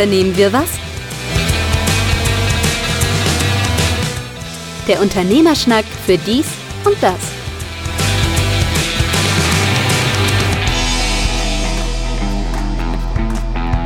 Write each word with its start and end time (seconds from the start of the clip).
unternehmen 0.00 0.34
wir 0.34 0.50
was? 0.50 0.70
Der 4.88 5.02
Unternehmerschnack 5.02 5.84
für 6.06 6.16
dies 6.16 6.46
und 6.86 6.96
das. 7.02 7.18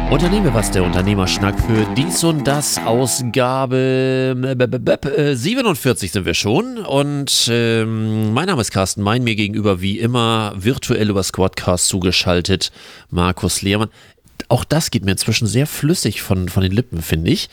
Unternehmen 0.08 0.44
wir 0.44 0.54
was, 0.54 0.70
der 0.70 0.84
Unternehmerschnack 0.84 1.58
für 1.58 1.84
dies 1.96 2.22
und 2.22 2.46
das. 2.46 2.78
Ausgabe 2.78 4.36
äh, 5.16 5.34
47 5.34 6.12
sind 6.12 6.24
wir 6.24 6.34
schon. 6.34 6.78
Und 6.78 7.48
ähm, 7.50 8.32
mein 8.32 8.46
Name 8.46 8.60
ist 8.60 8.70
Carsten 8.70 9.02
Mein, 9.02 9.24
mir 9.24 9.34
gegenüber 9.34 9.80
wie 9.80 9.98
immer 9.98 10.52
virtuell 10.54 11.10
über 11.10 11.24
Squadcast 11.24 11.88
zugeschaltet 11.88 12.70
Markus 13.10 13.62
Lehrmann. 13.62 13.88
Auch 14.48 14.64
das 14.64 14.90
geht 14.90 15.04
mir 15.04 15.12
inzwischen 15.12 15.46
sehr 15.46 15.66
flüssig 15.66 16.22
von, 16.22 16.48
von 16.48 16.62
den 16.62 16.72
Lippen, 16.72 17.02
finde 17.02 17.30
ich. 17.30 17.48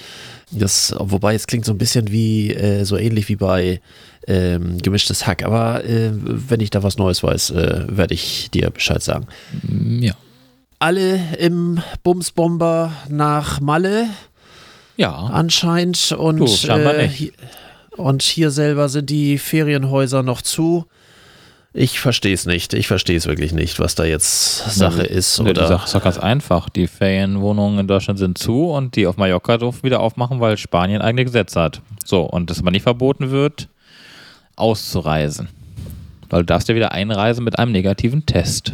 Das, 0.52 0.94
wobei 0.98 1.36
es 1.36 1.48
klingt 1.48 1.66
so 1.66 1.72
ein 1.72 1.78
bisschen 1.78 2.12
wie, 2.12 2.54
äh, 2.54 2.84
so 2.84 2.98
ähnlich 2.98 3.30
wie 3.30 3.38
bei 3.38 3.82
ähm, 4.28 4.78
gemischtes 4.80 5.26
Hack. 5.26 5.44
Aber 5.44 5.86
äh, 5.86 6.12
wenn 6.14 6.60
ich 6.60 6.70
da 6.70 6.84
was 6.84 6.98
Neues 6.98 7.24
weiß, 7.24 7.52
äh, 7.52 7.86
werde 7.90 8.14
ich 8.14 8.50
dir 8.52 8.70
Bescheid 8.70 9.02
sagen. 9.02 9.28
Ja 10.00 10.16
alle 10.82 11.20
im 11.38 11.80
Bumsbomber 12.04 12.92
nach 13.08 13.62
Malle. 13.62 14.08
Ja. 14.98 15.14
Anscheinend. 15.14 16.12
Und, 16.12 16.40
du, 16.40 16.68
äh, 16.68 17.10
und 17.96 18.24
hier 18.24 18.50
selber 18.50 18.90
sind 18.90 19.10
die 19.10 19.38
Ferienhäuser 19.38 20.24
noch 20.24 20.42
zu. 20.42 20.86
Ich 21.74 22.02
verstehe 22.02 22.34
es 22.34 22.46
nicht. 22.46 22.74
Ich 22.74 22.88
verstehe 22.88 23.16
es 23.16 23.28
wirklich 23.28 23.54
nicht, 23.54 23.80
was 23.80 23.96
da 23.96 24.04
jetzt 24.04 24.58
Sache 24.76 25.04
ja, 25.04 25.08
ist. 25.08 25.40
Oder? 25.40 25.54
Die 25.54 25.68
Sache 25.68 25.86
ist 25.86 25.96
doch 25.96 26.04
ganz 26.04 26.18
einfach. 26.18 26.70
Die 26.70 26.88
Ferienwohnungen 26.88 27.80
in 27.80 27.88
Deutschland 27.88 28.20
sind 28.20 28.38
zu 28.38 28.72
und 28.72 28.98
die 28.98 29.08
auf 29.08 29.16
Mallorca 29.16 29.58
dürfen 29.58 29.84
wieder 29.84 30.02
aufmachen, 30.02 30.42
weil 30.42 30.58
Spanien 30.58 31.02
eigene 31.02 31.24
Gesetze 31.24 31.62
hat. 31.62 31.82
So, 32.06 32.24
und 32.24 32.52
es 32.52 32.60
aber 32.60 32.72
nicht 32.72 32.84
verboten 32.84 33.32
wird, 33.32 33.70
auszureisen. 34.58 35.48
Weil 36.30 36.42
du 36.42 36.46
darfst 36.48 36.68
ja 36.68 36.76
wieder 36.76 36.92
einreisen 36.92 37.46
mit 37.46 37.58
einem 37.58 37.72
negativen 37.72 38.26
Test. 38.26 38.74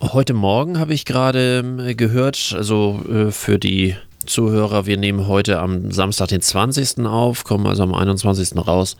Heute 0.00 0.32
Morgen 0.32 0.78
habe 0.78 0.94
ich 0.94 1.04
gerade 1.04 1.58
ähm, 1.58 1.96
gehört, 1.96 2.54
also 2.56 3.02
äh, 3.10 3.30
für 3.32 3.58
die 3.58 3.96
Zuhörer, 4.24 4.86
wir 4.86 4.96
nehmen 4.96 5.26
heute 5.26 5.60
am 5.60 5.90
Samstag, 5.90 6.28
den 6.28 6.40
20. 6.40 7.04
auf, 7.04 7.44
kommen 7.44 7.66
also 7.66 7.82
am 7.82 7.94
21. 7.94 8.56
raus. 8.56 8.96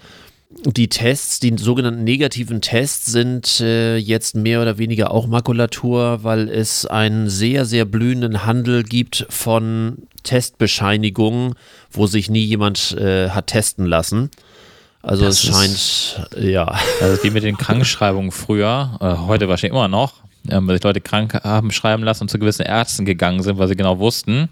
Die 0.65 0.89
Tests, 0.89 1.41
die 1.41 1.55
sogenannten 1.59 2.05
negativen 2.05 2.61
Tests, 2.61 3.07
sind 3.07 3.61
äh, 3.61 3.97
jetzt 3.97 4.35
mehr 4.35 4.63
oder 4.63 4.79
weniger 4.79 5.11
auch 5.11 5.27
Makulatur, 5.27 6.21
weil 6.23 6.49
es 6.49 6.87
einen 6.87 7.29
sehr, 7.29 7.65
sehr 7.65 7.85
blühenden 7.85 8.47
Handel 8.47 8.83
gibt 8.83 9.27
von 9.29 9.99
Testbescheinigungen, 10.23 11.55
wo 11.91 12.07
sich 12.07 12.31
nie 12.31 12.45
jemand 12.45 12.93
äh, 12.93 13.31
hat 13.31 13.49
testen 13.49 13.87
lassen. 13.87 14.31
Also 15.03 15.25
Das 15.25 15.45
es 15.45 15.51
scheint, 15.51 16.29
ja. 16.43 16.79
Also 17.01 17.23
wie 17.23 17.31
mit 17.31 17.43
den 17.43 17.59
Krankschreibungen 17.59 18.31
früher, 18.31 18.97
äh, 19.01 19.27
heute 19.27 19.49
wahrscheinlich 19.49 19.73
immer 19.77 19.89
noch, 19.89 20.15
ähm, 20.49 20.67
weil 20.67 20.77
sich 20.77 20.85
Leute 20.85 21.01
krank 21.01 21.35
haben 21.45 21.73
schreiben 21.73 22.03
lassen 22.05 22.23
und 22.23 22.31
zu 22.31 22.39
gewissen 22.39 22.63
Ärzten 22.63 23.05
gegangen 23.05 23.43
sind, 23.43 23.59
weil 23.59 23.69
sie 23.69 23.77
genau 23.77 23.99
wussten, 23.99 24.49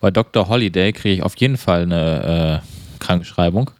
bei 0.00 0.10
Dr. 0.10 0.48
Holiday 0.48 0.92
kriege 0.92 1.16
ich 1.16 1.22
auf 1.22 1.36
jeden 1.36 1.58
Fall 1.58 1.82
eine 1.82 2.62
äh, 2.62 2.98
Krankschreibung. 3.00 3.70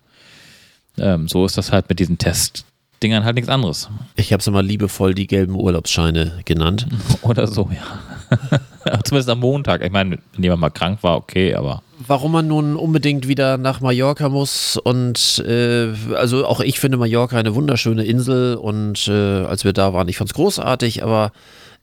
Ähm, 1.02 1.28
so 1.28 1.44
ist 1.44 1.58
das 1.58 1.72
halt 1.72 1.88
mit 1.88 1.98
diesen 1.98 2.16
Testdingern 2.16 3.24
halt 3.24 3.34
nichts 3.34 3.50
anderes. 3.50 3.90
Ich 4.14 4.32
habe 4.32 4.40
es 4.40 4.46
immer 4.46 4.62
liebevoll 4.62 5.14
die 5.14 5.26
gelben 5.26 5.56
Urlaubsscheine 5.56 6.40
genannt. 6.44 6.86
Oder 7.22 7.46
so, 7.48 7.68
ja. 7.70 8.60
Zumindest 9.04 9.28
am 9.28 9.40
Montag. 9.40 9.84
Ich 9.84 9.92
meine, 9.92 10.18
wenn 10.34 10.42
jemand 10.42 10.60
mal 10.60 10.70
krank 10.70 11.02
war, 11.02 11.16
okay, 11.16 11.54
aber. 11.54 11.82
Warum 12.06 12.32
man 12.32 12.46
nun 12.46 12.76
unbedingt 12.76 13.28
wieder 13.28 13.58
nach 13.58 13.80
Mallorca 13.80 14.28
muss 14.28 14.76
und 14.76 15.38
äh, 15.46 15.92
also 16.14 16.46
auch 16.46 16.60
ich 16.60 16.80
finde 16.80 16.96
Mallorca 16.96 17.36
eine 17.36 17.54
wunderschöne 17.54 18.04
Insel 18.04 18.56
und 18.56 19.06
äh, 19.06 19.44
als 19.44 19.64
wir 19.64 19.72
da 19.72 19.92
waren, 19.92 20.08
ich 20.08 20.16
fand 20.16 20.30
es 20.30 20.34
großartig, 20.34 21.04
aber 21.04 21.32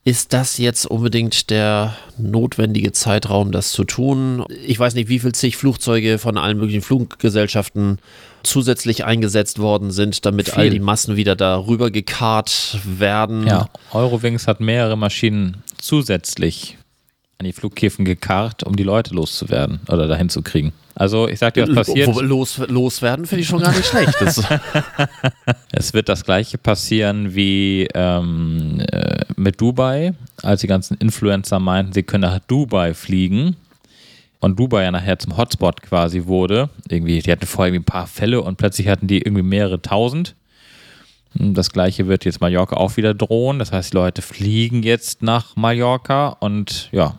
ist 0.02 0.32
das 0.32 0.56
jetzt 0.58 0.86
unbedingt 0.86 1.50
der 1.50 1.94
notwendige 2.16 2.92
Zeitraum, 2.92 3.52
das 3.52 3.72
zu 3.72 3.84
tun? 3.84 4.44
Ich 4.66 4.78
weiß 4.78 4.94
nicht, 4.94 5.08
wie 5.08 5.18
viel 5.18 5.32
zig 5.32 5.56
Flugzeuge 5.56 6.18
von 6.18 6.38
allen 6.38 6.58
möglichen 6.58 6.80
Fluggesellschaften 6.82 7.98
zusätzlich 8.42 9.04
eingesetzt 9.04 9.58
worden 9.58 9.90
sind, 9.90 10.24
damit 10.26 10.50
Viel. 10.50 10.58
all 10.58 10.70
die 10.70 10.80
Massen 10.80 11.16
wieder 11.16 11.36
darüber 11.36 11.90
gekarrt 11.90 12.78
werden. 12.84 13.46
Ja, 13.46 13.68
Eurowings 13.92 14.46
hat 14.46 14.60
mehrere 14.60 14.96
Maschinen 14.96 15.62
zusätzlich 15.78 16.78
an 17.38 17.46
die 17.46 17.52
Flughäfen 17.52 18.04
gekarrt, 18.04 18.64
um 18.64 18.76
die 18.76 18.82
Leute 18.82 19.14
loszuwerden 19.14 19.80
oder 19.88 20.06
dahin 20.06 20.28
zu 20.28 20.42
kriegen. 20.42 20.72
Also 20.94 21.28
ich 21.28 21.38
sag 21.38 21.54
dir, 21.54 21.66
was 21.68 21.86
passiert. 21.86 22.14
Los, 22.16 22.58
loswerden 22.58 23.24
finde 23.24 23.42
ich 23.42 23.48
schon 23.48 23.62
gar 23.62 23.72
nicht 23.72 23.86
schlecht. 23.86 24.14
Es 25.72 25.94
wird 25.94 26.10
das 26.10 26.24
gleiche 26.24 26.58
passieren 26.58 27.34
wie 27.34 27.88
ähm, 27.94 28.80
äh, 28.92 29.24
mit 29.36 29.60
Dubai, 29.60 30.12
als 30.42 30.60
die 30.60 30.66
ganzen 30.66 30.98
Influencer 30.98 31.58
meinten, 31.58 31.92
sie 31.92 32.02
können 32.02 32.22
nach 32.22 32.40
Dubai 32.40 32.92
fliegen. 32.92 33.56
Und 34.40 34.58
Dubai 34.58 34.84
ja 34.84 34.90
nachher 34.90 35.18
zum 35.18 35.36
Hotspot 35.36 35.82
quasi 35.82 36.24
wurde. 36.26 36.70
Irgendwie, 36.88 37.20
die 37.20 37.30
hatten 37.30 37.46
vorher 37.46 37.74
ein 37.74 37.84
paar 37.84 38.06
Fälle 38.06 38.40
und 38.40 38.56
plötzlich 38.56 38.88
hatten 38.88 39.06
die 39.06 39.18
irgendwie 39.18 39.42
mehrere 39.42 39.82
tausend. 39.82 40.34
Und 41.38 41.54
Das 41.54 41.70
gleiche 41.70 42.08
wird 42.08 42.24
jetzt 42.24 42.40
Mallorca 42.40 42.76
auch 42.76 42.96
wieder 42.96 43.14
drohen. 43.14 43.58
Das 43.58 43.70
heißt, 43.70 43.92
die 43.92 43.96
Leute 43.96 44.22
fliegen 44.22 44.82
jetzt 44.82 45.22
nach 45.22 45.56
Mallorca 45.56 46.28
und 46.40 46.88
ja, 46.90 47.16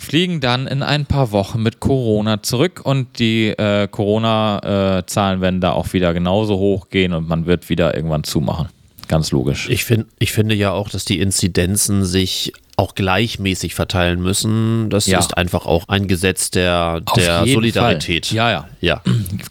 fliegen 0.00 0.40
dann 0.40 0.66
in 0.66 0.82
ein 0.82 1.04
paar 1.04 1.30
Wochen 1.30 1.62
mit 1.62 1.78
Corona 1.80 2.42
zurück 2.42 2.80
und 2.84 3.18
die 3.18 3.48
äh, 3.48 3.86
Corona-Zahlen 3.86 5.40
werden 5.40 5.60
da 5.60 5.72
auch 5.72 5.92
wieder 5.92 6.14
genauso 6.14 6.56
hoch 6.56 6.88
gehen 6.88 7.12
und 7.12 7.28
man 7.28 7.46
wird 7.46 7.68
wieder 7.68 7.94
irgendwann 7.94 8.24
zumachen. 8.24 8.68
Ganz 9.08 9.30
logisch. 9.30 9.68
Ich, 9.68 9.84
find, 9.84 10.06
ich 10.18 10.32
finde 10.32 10.54
ja 10.54 10.72
auch, 10.72 10.88
dass 10.88 11.04
die 11.04 11.20
Inzidenzen 11.20 12.04
sich 12.04 12.52
auch 12.80 12.94
gleichmäßig 12.94 13.74
verteilen 13.74 14.20
müssen. 14.20 14.90
Das 14.90 15.06
Ja. 15.06 15.18
ist 15.20 15.36
einfach 15.36 15.66
auch 15.66 15.88
ein 15.88 16.08
Gesetz 16.08 16.50
der, 16.50 17.00
der 17.16 17.46
Solidarität. 17.46 18.26
Fall. 18.26 18.36
Ja, 18.36 18.50
ja. 18.50 18.68
Ja. 18.80 19.02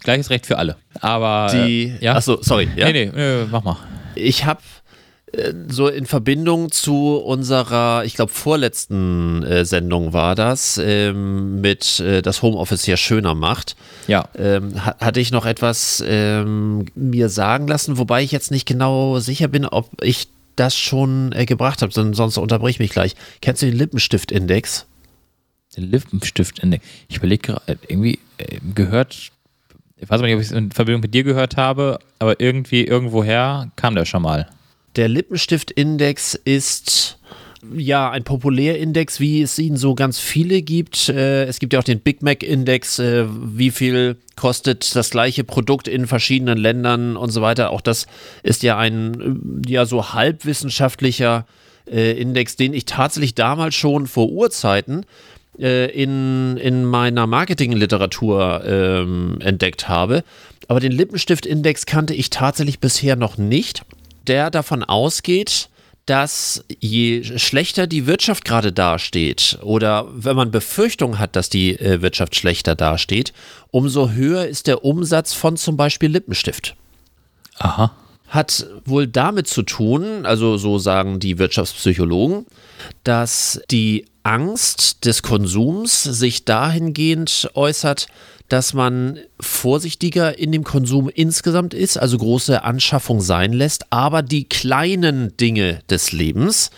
Gleiches 0.02 0.28
Recht 0.30 0.46
für 0.46 0.58
alle. 0.58 0.76
Aber 1.00 1.50
Die, 1.52 1.84
äh, 2.00 2.04
ja. 2.04 2.14
Achso, 2.16 2.38
sorry. 2.42 2.68
Ja? 2.76 2.86
Nee, 2.90 3.06
nee, 3.06 3.12
nee, 3.14 3.46
mach 3.50 3.64
mal. 3.64 3.76
Ich 4.14 4.44
habe 4.44 4.60
so 5.68 5.86
in 5.86 6.06
Verbindung 6.06 6.72
zu 6.72 7.16
unserer, 7.18 8.02
ich 8.04 8.14
glaube, 8.14 8.32
vorletzten 8.32 9.44
äh, 9.44 9.64
Sendung 9.64 10.12
war 10.12 10.34
das, 10.34 10.76
ähm, 10.82 11.60
mit 11.60 12.00
äh, 12.00 12.20
das 12.20 12.42
Homeoffice 12.42 12.84
ja 12.86 12.96
schöner 12.96 13.36
macht. 13.36 13.76
Ja. 14.08 14.24
ähm, 14.36 14.84
ha- 14.84 14.96
hatte 15.00 15.20
ich 15.20 15.30
noch 15.30 15.46
etwas 15.46 16.02
ähm, 16.04 16.86
mir 16.96 17.28
sagen 17.28 17.68
lassen, 17.68 17.96
wobei 17.96 18.24
ich 18.24 18.32
jetzt 18.32 18.50
nicht 18.50 18.66
genau 18.66 19.20
sicher 19.20 19.46
bin, 19.46 19.66
ob 19.66 19.88
ich 20.02 20.26
das 20.56 20.76
schon 20.76 21.32
äh, 21.32 21.46
gebracht 21.46 21.82
habe, 21.82 21.92
sonst 21.92 22.36
unterbrich 22.38 22.78
mich 22.78 22.90
gleich. 22.90 23.14
Kennst 23.40 23.62
du 23.62 23.66
den 23.66 23.76
Lippenstift-Index? 23.76 24.86
Den 25.76 25.90
Lippenstift 25.90 26.58
in 26.58 26.78
Ich 27.08 27.18
überlege 27.18 27.52
gerade, 27.52 27.78
irgendwie 27.86 28.18
äh, 28.38 28.58
gehört, 28.74 29.30
ich 29.96 30.10
weiß 30.10 30.20
nicht, 30.20 30.34
ob 30.34 30.40
ich 30.40 30.46
es 30.46 30.52
in 30.52 30.72
Verbindung 30.72 31.02
mit 31.02 31.14
dir 31.14 31.22
gehört 31.22 31.56
habe, 31.56 31.98
aber 32.18 32.40
irgendwie 32.40 32.84
irgendwoher 32.84 33.70
kam 33.76 33.94
der 33.94 34.04
schon 34.04 34.22
mal. 34.22 34.48
Der 34.96 35.08
Lippenstift-Index 35.08 36.34
ist 36.34 37.19
ja 37.74 38.10
ein 38.10 38.24
Populärindex, 38.24 39.20
wie 39.20 39.42
es 39.42 39.58
ihn 39.58 39.76
so 39.76 39.94
ganz 39.94 40.18
viele 40.18 40.62
gibt. 40.62 41.08
Äh, 41.08 41.44
es 41.44 41.58
gibt 41.58 41.72
ja 41.72 41.78
auch 41.78 41.84
den 41.84 42.00
Big 42.00 42.22
Mac-Index, 42.22 42.98
äh, 42.98 43.26
wie 43.28 43.70
viel 43.70 44.16
kostet 44.36 44.94
das 44.96 45.10
gleiche 45.10 45.44
Produkt 45.44 45.88
in 45.88 46.06
verschiedenen 46.06 46.58
Ländern 46.58 47.16
und 47.16 47.30
so 47.30 47.42
weiter. 47.42 47.70
Auch 47.70 47.80
das 47.80 48.06
ist 48.42 48.62
ja 48.62 48.78
ein 48.78 49.64
äh, 49.66 49.70
ja 49.70 49.84
so 49.84 50.12
halbwissenschaftlicher 50.12 51.46
äh, 51.90 52.12
Index, 52.20 52.56
den 52.56 52.72
ich 52.72 52.86
tatsächlich 52.86 53.34
damals 53.34 53.74
schon 53.74 54.06
vor 54.06 54.30
Urzeiten 54.30 55.04
äh, 55.58 55.90
in, 55.90 56.56
in 56.56 56.84
meiner 56.84 57.26
Marketingliteratur 57.26 58.62
ähm, 58.64 59.38
entdeckt 59.40 59.88
habe. 59.88 60.24
Aber 60.68 60.80
den 60.80 60.92
Lippenstift-Index 60.92 61.84
kannte 61.84 62.14
ich 62.14 62.30
tatsächlich 62.30 62.78
bisher 62.78 63.16
noch 63.16 63.36
nicht, 63.36 63.82
der 64.26 64.50
davon 64.50 64.84
ausgeht, 64.84 65.68
dass 66.06 66.64
je 66.80 67.22
schlechter 67.38 67.86
die 67.86 68.06
Wirtschaft 68.06 68.44
gerade 68.44 68.72
dasteht 68.72 69.58
oder 69.62 70.08
wenn 70.12 70.36
man 70.36 70.50
Befürchtung 70.50 71.18
hat, 71.18 71.36
dass 71.36 71.48
die 71.48 71.78
äh, 71.78 72.02
Wirtschaft 72.02 72.34
schlechter 72.34 72.74
dasteht, 72.74 73.32
umso 73.70 74.10
höher 74.10 74.46
ist 74.46 74.66
der 74.66 74.84
Umsatz 74.84 75.32
von 75.32 75.56
zum 75.56 75.76
Beispiel 75.76 76.10
Lippenstift 76.10 76.74
Aha. 77.58 77.92
hat 78.28 78.66
wohl 78.84 79.06
damit 79.06 79.46
zu 79.46 79.62
tun, 79.62 80.26
also 80.26 80.56
so 80.56 80.78
sagen 80.78 81.20
die 81.20 81.38
Wirtschaftspsychologen, 81.38 82.46
dass 83.04 83.60
die 83.70 84.06
Angst 84.22 85.04
des 85.04 85.22
Konsums 85.22 86.02
sich 86.02 86.44
dahingehend 86.44 87.50
äußert, 87.54 88.06
dass 88.48 88.74
man 88.74 89.18
vorsichtiger 89.38 90.38
in 90.38 90.52
dem 90.52 90.64
Konsum 90.64 91.08
insgesamt 91.08 91.72
ist, 91.72 91.96
also 91.96 92.18
große 92.18 92.64
Anschaffung 92.64 93.20
sein 93.20 93.52
lässt, 93.52 93.92
aber 93.92 94.22
die 94.22 94.48
kleinen 94.48 95.36
Dinge 95.36 95.80
des 95.88 96.12
Lebens 96.12 96.70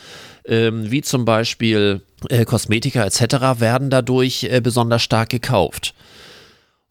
ähm, 0.45 0.91
wie 0.91 1.03
zum 1.03 1.25
Beispiel 1.25 2.03
äh, 2.29 2.45
Kosmetika 2.45 3.05
etc., 3.05 3.61
werden 3.61 3.91
dadurch 3.91 4.45
äh, 4.45 4.61
besonders 4.61 5.03
stark 5.03 5.31
gekauft. 5.31 5.95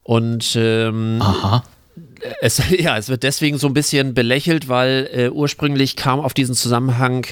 Und 0.02 0.56
ähm, 0.56 1.18
Aha. 1.20 1.64
es, 2.40 2.60
ja, 2.78 2.96
es 2.96 3.08
wird 3.08 3.22
deswegen 3.22 3.58
so 3.58 3.66
ein 3.66 3.74
bisschen 3.74 4.14
belächelt, 4.14 4.68
weil 4.68 5.08
äh, 5.12 5.28
ursprünglich 5.30 5.96
kam 5.96 6.20
auf 6.20 6.34
diesen 6.34 6.54
Zusammenhang 6.54 7.26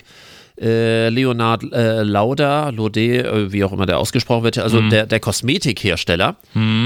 äh, 0.60 1.08
Leonard 1.08 1.64
äh, 1.72 2.02
Lauda, 2.02 2.68
Laudet, 2.70 3.24
äh, 3.24 3.52
wie 3.52 3.64
auch 3.64 3.72
immer 3.72 3.86
der 3.86 3.98
ausgesprochen 3.98 4.44
wird, 4.44 4.58
also 4.58 4.80
der, 4.88 5.06
der 5.06 5.20
Kosmetikhersteller. 5.20 6.36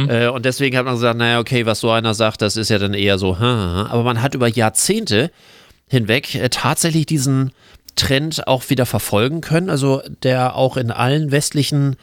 Äh, 0.08 0.28
und 0.28 0.44
deswegen 0.44 0.76
hat 0.76 0.84
man 0.84 0.94
gesagt, 0.94 1.18
naja, 1.18 1.40
okay, 1.40 1.66
was 1.66 1.80
so 1.80 1.90
einer 1.90 2.14
sagt, 2.14 2.42
das 2.42 2.56
ist 2.56 2.70
ja 2.70 2.78
dann 2.78 2.94
eher 2.94 3.18
so, 3.18 3.38
hm, 3.38 3.44
aber 3.44 4.02
man 4.02 4.22
hat 4.22 4.34
über 4.34 4.48
Jahrzehnte 4.48 5.30
hinweg 5.88 6.34
äh, 6.34 6.48
tatsächlich 6.48 7.06
diesen 7.06 7.52
Trend 7.96 8.46
auch 8.46 8.70
wieder 8.70 8.86
verfolgen 8.86 9.40
können, 9.40 9.70
also 9.70 10.02
der 10.22 10.56
auch 10.56 10.76
in 10.76 10.90
allen 10.90 11.30
westlichen 11.30 11.96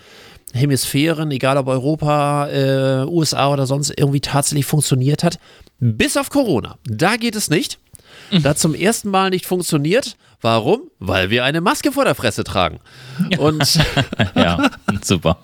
Hemisphären, 0.53 1.31
egal 1.31 1.57
ob 1.57 1.67
Europa, 1.67 2.49
äh, 2.49 3.05
USA 3.05 3.49
oder 3.51 3.65
sonst 3.65 3.93
irgendwie 3.95 4.21
tatsächlich 4.21 4.65
funktioniert 4.65 5.23
hat, 5.23 5.39
bis 5.79 6.17
auf 6.17 6.29
Corona. 6.29 6.77
Da 6.85 7.15
geht 7.15 7.35
es 7.35 7.49
nicht. 7.49 7.79
Da 8.31 8.51
hat 8.51 8.59
zum 8.59 8.73
ersten 8.73 9.09
Mal 9.09 9.29
nicht 9.29 9.45
funktioniert. 9.45 10.15
Warum? 10.41 10.81
Weil 10.99 11.29
wir 11.29 11.43
eine 11.43 11.61
Maske 11.61 11.91
vor 11.91 12.03
der 12.03 12.15
Fresse 12.15 12.43
tragen. 12.43 12.79
Und 13.37 13.79
Ja, 14.35 14.69
super. 15.01 15.37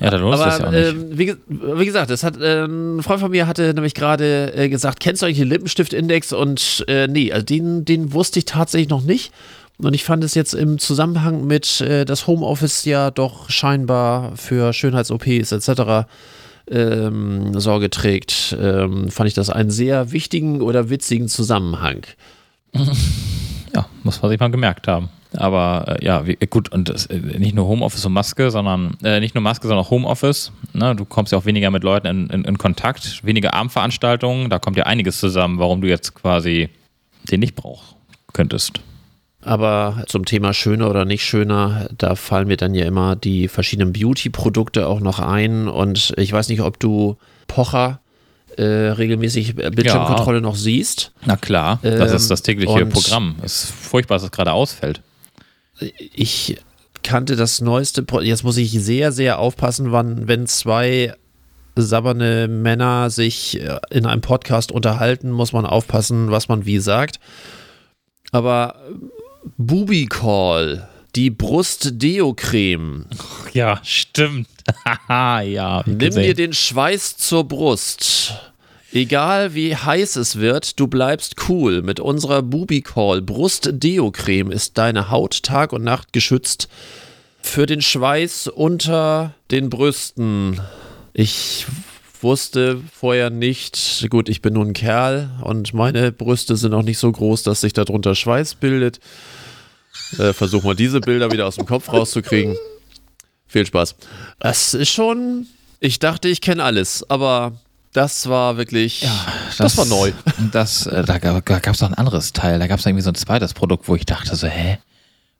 Ja, 0.00 0.08
da 0.10 0.16
lohnt 0.16 0.34
es 0.34 0.40
sich 0.42 0.48
ja 0.48 0.56
auch 0.56 0.60
aber 0.68 0.70
nicht. 0.70 0.88
ähm, 0.88 1.18
wie, 1.18 1.34
wie 1.48 1.84
gesagt, 1.84 2.10
das 2.10 2.24
hat 2.24 2.40
äh, 2.40 2.64
ein 2.64 3.02
Freund 3.02 3.20
von 3.20 3.30
mir 3.30 3.46
hatte 3.46 3.74
nämlich 3.74 3.94
gerade 3.94 4.52
äh, 4.54 4.68
gesagt, 4.70 4.98
kennst 4.98 5.20
du 5.20 5.26
eigentlich 5.26 5.38
den 5.38 5.48
Lippenstift-Index? 5.48 6.32
Und 6.32 6.84
äh, 6.88 7.06
nee, 7.06 7.30
also 7.32 7.44
den, 7.44 7.84
den 7.84 8.12
wusste 8.14 8.38
ich 8.38 8.46
tatsächlich 8.46 8.88
noch 8.88 9.02
nicht. 9.02 9.30
Und 9.76 9.94
ich 9.94 10.04
fand 10.04 10.24
es 10.24 10.34
jetzt 10.34 10.54
im 10.54 10.78
Zusammenhang 10.78 11.46
mit 11.46 11.80
äh, 11.82 12.04
das 12.04 12.26
Homeoffice 12.26 12.84
ja 12.86 13.10
doch 13.10 13.50
scheinbar 13.50 14.36
für 14.36 14.72
Schönheits-OPs 14.72 15.52
etc. 15.52 16.08
Ähm, 16.70 17.58
Sorge 17.58 17.90
trägt, 17.90 18.56
ähm, 18.60 19.10
fand 19.10 19.28
ich 19.28 19.34
das 19.34 19.50
einen 19.50 19.70
sehr 19.70 20.12
wichtigen 20.12 20.62
oder 20.62 20.88
witzigen 20.88 21.28
Zusammenhang. 21.28 22.06
Ja, 23.74 23.86
muss 24.02 24.20
man 24.20 24.30
sich 24.30 24.40
mal 24.40 24.50
gemerkt 24.50 24.88
haben. 24.88 25.10
Aber 25.36 25.84
äh, 26.00 26.04
ja, 26.04 26.26
wie, 26.26 26.34
gut, 26.34 26.72
und 26.72 26.88
das, 26.88 27.06
äh, 27.06 27.18
nicht 27.18 27.54
nur 27.54 27.68
Homeoffice 27.68 28.04
und 28.04 28.12
Maske, 28.12 28.50
sondern 28.50 28.96
äh, 29.04 29.20
nicht 29.20 29.34
nur 29.34 29.42
Maske, 29.42 29.68
sondern 29.68 29.84
auch 29.84 29.90
Homeoffice. 29.90 30.50
Ne? 30.72 30.96
Du 30.96 31.04
kommst 31.04 31.32
ja 31.32 31.38
auch 31.38 31.44
weniger 31.44 31.70
mit 31.70 31.84
Leuten 31.84 32.06
in, 32.06 32.30
in, 32.30 32.44
in 32.44 32.58
Kontakt, 32.58 33.24
weniger 33.24 33.54
Abendveranstaltungen, 33.54 34.50
da 34.50 34.58
kommt 34.58 34.76
ja 34.76 34.86
einiges 34.86 35.20
zusammen, 35.20 35.58
warum 35.58 35.80
du 35.80 35.88
jetzt 35.88 36.14
quasi 36.14 36.68
den 37.30 37.40
nicht 37.40 37.54
brauchst 37.54 37.94
könntest. 38.32 38.80
Aber 39.42 40.04
zum 40.06 40.26
Thema 40.26 40.52
schöner 40.52 40.90
oder 40.90 41.04
nicht 41.04 41.24
schöner, 41.24 41.88
da 41.96 42.14
fallen 42.14 42.48
mir 42.48 42.56
dann 42.56 42.74
ja 42.74 42.84
immer 42.84 43.16
die 43.16 43.48
verschiedenen 43.48 43.92
Beauty-Produkte 43.92 44.86
auch 44.86 45.00
noch 45.00 45.18
ein. 45.18 45.66
Und 45.66 46.12
ich 46.18 46.32
weiß 46.32 46.48
nicht, 46.50 46.60
ob 46.60 46.78
du 46.78 47.16
Pocher 47.46 48.00
äh, 48.56 48.62
regelmäßig 48.92 49.50
äh, 49.58 49.70
Bildschirmkontrolle 49.70 50.40
noch 50.40 50.56
siehst. 50.56 51.12
Na 51.24 51.36
klar, 51.36 51.78
das 51.82 52.10
Ähm, 52.10 52.16
ist 52.16 52.30
das 52.30 52.42
tägliche 52.42 52.84
und- 52.84 52.90
Programm. 52.92 53.36
Es 53.42 53.64
ist 53.64 53.72
furchtbar, 53.72 54.16
dass 54.16 54.24
es 54.24 54.30
gerade 54.30 54.52
ausfällt. 54.52 55.00
Ich 56.14 56.58
kannte 57.02 57.36
das 57.36 57.60
neueste, 57.60 58.02
Pro 58.02 58.20
jetzt 58.20 58.44
muss 58.44 58.56
ich 58.58 58.72
sehr, 58.72 59.12
sehr 59.12 59.38
aufpassen, 59.38 59.92
wann, 59.92 60.28
wenn 60.28 60.46
zwei 60.46 61.14
sabberne 61.76 62.46
Männer 62.48 63.08
sich 63.10 63.60
äh, 63.60 63.78
in 63.90 64.04
einem 64.04 64.20
Podcast 64.20 64.70
unterhalten, 64.72 65.30
muss 65.30 65.52
man 65.52 65.64
aufpassen, 65.64 66.30
was 66.30 66.48
man 66.48 66.66
wie 66.66 66.78
sagt. 66.80 67.18
Aber 68.32 68.74
Booby 69.56 70.06
Call, 70.06 70.86
die 71.16 71.30
Brust-Deo-Creme, 71.30 73.06
Ja, 73.54 73.80
stimmt. 73.82 74.46
Haha, 74.84 75.40
ja. 75.42 75.82
Nimm 75.86 75.98
gesehen. 75.98 76.22
dir 76.22 76.34
den 76.34 76.52
Schweiß 76.52 77.16
zur 77.16 77.44
Brust. 77.44 78.34
Egal 78.92 79.54
wie 79.54 79.76
heiß 79.76 80.16
es 80.16 80.36
wird, 80.36 80.80
du 80.80 80.88
bleibst 80.88 81.36
cool. 81.48 81.82
Mit 81.82 82.00
unserer 82.00 82.42
Bubicall 82.42 83.22
Brust 83.22 83.70
Deo 83.72 84.10
Creme 84.10 84.50
ist 84.50 84.78
deine 84.78 85.10
Haut 85.10 85.44
Tag 85.44 85.72
und 85.72 85.84
Nacht 85.84 86.12
geschützt 86.12 86.68
für 87.40 87.66
den 87.66 87.82
Schweiß 87.82 88.48
unter 88.48 89.34
den 89.50 89.70
Brüsten. 89.70 90.60
Ich 91.12 91.66
wusste 92.20 92.80
vorher 92.92 93.30
nicht, 93.30 94.06
gut, 94.10 94.28
ich 94.28 94.42
bin 94.42 94.54
nun 94.54 94.68
ein 94.68 94.72
Kerl 94.72 95.30
und 95.42 95.72
meine 95.72 96.12
Brüste 96.12 96.56
sind 96.56 96.74
auch 96.74 96.82
nicht 96.82 96.98
so 96.98 97.10
groß, 97.10 97.44
dass 97.44 97.60
sich 97.60 97.72
darunter 97.72 98.14
Schweiß 98.14 98.56
bildet. 98.56 99.00
Äh, 100.18 100.32
versuch 100.32 100.64
mal 100.64 100.74
diese 100.74 101.00
Bilder 101.00 101.30
wieder 101.30 101.46
aus 101.46 101.56
dem 101.56 101.66
Kopf 101.66 101.92
rauszukriegen. 101.92 102.56
Viel 103.50 103.66
Spaß. 103.66 103.96
Das 104.38 104.74
ist 104.74 104.90
schon. 104.90 105.46
Ich 105.80 105.98
dachte, 105.98 106.28
ich 106.28 106.40
kenne 106.40 106.62
alles, 106.62 107.04
aber 107.10 107.52
das 107.92 108.28
war 108.28 108.56
wirklich. 108.56 109.04
das, 109.58 109.76
war 109.76 109.84
neu. 109.86 110.12
Das, 110.52 110.86
äh, 110.86 111.02
da 111.04 111.18
gab 111.18 111.66
es 111.74 111.80
noch 111.80 111.88
ein 111.88 111.94
anderes 111.94 112.32
Teil. 112.32 112.60
Da 112.60 112.68
gab 112.68 112.78
es 112.78 112.86
irgendwie 112.86 113.02
so 113.02 113.10
ein 113.10 113.16
zweites 113.16 113.52
Produkt, 113.52 113.88
wo 113.88 113.96
ich 113.96 114.06
dachte 114.06 114.36
so, 114.36 114.46
hä? 114.46 114.78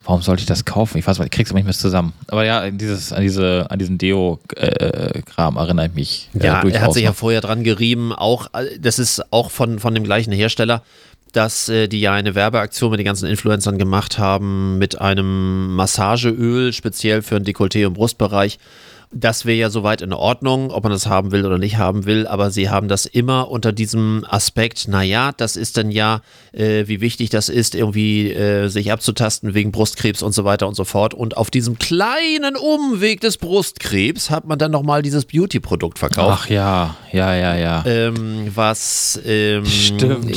Warum 0.03 0.23
sollte 0.23 0.41
ich 0.41 0.47
das 0.47 0.65
kaufen? 0.65 0.97
Ich 0.97 1.07
weiß 1.07 1.19
mal, 1.19 1.27
ich 1.27 1.31
krieg's 1.31 1.51
aber 1.51 1.59
nicht 1.59 1.67
mehr 1.67 1.75
zusammen. 1.75 2.15
Aber 2.29 2.45
ja, 2.45 2.61
an 2.61 2.79
dieses, 2.79 3.13
an 3.13 3.21
diese, 3.23 3.67
an 3.69 3.79
diesen 3.79 3.99
Deo-Kram 3.99 5.57
erinnere 5.57 5.87
ich 5.87 5.95
mich. 5.95 6.31
äh, 6.35 6.47
Ja, 6.47 6.63
er 6.63 6.81
hat 6.81 6.95
sich 6.95 7.05
ja 7.05 7.13
vorher 7.13 7.43
dran 7.43 7.65
gerieben, 7.65 8.13
auch, 8.15 8.49
äh, 8.55 8.79
das 8.79 8.99
ist 8.99 9.23
auch 9.31 9.51
von, 9.51 9.79
von 9.79 9.95
dem 9.95 10.03
gleichen 10.05 10.33
Hersteller, 10.33 10.83
dass 11.33 11.69
äh, 11.69 11.89
die 11.89 12.01
ja 12.01 12.13
eine 12.13 12.35
Werbeaktion 12.35 12.91
mit 12.91 13.01
den 13.01 13.05
ganzen 13.05 13.29
Influencern 13.29 13.79
gemacht 13.79 14.19
haben 14.19 14.79
mit 14.79 15.01
einem 15.01 15.75
Massageöl, 15.75 16.73
speziell 16.73 17.23
für 17.23 17.41
den 17.41 17.45
Dekolleté- 17.45 17.87
und 17.87 17.95
Brustbereich. 17.95 18.59
Das 19.13 19.45
wäre 19.45 19.59
ja 19.59 19.71
soweit 19.71 20.03
in 20.03 20.13
Ordnung, 20.13 20.71
ob 20.71 20.85
man 20.85 20.93
das 20.93 21.07
haben 21.07 21.33
will 21.33 21.45
oder 21.45 21.59
nicht 21.59 21.79
haben 21.79 22.07
will, 22.07 22.29
aber 22.29 22.53
sie 22.53 22.71
haben 22.71 22.87
das 22.87 23.07
immer 23.07 23.51
unter 23.51 23.73
diesem 23.73 24.25
Aspekt, 24.29 24.87
naja, 24.87 25.33
das 25.37 25.57
ist 25.57 25.77
dann 25.77 25.91
ja, 25.91 26.21
äh, 26.53 26.85
wie 26.87 27.01
wichtig 27.01 27.29
das 27.29 27.49
ist, 27.49 27.75
irgendwie 27.75 28.31
äh, 28.31 28.69
sich 28.69 28.93
abzutasten 28.93 29.53
wegen 29.53 29.73
Brustkrebs 29.73 30.23
und 30.23 30.33
so 30.33 30.45
weiter 30.45 30.69
und 30.69 30.77
so 30.77 30.85
fort. 30.85 31.13
Und 31.13 31.37
auf 31.37 31.51
diesem 31.51 31.77
kleinen 31.77 32.55
Umweg 32.57 33.21
des 33.21 33.37
Brustkrebs 33.37 34.31
hat 34.31 34.47
man 34.47 34.61
dann 34.61 34.71
nochmal 34.71 35.03
dieses 35.03 35.25
Beauty-Produkt 35.25 35.99
verkauft 35.99 36.43
Ach 36.45 36.49
ja, 36.49 36.97
ja, 37.11 37.35
ja, 37.35 37.57
ja. 37.57 37.85
ähm, 37.87 38.53
was 38.55 39.21
ähm, 39.27 39.67
Stimmt. 39.67 40.31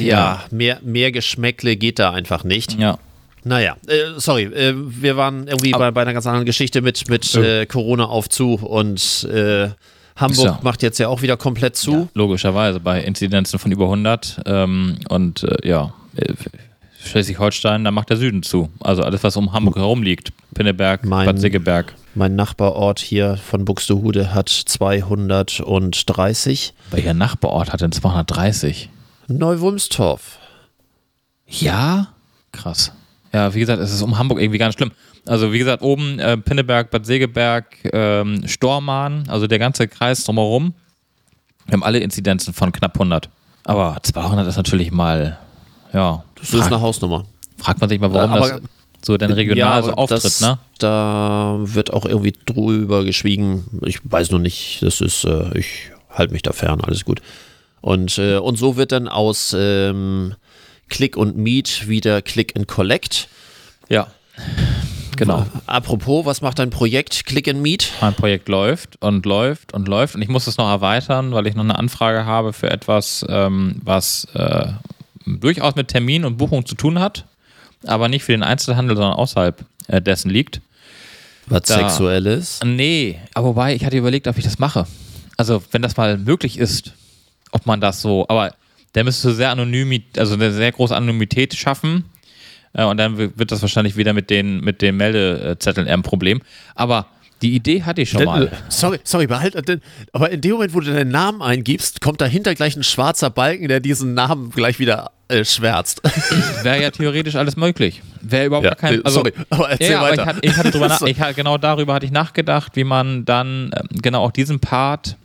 äh, 0.00 0.02
ja, 0.04 0.42
mehr, 0.50 0.80
mehr 0.82 1.12
Geschmäckle 1.12 1.76
geht 1.76 2.00
da 2.00 2.10
einfach 2.10 2.42
nicht. 2.42 2.78
ja. 2.80 2.98
Naja, 3.44 3.76
äh, 3.88 4.18
sorry, 4.18 4.44
äh, 4.44 4.72
wir 4.76 5.16
waren 5.16 5.48
irgendwie 5.48 5.72
bei, 5.72 5.90
bei 5.90 6.02
einer 6.02 6.12
ganz 6.12 6.26
anderen 6.26 6.46
Geschichte 6.46 6.80
mit, 6.80 7.08
mit 7.08 7.34
äh, 7.34 7.66
Corona 7.66 8.04
auf 8.04 8.28
zu 8.28 8.54
und 8.54 9.24
äh, 9.24 9.70
Hamburg 10.14 10.44
Ja. 10.46 10.58
macht 10.62 10.82
jetzt 10.82 10.98
ja 10.98 11.08
auch 11.08 11.22
wieder 11.22 11.36
komplett 11.36 11.74
zu. 11.76 12.08
Logischerweise 12.14 12.78
bei 12.80 13.02
Inzidenzen 13.02 13.58
von 13.58 13.72
über 13.72 13.84
100 13.84 14.42
ähm, 14.46 14.98
und 15.08 15.42
äh, 15.44 15.66
ja, 15.68 15.92
äh, 16.16 16.34
Schleswig-Holstein, 17.04 17.82
da 17.82 17.90
macht 17.90 18.10
der 18.10 18.16
Süden 18.16 18.44
zu. 18.44 18.68
Also 18.80 19.02
alles, 19.02 19.24
was 19.24 19.36
um 19.36 19.52
Hamburg 19.52 19.74
herum 19.76 20.04
liegt. 20.04 20.32
Pinneberg, 20.54 21.04
Mein- 21.04 21.26
Bad 21.26 21.40
Segeberg. 21.40 21.94
Mein 22.14 22.36
Nachbarort 22.36 23.00
hier 23.00 23.38
von 23.38 23.64
Buxtehude 23.64 24.34
hat 24.34 24.50
230. 24.50 26.74
Welcher 26.90 27.14
Nachbarort 27.14 27.72
hat 27.72 27.80
denn 27.80 27.90
230? 27.90 28.90
Neuwulmstorf. 29.28 30.38
Ja? 31.46 32.08
Krass. 32.52 32.92
Ja, 33.32 33.54
wie 33.54 33.60
gesagt, 33.60 33.80
es 33.80 33.92
ist 33.92 34.02
um 34.02 34.18
Hamburg 34.18 34.40
irgendwie 34.40 34.58
ganz 34.58 34.74
schlimm. 34.74 34.92
Also 35.26 35.52
wie 35.52 35.58
gesagt, 35.58 35.82
oben 35.82 36.18
äh, 36.18 36.36
Pinneberg, 36.36 36.90
Bad 36.90 37.06
Segeberg, 37.06 37.76
ähm, 37.92 38.46
Stormarn, 38.46 39.24
also 39.28 39.46
der 39.46 39.58
ganze 39.58 39.88
Kreis 39.88 40.24
drumherum. 40.24 40.74
Wir 41.66 41.74
haben 41.74 41.84
alle 41.84 42.00
Inzidenzen 42.00 42.52
von 42.52 42.72
knapp 42.72 42.94
100. 42.96 43.28
Aber 43.64 43.96
200 44.02 44.46
ist 44.48 44.56
natürlich 44.56 44.90
mal, 44.90 45.38
ja, 45.92 46.24
Das 46.34 46.52
ist 46.52 46.62
eine 46.66 46.80
Hausnummer. 46.80 47.24
fragt 47.56 47.80
man 47.80 47.88
sich 47.88 48.00
mal, 48.00 48.12
warum 48.12 48.32
Äh, 48.32 48.36
aber- 48.36 48.48
das 48.50 48.60
so 49.04 49.16
dann 49.16 49.32
regional 49.32 49.82
so 49.82 49.90
aber 49.92 49.98
auftritt, 49.98 50.24
das, 50.24 50.40
ne? 50.40 50.58
Da 50.78 51.56
wird 51.60 51.92
auch 51.92 52.04
irgendwie 52.04 52.34
drüber 52.46 53.04
geschwiegen. 53.04 53.64
Ich 53.84 53.98
weiß 54.04 54.30
noch 54.30 54.38
nicht, 54.38 54.80
das 54.82 55.00
ist, 55.00 55.24
äh, 55.24 55.58
ich 55.58 55.90
halte 56.10 56.32
mich 56.32 56.42
da 56.42 56.52
fern, 56.52 56.80
alles 56.82 57.04
gut. 57.04 57.20
Und, 57.80 58.16
äh, 58.18 58.36
und 58.36 58.58
so 58.58 58.76
wird 58.76 58.92
dann 58.92 59.08
aus 59.08 59.56
ähm, 59.58 60.34
Click 60.88 61.16
und 61.16 61.36
Meet 61.36 61.88
wieder 61.88 62.22
Click 62.22 62.54
and 62.56 62.68
Collect. 62.68 63.28
Ja. 63.88 64.08
Genau. 65.16 65.46
Apropos, 65.66 66.24
was 66.24 66.40
macht 66.40 66.58
dein 66.58 66.70
Projekt 66.70 67.26
Click 67.26 67.46
and 67.48 67.60
Meet? 67.60 67.92
Mein 68.00 68.14
Projekt 68.14 68.48
läuft 68.48 69.00
und 69.02 69.26
läuft 69.26 69.72
und 69.74 69.86
läuft 69.86 70.14
und 70.14 70.22
ich 70.22 70.28
muss 70.28 70.46
es 70.46 70.56
noch 70.56 70.68
erweitern, 70.68 71.32
weil 71.32 71.46
ich 71.46 71.54
noch 71.54 71.64
eine 71.64 71.78
Anfrage 71.78 72.24
habe 72.24 72.52
für 72.52 72.70
etwas, 72.70 73.24
ähm, 73.28 73.76
was 73.84 74.26
äh, 74.34 74.68
durchaus 75.26 75.74
mit 75.74 75.88
Termin 75.88 76.24
und 76.24 76.38
Buchung 76.38 76.64
zu 76.66 76.74
tun 76.74 76.98
hat, 76.98 77.26
aber 77.86 78.08
nicht 78.08 78.24
für 78.24 78.32
den 78.32 78.42
Einzelhandel, 78.42 78.96
sondern 78.96 79.14
außerhalb 79.14 79.64
äh, 79.88 80.00
dessen 80.00 80.30
liegt. 80.30 80.60
Was 81.46 81.62
Da- 81.62 81.76
Sexuelles? 81.76 82.60
Nee, 82.64 83.18
aber 83.34 83.48
wobei, 83.48 83.74
ich 83.74 83.84
hatte 83.84 83.98
überlegt, 83.98 84.26
ob 84.28 84.38
ich 84.38 84.44
das 84.44 84.58
mache. 84.58 84.86
Also, 85.36 85.62
wenn 85.72 85.82
das 85.82 85.96
mal 85.96 86.16
möglich 86.18 86.56
ist, 86.58 86.92
ob 87.52 87.66
man 87.66 87.80
das 87.80 88.00
so, 88.00 88.26
aber 88.28 88.54
der 88.94 89.04
müsste 89.04 89.32
sehr 89.32 89.50
anonym, 89.50 90.02
also 90.16 90.34
eine 90.34 90.52
sehr 90.52 90.72
große 90.72 90.94
Anonymität 90.94 91.54
schaffen. 91.54 92.04
Äh, 92.74 92.84
und 92.84 92.96
dann 92.96 93.16
wird 93.16 93.52
das 93.52 93.62
wahrscheinlich 93.62 93.96
wieder 93.96 94.12
mit 94.12 94.30
den, 94.30 94.60
mit 94.60 94.82
den 94.82 94.96
Meldezetteln 94.96 95.86
eher 95.86 95.94
ein 95.94 96.02
Problem. 96.02 96.40
Aber 96.74 97.06
die 97.42 97.54
Idee 97.56 97.82
hatte 97.82 98.02
ich 98.02 98.10
schon 98.10 98.24
mal. 98.24 98.52
Sorry, 98.68 99.00
sorry, 99.02 99.26
behalt. 99.26 99.56
Aber 100.12 100.30
in 100.30 100.40
dem 100.40 100.52
Moment, 100.52 100.74
wo 100.74 100.80
du 100.80 100.92
deinen 100.92 101.10
Namen 101.10 101.42
eingibst, 101.42 102.00
kommt 102.00 102.20
dahinter 102.20 102.54
gleich 102.54 102.76
ein 102.76 102.84
schwarzer 102.84 103.30
Balken, 103.30 103.66
der 103.66 103.80
diesen 103.80 104.14
Namen 104.14 104.50
gleich 104.50 104.78
wieder 104.78 105.10
äh, 105.26 105.44
schwärzt. 105.44 106.02
Wäre 106.62 106.80
ja 106.80 106.90
theoretisch 106.92 107.34
alles 107.34 107.56
möglich. 107.56 108.00
Wäre 108.20 108.46
überhaupt 108.46 108.66
ja, 108.66 108.74
kein. 108.76 109.04
Also, 109.04 109.20
sorry, 109.20 109.32
aber 109.50 109.70
erzähl 109.70 109.90
ja, 109.90 110.02
weiter. 110.02 110.22
Aber 110.22 110.44
ich 110.44 110.56
hatte, 110.56 110.66
ich 110.66 110.76
hatte 110.76 110.78
nach, 110.88 111.02
ich 111.02 111.20
hatte, 111.20 111.34
genau 111.34 111.58
darüber 111.58 111.94
hatte 111.94 112.06
ich 112.06 112.12
nachgedacht, 112.12 112.76
wie 112.76 112.84
man 112.84 113.24
dann 113.24 113.72
ähm, 113.74 113.88
genau 114.00 114.22
auch 114.22 114.30
diesen 114.30 114.60
Part 114.60 115.16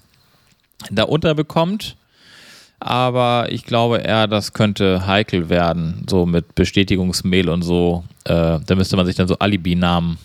da 0.89 1.03
unterbekommt. 1.03 1.97
Aber 2.79 3.48
ich 3.50 3.65
glaube 3.65 3.98
eher, 3.98 4.27
das 4.27 4.53
könnte 4.53 5.07
heikel 5.07 5.50
werden, 5.50 6.05
so 6.07 6.25
mit 6.25 6.55
Bestätigungsmail 6.55 7.50
und 7.50 7.63
so. 7.63 8.03
Äh, 8.25 8.60
da 8.65 8.75
müsste 8.75 8.96
man 8.96 9.05
sich 9.05 9.15
dann 9.15 9.27
so 9.27 9.38
Alibi-Namen 9.39 10.17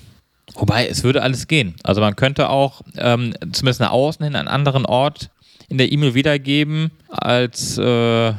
Wobei, 0.54 0.86
es 0.86 1.02
würde 1.04 1.22
alles 1.22 1.48
gehen. 1.48 1.74
Also 1.82 2.00
man 2.00 2.16
könnte 2.16 2.48
auch 2.50 2.82
ähm, 2.96 3.34
zumindest 3.52 3.80
nach 3.80 3.90
außen 3.90 4.24
hin 4.24 4.36
einen 4.36 4.48
anderen 4.48 4.86
Ort 4.86 5.30
in 5.68 5.78
der 5.78 5.90
E-Mail 5.90 6.14
wiedergeben, 6.14 6.90
als 7.08 7.78
äh, 7.78 8.34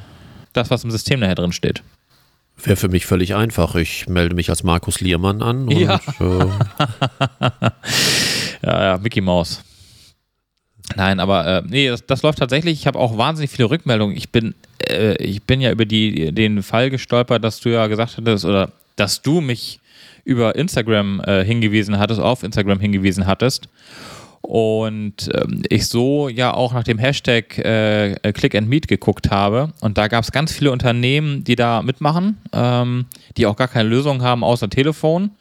das, 0.54 0.70
was 0.70 0.84
im 0.84 0.92
System 0.92 1.20
nachher 1.20 1.36
drin 1.36 1.52
steht. 1.52 1.82
Wäre 2.64 2.76
für 2.76 2.90
mich 2.90 3.06
völlig 3.08 3.34
einfach. 3.34 3.76
Ich 3.76 4.08
melde 4.08 4.36
mich 4.36 4.50
als 4.50 4.64
Markus 4.64 5.02
Liermann 5.02 5.42
an. 5.42 5.68
Und, 5.68 5.72
ja. 5.72 6.00
Äh 6.20 6.46
ja, 8.64 8.84
ja, 8.84 8.98
Mickey 9.00 9.22
Mouse. 9.22 9.64
Nein, 10.96 11.20
aber 11.20 11.46
äh, 11.48 11.62
nee, 11.68 11.88
das, 11.88 12.06
das, 12.06 12.22
läuft 12.22 12.40
tatsächlich. 12.40 12.80
Ich 12.80 12.88
habe 12.88 13.00
auch 13.00 13.18
wahnsinnig 13.18 13.52
viele 13.52 13.70
Rückmeldungen. 13.70 14.16
Ich 14.16 14.32
bin, 14.32 14.56
äh, 14.90 15.16
ich 15.24 15.44
bin 15.44 15.62
ja 15.62 15.72
über 15.72 15.86
die, 15.86 16.32
den 16.32 16.64
Fall 16.64 16.90
gestolpert, 16.90 17.44
dass 17.44 17.60
du 17.60 17.70
ja 17.70 17.88
gesagt 17.88 18.18
hattest, 18.18 18.46
oder 18.46 18.72
dass 18.96 19.22
du 19.22 19.42
mich 19.42 19.80
über 20.24 20.56
Instagram 20.56 21.22
äh, 21.22 21.44
hingewiesen 21.44 22.00
hattest, 22.00 22.20
auf 22.20 22.44
Instagram 22.44 22.80
hingewiesen 22.80 23.26
hattest. 23.28 23.68
Und 24.42 25.30
ähm, 25.34 25.64
ich 25.70 25.88
so 25.88 26.28
ja 26.28 26.54
auch 26.54 26.74
nach 26.74 26.84
dem 26.84 26.98
Hashtag 26.98 27.58
äh, 27.60 28.34
Click 28.34 28.56
and 28.56 28.68
Meet 28.68 28.90
geguckt 28.90 29.32
habe. 29.32 29.72
Und 29.80 29.98
da 29.98 30.10
gab 30.10 30.24
es 30.24 30.34
ganz 30.34 30.52
viele 30.52 30.72
Unternehmen, 30.72 31.46
die 31.46 31.56
da 31.56 31.82
mitmachen, 31.82 32.38
ähm, 32.52 33.06
die 33.38 33.46
auch 33.46 33.56
gar 33.56 33.70
keine 33.70 33.88
Lösung 33.88 34.22
haben 34.22 34.44
außer 34.44 34.70
Telefon. 34.70 35.32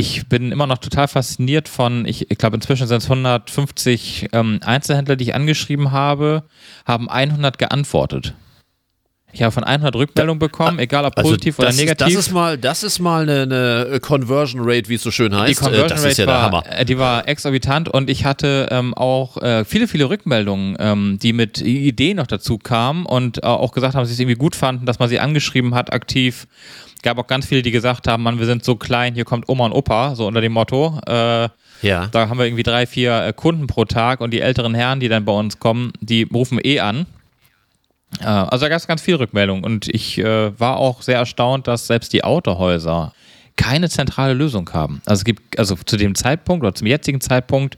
Ich 0.00 0.28
bin 0.28 0.52
immer 0.52 0.68
noch 0.68 0.78
total 0.78 1.08
fasziniert 1.08 1.68
von, 1.68 2.06
ich, 2.06 2.30
ich 2.30 2.38
glaube 2.38 2.54
inzwischen 2.54 2.86
sind 2.86 2.98
es 2.98 3.10
150 3.10 4.28
ähm, 4.32 4.60
Einzelhändler, 4.64 5.16
die 5.16 5.24
ich 5.24 5.34
angeschrieben 5.34 5.90
habe, 5.90 6.44
haben 6.86 7.10
100 7.10 7.58
geantwortet. 7.58 8.32
Ich 9.32 9.42
habe 9.42 9.52
von 9.52 9.62
100 9.62 9.94
Rückmeldungen 9.94 10.38
bekommen, 10.38 10.78
egal 10.78 11.04
ob 11.04 11.16
also 11.16 11.28
positiv 11.28 11.58
oder 11.58 11.72
negativ. 11.72 12.08
Ist, 12.08 12.16
das 12.16 12.26
ist 12.26 12.32
mal, 12.32 12.56
das 12.56 12.82
ist 12.82 12.98
mal 12.98 13.28
eine, 13.28 13.86
eine 13.88 14.00
Conversion 14.00 14.62
Rate, 14.64 14.88
wie 14.88 14.94
es 14.94 15.02
so 15.02 15.10
schön 15.10 15.34
heißt. 15.34 15.50
Die 15.50 15.54
Conversion 15.54 15.88
das 15.88 16.00
Rate 16.00 16.10
ist 16.10 16.18
ja 16.18 16.26
war, 16.26 16.34
der 16.34 16.42
Hammer. 16.42 16.78
Äh, 16.80 16.84
die 16.86 16.98
war 16.98 17.28
exorbitant 17.28 17.90
und 17.90 18.08
ich 18.08 18.24
hatte 18.24 18.68
ähm, 18.70 18.94
auch 18.94 19.36
äh, 19.42 19.66
viele, 19.66 19.86
viele 19.86 20.08
Rückmeldungen, 20.08 20.76
ähm, 20.78 21.18
die 21.22 21.34
mit 21.34 21.60
Ideen 21.60 22.16
noch 22.16 22.26
dazu 22.26 22.56
kamen 22.56 23.04
und 23.04 23.42
äh, 23.42 23.46
auch 23.46 23.72
gesagt 23.72 23.94
haben, 23.94 24.02
dass 24.02 24.08
sie 24.08 24.14
es 24.14 24.20
irgendwie 24.20 24.38
gut 24.38 24.56
fanden, 24.56 24.86
dass 24.86 24.98
man 24.98 25.10
sie 25.10 25.20
angeschrieben 25.20 25.74
hat, 25.74 25.92
aktiv. 25.92 26.46
Gab 27.02 27.18
auch 27.18 27.26
ganz 27.26 27.46
viele, 27.46 27.62
die 27.62 27.70
gesagt 27.70 28.08
haben, 28.08 28.22
Mann, 28.22 28.38
wir 28.38 28.46
sind 28.46 28.64
so 28.64 28.76
klein, 28.76 29.14
hier 29.14 29.24
kommt 29.24 29.48
Oma 29.48 29.66
und 29.66 29.72
Opa, 29.72 30.16
so 30.16 30.26
unter 30.26 30.40
dem 30.40 30.52
Motto. 30.52 30.98
Äh, 31.06 31.48
ja. 31.82 32.06
Da 32.10 32.28
haben 32.28 32.38
wir 32.38 32.46
irgendwie 32.46 32.64
drei, 32.64 32.86
vier 32.86 33.24
äh, 33.24 33.32
Kunden 33.32 33.66
pro 33.66 33.84
Tag 33.84 34.20
und 34.20 34.32
die 34.32 34.40
älteren 34.40 34.74
Herren, 34.74 35.00
die 35.00 35.08
dann 35.08 35.24
bei 35.24 35.32
uns 35.32 35.60
kommen, 35.60 35.92
die 36.00 36.22
rufen 36.24 36.58
eh 36.62 36.80
an 36.80 37.02
äh, 37.02 37.17
also 38.20 38.64
da 38.64 38.68
gab 38.68 38.78
es 38.78 38.86
ganz 38.86 39.02
viel 39.02 39.16
Rückmeldung 39.16 39.64
und 39.64 39.88
ich 39.88 40.18
äh, 40.18 40.58
war 40.58 40.78
auch 40.78 41.02
sehr 41.02 41.18
erstaunt, 41.18 41.68
dass 41.68 41.86
selbst 41.86 42.12
die 42.12 42.24
Autohäuser 42.24 43.12
keine 43.56 43.88
zentrale 43.88 44.34
Lösung 44.34 44.70
haben. 44.72 45.02
Also 45.04 45.20
es 45.20 45.24
gibt, 45.24 45.58
also 45.58 45.76
zu 45.76 45.96
dem 45.96 46.14
Zeitpunkt 46.14 46.64
oder 46.64 46.74
zum 46.74 46.86
jetzigen 46.86 47.20
Zeitpunkt 47.20 47.76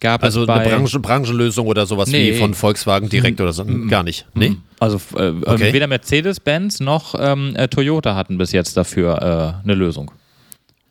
gab 0.00 0.22
also 0.22 0.42
es 0.42 0.48
Also 0.48 0.60
eine 0.60 0.76
Branchen, 0.76 1.02
Branchenlösung 1.02 1.66
oder 1.66 1.86
sowas 1.86 2.08
nee, 2.08 2.32
wie 2.32 2.38
von 2.38 2.54
Volkswagen 2.54 3.08
direkt 3.08 3.40
oder 3.40 3.52
so? 3.52 3.64
Gar 3.88 4.04
nicht. 4.04 4.26
Nee? 4.34 4.56
Also 4.78 5.00
äh, 5.16 5.32
okay. 5.44 5.72
weder 5.72 5.86
Mercedes-Benz 5.86 6.80
noch 6.80 7.14
ähm, 7.18 7.56
äh, 7.56 7.68
Toyota 7.68 8.14
hatten 8.14 8.38
bis 8.38 8.52
jetzt 8.52 8.76
dafür 8.76 9.60
äh, 9.62 9.64
eine 9.64 9.74
Lösung. 9.74 10.12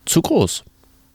Zu 0.05 0.21
groß. 0.21 0.63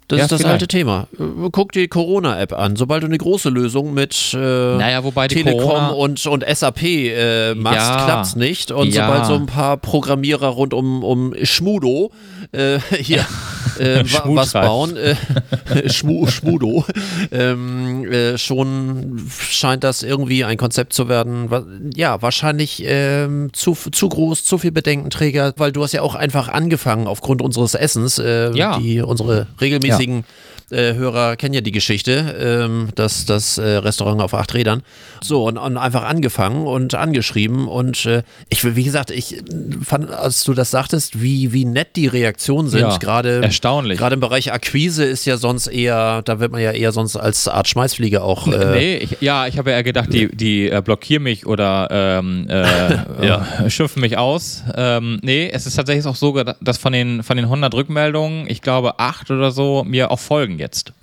Das 0.09 0.19
ja, 0.19 0.25
ist 0.25 0.33
das 0.33 0.41
vielleicht. 0.41 0.53
alte 0.53 0.69
Thema. 0.69 1.07
Guck 1.53 1.73
die 1.73 1.89
Corona-App 1.89 2.53
an. 2.53 2.77
Sobald 2.77 3.03
du 3.03 3.07
eine 3.07 3.19
große 3.19 3.49
Lösung 3.49 3.95
mit 3.95 4.35
äh, 4.35 4.37
naja, 4.37 5.05
wobei 5.05 5.29
Telekom 5.29 5.91
und, 5.91 6.27
und 6.27 6.45
SAP 6.47 6.83
äh, 6.83 7.55
machst, 7.55 7.79
ja. 7.79 8.05
klappt's 8.05 8.37
nicht. 8.37 8.71
Und 8.73 8.89
ja. 8.89 9.07
sobald 9.07 9.27
so 9.27 9.35
ein 9.35 9.47
paar 9.47 9.77
Programmierer 9.77 10.49
rund 10.49 10.75
um, 10.75 11.03
um 11.03 11.35
Schmudo 11.43 12.11
äh, 12.53 12.79
hier 12.99 13.25
äh, 13.79 14.05
was 14.25 14.53
bauen, 14.53 14.97
äh, 14.97 15.17
Schmu, 15.91 16.27
Schmudo, 16.27 16.85
ähm, 17.31 18.05
äh, 18.11 18.39
schon 18.39 19.29
scheint 19.29 19.85
das 19.85 20.03
irgendwie 20.03 20.45
ein 20.45 20.57
Konzept 20.57 20.93
zu 20.93 21.09
werden. 21.09 21.49
Ja, 21.95 22.23
wahrscheinlich 22.23 22.83
ähm, 22.87 23.51
zu, 23.53 23.75
zu 23.75 24.09
groß, 24.09 24.45
zu 24.45 24.59
viel 24.59 24.73
Bedenkenträger, 24.73 25.55
weil 25.57 25.73
du 25.73 25.83
hast 25.83 25.93
ja 25.93 26.03
auch 26.03 26.15
einfach 26.15 26.49
angefangen 26.49 27.07
aufgrund 27.07 27.43
unseres 27.43 27.75
Essens, 27.75 28.19
äh, 28.19 28.53
ja. 28.53 28.79
die 28.79 29.01
unsere 29.01 29.47
regelmäßig 29.61 30.25
äh, 30.73 30.95
Hörer 30.95 31.37
kennen 31.37 31.55
ja 31.55 31.61
die 31.61 31.73
Geschichte, 31.73 32.35
ähm, 32.39 32.89
dass 32.95 33.27
das 33.27 33.59
äh, 33.59 33.63
Restaurant 33.63 34.21
auf 34.21 34.35
acht 34.35 34.55
Rädern. 34.55 34.83
So, 35.23 35.45
und, 35.45 35.59
und 35.59 35.77
einfach 35.77 36.03
angefangen 36.03 36.67
und 36.67 36.95
angeschrieben. 36.95 37.69
Und 37.69 38.07
äh, 38.07 38.23
ich 38.49 38.65
will, 38.65 38.77
wie 38.77 38.85
gesagt, 38.85 39.11
ich 39.11 39.43
fand, 39.85 40.11
als 40.11 40.45
du 40.45 40.55
das 40.55 40.71
sagtest, 40.71 41.23
wie, 41.23 41.53
wie 41.53 41.65
nett 41.65 41.97
die 41.97 42.07
Reaktionen 42.07 42.69
sind. 42.69 42.81
Ja, 42.81 42.97
gerade 42.97 43.43
erstaunlich. 43.43 43.99
Gerade 43.99 44.15
im 44.15 44.21
Bereich 44.21 44.53
Akquise 44.53 45.05
ist 45.05 45.25
ja 45.25 45.37
sonst 45.37 45.67
eher, 45.67 46.23
da 46.23 46.41
wird 46.41 46.53
man 46.53 46.61
ja 46.61 46.73
eher 46.73 46.93
sonst 46.93 47.17
als 47.17 47.49
Art 47.49 47.69
Schmeißfliege 47.69 48.23
auch. 48.23 48.47
Äh, 48.49 48.73
nee, 48.73 48.97
ich, 48.97 49.17
ja, 49.21 49.47
ich 49.47 49.59
habe 49.59 49.71
ja 49.71 49.83
gedacht, 49.83 50.13
die, 50.13 50.35
die 50.35 50.71
äh, 50.71 50.83
blockieren 50.83 51.23
mich 51.23 51.47
oder 51.47 51.89
ähm, 51.91 52.47
äh, 52.49 52.63
ja. 53.27 53.69
schimpfen 53.69 54.01
mich 54.01 54.17
aus. 54.17 54.63
Ähm, 54.75 55.21
nee, 55.23 55.51
es 55.53 55.67
ist 55.67 55.77
tatsächlich 55.77 56.07
auch 56.07 56.17
so, 56.17 56.43
dass 56.61 56.79
von 56.79 56.93
den, 56.93 57.23
von 57.23 57.37
den 57.37 57.45
100 57.45 57.75
Rückmeldungen, 57.75 58.49
ich 58.49 58.63
glaube, 58.63 58.99
acht 58.99 59.31
oder 59.31 59.51
so 59.51 59.85
mir 59.85 60.11
auch 60.11 60.19
folgen 60.19 60.59
jetzt. 60.63 60.95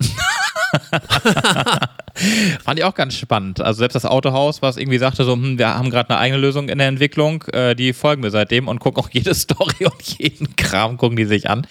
Fand 2.64 2.78
ich 2.78 2.84
auch 2.84 2.94
ganz 2.94 3.14
spannend. 3.14 3.60
Also 3.60 3.78
selbst 3.78 3.94
das 3.94 4.04
Autohaus, 4.04 4.62
was 4.62 4.76
irgendwie 4.76 4.98
sagte, 4.98 5.24
so, 5.24 5.32
hm, 5.34 5.58
wir 5.58 5.74
haben 5.74 5.90
gerade 5.90 6.10
eine 6.10 6.18
eigene 6.18 6.40
Lösung 6.40 6.68
in 6.68 6.78
der 6.78 6.88
Entwicklung, 6.88 7.44
äh, 7.52 7.74
die 7.74 7.92
folgen 7.92 8.22
wir 8.22 8.30
seitdem 8.30 8.66
und 8.68 8.80
gucken 8.80 9.02
auch 9.02 9.10
jede 9.10 9.34
Story 9.36 9.84
und 9.84 10.18
jeden 10.18 10.56
Kram, 10.56 10.96
gucken 10.96 11.16
die 11.16 11.24
sich 11.24 11.48
an. 11.48 11.66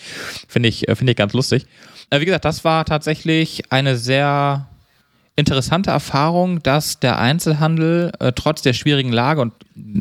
Finde 0.48 0.70
ich, 0.70 0.88
äh, 0.88 0.96
find 0.96 1.10
ich 1.10 1.18
ganz 1.18 1.34
lustig. 1.34 1.66
Äh, 2.10 2.22
wie 2.22 2.26
gesagt, 2.26 2.46
das 2.46 2.64
war 2.64 2.86
tatsächlich 2.86 3.72
eine 3.72 3.98
sehr 3.98 4.68
interessante 5.36 5.92
Erfahrung, 5.92 6.62
dass 6.64 7.00
der 7.00 7.18
Einzelhandel 7.18 8.12
äh, 8.20 8.32
trotz 8.34 8.62
der 8.62 8.74
schwierigen 8.74 9.12
Lage 9.12 9.42
und 9.42 9.54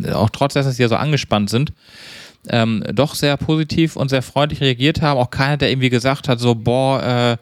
äh, 0.04 0.12
auch 0.12 0.30
trotz 0.30 0.54
dessen, 0.54 0.68
dass 0.68 0.76
sie 0.76 0.82
ja 0.82 0.88
so 0.88 0.96
angespannt 0.96 1.50
sind, 1.50 1.72
ähm, 2.48 2.84
doch 2.92 3.14
sehr 3.14 3.36
positiv 3.36 3.96
und 3.96 4.08
sehr 4.08 4.22
freundlich 4.22 4.60
reagiert 4.60 5.02
haben. 5.02 5.18
Auch 5.18 5.30
keiner, 5.30 5.56
der 5.56 5.70
irgendwie 5.70 5.90
gesagt 5.90 6.28
hat, 6.28 6.40
so, 6.40 6.54
boah, 6.54 7.02
äh, 7.02 7.36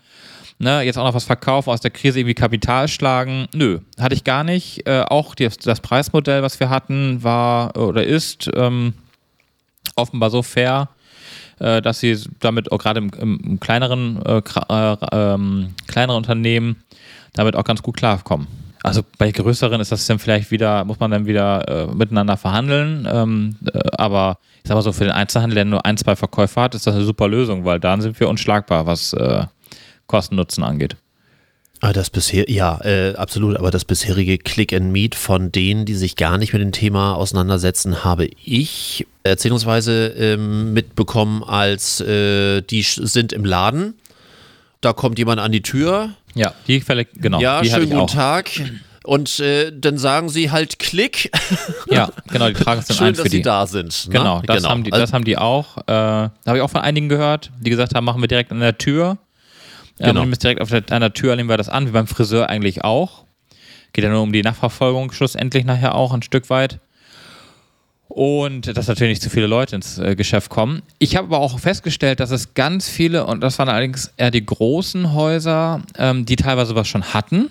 ne, 0.59 0.83
jetzt 0.83 0.99
auch 0.99 1.05
noch 1.05 1.15
was 1.15 1.25
verkaufen, 1.25 1.71
aus 1.71 1.81
der 1.81 1.91
Krise 1.91 2.21
irgendwie 2.21 2.35
Kapital 2.35 2.89
schlagen. 2.89 3.47
Nö, 3.55 3.81
hatte 3.99 4.15
ich 4.15 4.25
gar 4.25 4.45
nicht. 4.45 4.87
Äh, 4.87 5.03
auch 5.09 5.35
die, 5.35 5.49
das 5.65 5.81
Preismodell, 5.81 6.43
was 6.43 6.61
wir 6.61 6.71
hatten, 6.71 7.23
war 7.23 7.77
oder 7.77 8.05
ist 8.05 8.51
ähm, 8.55 8.95
offenbar 9.95 10.31
so 10.31 10.43
fair, 10.43 10.89
äh, 11.59 11.83
dass 11.83 12.01
sie 12.01 12.19
damit 12.41 12.73
auch 12.73 12.79
gerade 12.79 12.99
im, 12.99 13.11
im, 13.19 13.61
kleineren, 13.61 14.23
äh, 14.25 14.39
äh, 14.39 14.97
ähm, 15.13 15.75
kleineren 15.87 16.19
Unternehmen 16.19 16.83
damit 17.33 17.57
auch 17.57 17.65
ganz 17.65 17.83
gut 17.83 17.97
klarkommen. 17.97 18.47
Also 18.83 19.03
bei 19.19 19.33
größeren 19.33 19.81
ist 19.81 19.91
das 19.91 20.07
dann 20.07 20.21
vielleicht 20.21 20.53
wieder, 20.53 20.85
muss 20.85 21.01
man 21.01 21.11
dann 21.11 21.27
wieder 21.27 21.67
äh, 21.69 21.87
miteinander 21.93 22.37
verhandeln. 22.37 23.07
Ähm, 23.11 23.57
äh, 23.73 23.81
aber 23.99 24.39
ich 24.63 24.69
sag 24.69 24.77
mal 24.77 24.83
so, 24.83 24.93
für 24.93 25.05
den 25.05 25.13
Einzelhandel, 25.13 25.57
der 25.57 25.65
nur 25.65 25.85
ein, 25.85 25.97
zwei 25.97 26.15
Verkäufer 26.15 26.63
hat, 26.63 26.75
ist 26.77 26.87
das 26.87 26.95
eine 26.95 27.05
super 27.05 27.27
Lösung, 27.27 27.65
weil 27.65 27.81
dann 27.81 28.01
sind 28.01 28.19
wir 28.21 28.29
unschlagbar, 28.29 28.87
was 28.87 29.13
äh, 29.13 29.45
Kosten-Nutzen 30.07 30.63
angeht. 30.63 30.97
Ah, 31.81 31.93
das 31.93 32.09
bisher, 32.09 32.51
ja, 32.51 32.81
äh, 32.85 33.15
absolut. 33.17 33.57
Aber 33.57 33.71
das 33.71 33.85
bisherige 33.85 34.39
Click 34.39 34.73
and 34.73 34.93
Meet 34.93 35.15
von 35.15 35.53
denen, 35.53 35.85
die 35.85 35.95
sich 35.95 36.17
gar 36.17 36.39
nicht 36.39 36.53
mit 36.53 36.63
dem 36.63 36.73
Thema 36.73 37.15
auseinandersetzen, 37.15 38.03
habe 38.03 38.29
ich 38.45 39.07
erzählungsweise 39.25 40.09
ähm, 40.19 40.73
mitbekommen, 40.73 41.45
als 41.45 42.01
äh, 42.01 42.63
die 42.63 42.83
sind 42.83 43.33
im 43.33 43.45
Laden. 43.45 43.95
Da 44.81 44.95
kommt 44.95 45.19
jemand 45.19 45.41
an 45.41 45.53
die 45.53 45.63
Tür. 45.63 46.11
Ja, 46.35 46.55
die 46.67 46.81
Fälle, 46.81 47.05
genau. 47.05 47.41
Ja, 47.41 47.61
die 47.61 47.69
schönen 47.69 47.91
guten 47.91 47.97
auch. 48.01 48.11
Tag. 48.11 48.51
Und 49.05 49.39
äh, 49.39 49.71
dann 49.73 49.99
sagen 49.99 50.29
sie 50.29 50.51
halt 50.51 50.79
Klick. 50.79 51.31
Ja, 51.89 52.11
genau, 52.29 52.49
die 52.49 52.55
tragen 52.55 52.81
es 52.81 52.87
dann 52.89 52.97
Schön, 52.97 53.07
ein 53.09 53.15
für 53.15 53.23
dass 53.23 53.31
die. 53.31 53.37
sie 53.37 53.43
da 53.43 53.67
sind. 53.67 54.09
Ne? 54.09 54.19
Genau, 54.19 54.43
das, 54.45 54.57
genau. 54.57 54.69
Haben 54.71 54.83
die, 54.83 54.91
das 54.91 55.13
haben 55.13 55.25
die 55.25 55.39
auch. 55.39 55.77
Äh, 55.79 55.83
da 55.87 56.31
habe 56.47 56.59
ich 56.59 56.63
auch 56.63 56.71
von 56.71 56.81
einigen 56.81 57.09
gehört, 57.09 57.53
die 57.61 57.71
gesagt 57.71 57.95
haben, 57.95 58.05
machen 58.05 58.21
wir 58.21 58.27
direkt 58.27 58.51
an 58.51 58.59
der 58.59 58.77
Tür. 58.77 59.19
Ähm, 59.99 60.15
genau. 60.15 60.25
Es 60.31 60.39
direkt 60.39 60.61
auf 60.61 60.71
der, 60.71 60.83
an 60.91 61.01
der 61.01 61.13
Tür, 61.13 61.37
nehmen 61.37 61.49
wir 61.49 61.57
das 61.57 61.69
an, 61.69 61.87
wie 61.87 61.93
beim 61.93 62.07
Friseur 62.07 62.49
eigentlich 62.49 62.85
auch. 62.85 63.25
Geht 63.93 64.05
ja 64.05 64.11
nur 64.11 64.23
um 64.23 64.33
die 64.33 64.43
Nachverfolgung 64.43 65.13
schlussendlich 65.13 65.65
nachher 65.65 65.95
auch 65.95 66.13
ein 66.13 66.23
Stück 66.23 66.51
weit. 66.51 66.81
Und 68.09 68.77
dass 68.77 68.87
natürlich 68.87 69.13
nicht 69.13 69.23
zu 69.23 69.31
viele 69.31 69.47
Leute 69.47 69.77
ins 69.77 69.99
äh, 69.99 70.15
Geschäft 70.15 70.49
kommen. 70.49 70.83
Ich 70.99 71.17
habe 71.17 71.27
aber 71.27 71.39
auch 71.39 71.59
festgestellt, 71.59 72.21
dass 72.21 72.31
es 72.31 72.55
ganz 72.55 72.89
viele, 72.89 73.27
und 73.27 73.41
das 73.41 73.59
waren 73.59 73.69
allerdings 73.69 74.13
eher 74.17 74.31
die 74.31 74.45
großen 74.45 75.13
Häuser, 75.13 75.83
ähm, 75.99 76.25
die 76.25 76.37
teilweise 76.37 76.75
was 76.75 76.89
schon 76.89 77.15
hatten, 77.15 77.51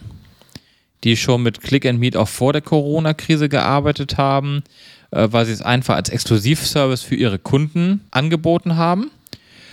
die 1.03 1.17
schon 1.17 1.43
mit 1.43 1.61
Click 1.61 1.85
and 1.85 1.99
Meet 1.99 2.15
auch 2.15 2.27
vor 2.27 2.53
der 2.53 2.61
Corona-Krise 2.61 3.49
gearbeitet 3.49 4.17
haben, 4.17 4.63
äh, 5.11 5.27
weil 5.29 5.45
sie 5.45 5.51
es 5.51 5.61
einfach 5.61 5.95
als 5.95 6.09
Exklusivservice 6.09 7.01
für 7.01 7.15
ihre 7.15 7.37
Kunden 7.37 8.01
angeboten 8.11 8.75
haben. 8.75 9.11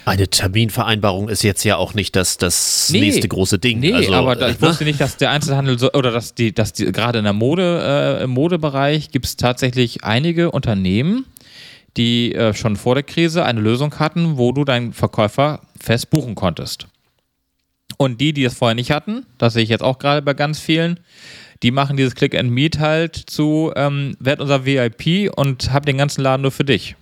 Eine 0.04 0.28
Terminvereinbarung 0.28 1.28
ist 1.28 1.42
jetzt 1.42 1.62
ja 1.64 1.76
auch 1.76 1.94
nicht 1.94 2.16
das, 2.16 2.37
das 2.37 2.90
nee, 2.90 3.00
nächste 3.00 3.28
große 3.28 3.59
Ding. 3.59 3.78
Nee, 3.78 3.92
also, 3.92 4.12
aber 4.14 4.35
da, 4.35 4.49
ich 4.49 4.56
äh, 4.56 4.62
wusste 4.62 4.85
nicht, 4.85 5.00
dass 5.00 5.16
der 5.16 5.30
Einzelhandel 5.30 5.78
so, 5.78 5.92
oder 5.92 6.11
dass 6.11 6.35
die, 6.35 6.52
dass 6.52 6.73
die 6.73 6.90
gerade 6.90 7.18
in 7.18 7.25
der 7.25 7.32
Mode, 7.32 8.18
äh, 8.21 8.25
im 8.25 8.30
Modebereich 8.30 9.11
gibt 9.11 9.26
es 9.26 9.37
tatsächlich 9.37 10.02
einige 10.02 10.50
Unternehmen, 10.50 11.26
die 11.97 12.35
äh, 12.35 12.52
schon 12.54 12.76
vor 12.76 12.94
der 12.94 13.04
Krise 13.04 13.44
eine 13.44 13.61
Lösung 13.61 13.99
hatten, 13.99 14.38
wo 14.38 14.52
du 14.52 14.64
deinen 14.64 14.92
Verkäufer 14.92 15.61
fest 15.78 16.11
buchen 16.11 16.35
konntest. 16.35 16.88
Und 17.97 18.21
die, 18.21 18.32
die 18.32 18.44
es 18.44 18.54
vorher 18.54 18.75
nicht 18.75 18.90
hatten, 18.90 19.26
das 19.38 19.52
sehe 19.52 19.62
ich 19.62 19.68
jetzt 19.68 19.82
auch 19.82 19.99
gerade 19.99 20.23
bei 20.23 20.35
ganz 20.35 20.59
vielen, 20.59 20.99
die 21.62 21.71
machen 21.71 21.97
dieses 21.97 22.16
Click 22.16 22.35
and 22.35 22.50
Meet 22.50 22.80
halt 22.80 23.14
zu, 23.14 23.73
ähm, 23.76 24.16
werd 24.18 24.40
unser 24.40 24.66
VIP 24.66 25.30
und 25.37 25.73
hab 25.73 25.87
den 25.87 25.99
ganzen 25.99 26.23
Laden 26.23 26.42
nur 26.42 26.50
für 26.50 26.64
dich. 26.64 26.97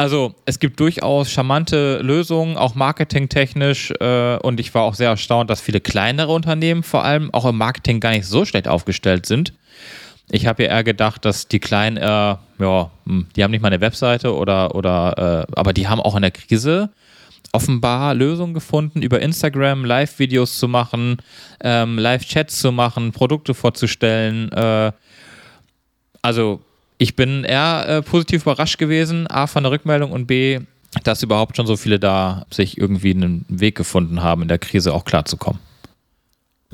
Also 0.00 0.34
es 0.46 0.58
gibt 0.60 0.80
durchaus 0.80 1.30
charmante 1.30 1.98
Lösungen, 1.98 2.56
auch 2.56 2.74
marketingtechnisch. 2.74 3.92
Äh, 4.00 4.38
und 4.38 4.58
ich 4.58 4.72
war 4.72 4.84
auch 4.84 4.94
sehr 4.94 5.10
erstaunt, 5.10 5.50
dass 5.50 5.60
viele 5.60 5.82
kleinere 5.82 6.32
Unternehmen 6.32 6.82
vor 6.82 7.04
allem 7.04 7.28
auch 7.34 7.44
im 7.44 7.58
Marketing 7.58 8.00
gar 8.00 8.12
nicht 8.12 8.24
so 8.24 8.46
schlecht 8.46 8.66
aufgestellt 8.66 9.26
sind. 9.26 9.52
Ich 10.30 10.46
habe 10.46 10.62
ja 10.62 10.70
eher 10.70 10.84
gedacht, 10.84 11.26
dass 11.26 11.48
die 11.48 11.60
Kleinen, 11.60 11.98
äh, 11.98 12.00
ja, 12.02 12.90
hm, 13.04 13.26
die 13.36 13.44
haben 13.44 13.50
nicht 13.50 13.60
mal 13.60 13.68
eine 13.68 13.82
Webseite 13.82 14.34
oder, 14.34 14.74
oder 14.74 15.46
äh, 15.50 15.52
aber 15.54 15.74
die 15.74 15.86
haben 15.86 16.00
auch 16.00 16.16
in 16.16 16.22
der 16.22 16.30
Krise 16.30 16.88
offenbar 17.52 18.14
Lösungen 18.14 18.54
gefunden, 18.54 19.02
über 19.02 19.20
Instagram 19.20 19.84
Live-Videos 19.84 20.56
zu 20.56 20.66
machen, 20.66 21.18
ähm, 21.62 21.98
Live-Chats 21.98 22.58
zu 22.58 22.72
machen, 22.72 23.12
Produkte 23.12 23.52
vorzustellen. 23.52 24.50
Äh, 24.52 24.92
also 26.22 26.62
ich 27.00 27.16
bin 27.16 27.44
eher 27.44 27.86
äh, 27.88 28.02
positiv 28.02 28.42
überrascht 28.42 28.76
gewesen, 28.76 29.26
A 29.26 29.46
von 29.46 29.62
der 29.62 29.72
Rückmeldung 29.72 30.12
und 30.12 30.26
B, 30.26 30.60
dass 31.02 31.22
überhaupt 31.22 31.56
schon 31.56 31.66
so 31.66 31.78
viele 31.78 31.98
da 31.98 32.44
sich 32.50 32.76
irgendwie 32.76 33.12
einen 33.12 33.46
Weg 33.48 33.74
gefunden 33.74 34.22
haben, 34.22 34.42
in 34.42 34.48
der 34.48 34.58
Krise 34.58 34.92
auch 34.92 35.06
klarzukommen. 35.06 35.60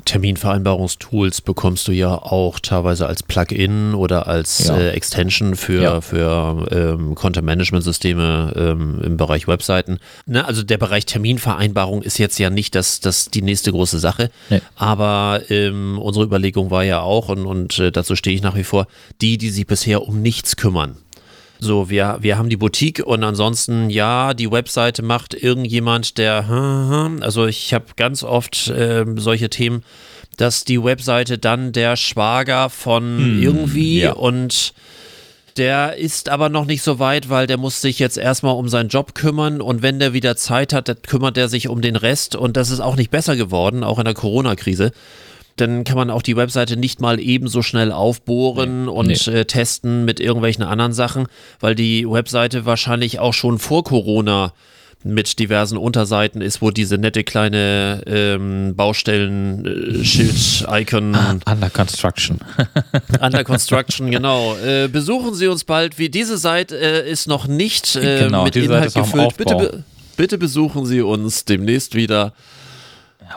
Terminvereinbarungstools 0.07 1.41
bekommst 1.41 1.87
du 1.87 1.91
ja 1.91 2.15
auch 2.15 2.59
teilweise 2.59 3.07
als 3.07 3.23
Plugin 3.23 3.93
oder 3.93 4.27
als 4.27 4.67
ja. 4.67 4.77
äh, 4.77 4.89
Extension 4.91 5.55
für, 5.55 5.81
ja. 5.81 6.01
für 6.01 6.65
ähm, 6.71 7.13
Content-Management-Systeme 7.13 8.53
ähm, 8.55 9.01
im 9.03 9.17
Bereich 9.17 9.47
Webseiten. 9.47 9.99
Ne, 10.25 10.45
also 10.45 10.63
der 10.63 10.77
Bereich 10.77 11.05
Terminvereinbarung 11.05 12.01
ist 12.01 12.17
jetzt 12.17 12.39
ja 12.39 12.49
nicht 12.49 12.73
das, 12.73 13.01
das 13.01 13.29
die 13.29 13.41
nächste 13.41 13.71
große 13.71 13.99
Sache, 13.99 14.31
nee. 14.49 14.61
aber 14.75 15.41
ähm, 15.49 15.99
unsere 15.99 16.25
Überlegung 16.25 16.71
war 16.71 16.83
ja 16.83 17.01
auch, 17.01 17.29
und, 17.29 17.45
und 17.45 17.77
äh, 17.79 17.91
dazu 17.91 18.15
stehe 18.15 18.35
ich 18.35 18.41
nach 18.41 18.55
wie 18.55 18.63
vor, 18.63 18.87
die, 19.21 19.37
die 19.37 19.49
sich 19.49 19.67
bisher 19.67 20.03
um 20.03 20.21
nichts 20.21 20.55
kümmern. 20.55 20.95
So, 21.59 21.89
wir, 21.89 22.17
wir 22.21 22.37
haben 22.37 22.49
die 22.49 22.57
Boutique 22.57 23.03
und 23.03 23.23
ansonsten, 23.23 23.89
ja, 23.89 24.33
die 24.33 24.51
Webseite 24.51 25.01
macht 25.01 25.33
irgendjemand, 25.33 26.17
der, 26.17 26.47
also 27.21 27.45
ich 27.47 27.73
habe 27.73 27.85
ganz 27.95 28.23
oft 28.23 28.67
äh, 28.67 29.05
solche 29.15 29.49
Themen, 29.49 29.83
dass 30.37 30.63
die 30.63 30.83
Webseite 30.83 31.37
dann 31.37 31.71
der 31.71 31.95
Schwager 31.95 32.69
von 32.69 33.17
hm, 33.17 33.43
irgendwie 33.43 34.01
ja. 34.01 34.13
und 34.13 34.73
der 35.57 35.97
ist 35.97 36.29
aber 36.29 36.49
noch 36.49 36.65
nicht 36.65 36.83
so 36.83 36.99
weit, 36.99 37.29
weil 37.29 37.47
der 37.47 37.57
muss 37.57 37.81
sich 37.81 37.97
jetzt 37.97 38.19
erstmal 38.19 38.55
um 38.55 38.69
seinen 38.69 38.89
Job 38.89 39.15
kümmern 39.15 39.59
und 39.59 39.81
wenn 39.81 39.97
der 39.97 40.13
wieder 40.13 40.35
Zeit 40.35 40.71
hat, 40.71 40.87
dann 40.87 41.01
kümmert 41.01 41.35
er 41.37 41.49
sich 41.49 41.67
um 41.67 41.81
den 41.81 41.95
Rest 41.95 42.35
und 42.35 42.55
das 42.55 42.69
ist 42.69 42.79
auch 42.79 42.95
nicht 42.95 43.09
besser 43.09 43.35
geworden, 43.35 43.83
auch 43.83 43.97
in 43.97 44.05
der 44.05 44.13
Corona-Krise 44.13 44.91
dann 45.57 45.83
kann 45.83 45.97
man 45.97 46.09
auch 46.09 46.21
die 46.21 46.35
Webseite 46.35 46.77
nicht 46.77 47.01
mal 47.01 47.19
ebenso 47.19 47.61
schnell 47.61 47.91
aufbohren 47.91 48.85
nee, 48.85 48.91
und 48.91 49.07
nee. 49.07 49.31
Äh, 49.31 49.45
testen 49.45 50.05
mit 50.05 50.19
irgendwelchen 50.19 50.63
anderen 50.63 50.93
Sachen, 50.93 51.27
weil 51.59 51.75
die 51.75 52.09
Webseite 52.09 52.65
wahrscheinlich 52.65 53.19
auch 53.19 53.33
schon 53.33 53.59
vor 53.59 53.83
Corona 53.83 54.53
mit 55.03 55.37
diversen 55.39 55.77
Unterseiten 55.77 56.41
ist, 56.41 56.61
wo 56.61 56.71
diese 56.71 56.97
nette 56.97 57.23
kleine 57.23 58.01
ähm, 58.07 58.75
Baustellen-Schild-Icon. 58.75 61.13
Äh, 61.13 61.17
ah, 61.17 61.37
under 61.51 61.69
Construction. 61.69 62.39
under 63.21 63.43
Construction, 63.43 64.09
genau. 64.17 64.55
Äh, 64.57 64.87
besuchen 64.87 65.35
Sie 65.35 65.47
uns 65.47 65.63
bald. 65.63 65.99
Wie 65.99 66.09
diese 66.09 66.37
Seite 66.37 66.77
äh, 66.77 67.09
ist 67.09 67.27
noch 67.27 67.47
nicht 67.47 67.95
äh, 67.95 68.23
genau, 68.23 68.43
mit 68.43 68.55
Inhalt 68.55 68.93
gefüllt. 68.93 69.37
Bitte, 69.37 69.83
bitte 70.17 70.37
besuchen 70.37 70.85
Sie 70.85 71.01
uns 71.01 71.45
demnächst 71.45 71.95
wieder. 71.95 72.33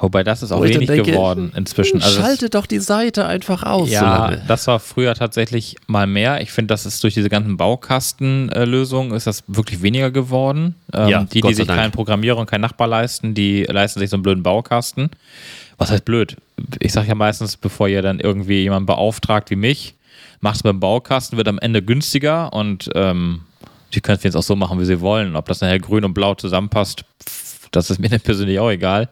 Wobei 0.01 0.23
das 0.23 0.43
ist 0.43 0.53
auch 0.53 0.63
wenig 0.63 0.87
denke, 0.87 1.11
geworden 1.11 1.53
inzwischen. 1.57 2.03
Also 2.03 2.21
schalte 2.21 2.49
doch 2.49 2.67
die 2.67 2.79
Seite 2.79 3.27
einfach 3.27 3.63
aus. 3.63 3.91
Ja, 3.91 4.33
so 4.33 4.39
das 4.47 4.67
war 4.67 4.79
früher 4.81 5.15
tatsächlich 5.15 5.77
mal 5.87 6.07
mehr. 6.07 6.41
Ich 6.41 6.53
finde, 6.53 6.73
das 6.73 6.87
ist 6.87 7.03
durch 7.03 7.15
diese 7.15 7.29
ganzen 7.29 7.57
Baukastenlösungen 7.57 9.13
ist 9.13 9.27
das 9.27 9.43
wirklich 9.47 9.83
weniger 9.83 10.11
geworden. 10.11 10.75
Ähm, 10.93 11.09
ja, 11.09 11.25
die, 11.25 11.41
die 11.41 11.55
sich 11.55 11.67
Dank. 11.67 11.79
keinen 11.79 11.93
Programmierer 11.93 12.39
und 12.39 12.49
keinen 12.49 12.63
Nachbar 12.63 12.87
leisten, 12.87 13.35
die 13.35 13.65
leisten 13.65 14.01
sich 14.01 14.11
so 14.11 14.17
einen 14.17 14.23
blöden 14.23 14.43
Baukasten. 14.43 15.11
Was 15.79 15.91
heißt 15.91 16.05
blöd? 16.05 16.37
Ich 16.79 16.93
sage 16.93 17.09
ja 17.09 17.15
meistens, 17.15 17.57
bevor 17.57 17.89
ihr 17.89 18.03
dann 18.03 18.21
irgendwie 18.21 18.63
jemanden 18.63 18.87
beauftragt 18.87 19.51
wie 19.51 19.57
mich, 19.57 19.95
macht 20.41 20.57
es 20.57 20.63
beim 20.63 20.79
Baukasten, 20.79 21.37
wird 21.37 21.49
am 21.49 21.59
Ende 21.59 21.83
günstiger 21.83 22.53
und 22.53 22.91
ähm, 22.95 23.41
die 23.95 24.01
können 24.01 24.19
es 24.19 24.25
jetzt 24.25 24.37
auch 24.37 24.43
so 24.43 24.57
machen, 24.57 24.79
wie 24.79 24.85
sie 24.85 25.01
wollen. 25.01 25.37
Ob 25.37 25.47
das 25.47 25.61
nachher 25.61 25.79
grün 25.79 26.05
und 26.05 26.15
blau 26.15 26.35
zusammenpasst, 26.35 27.05
das 27.73 27.91
ist 27.91 27.99
mir 27.99 28.09
persönlich 28.19 28.59
auch 28.59 28.71
egal. 28.71 29.09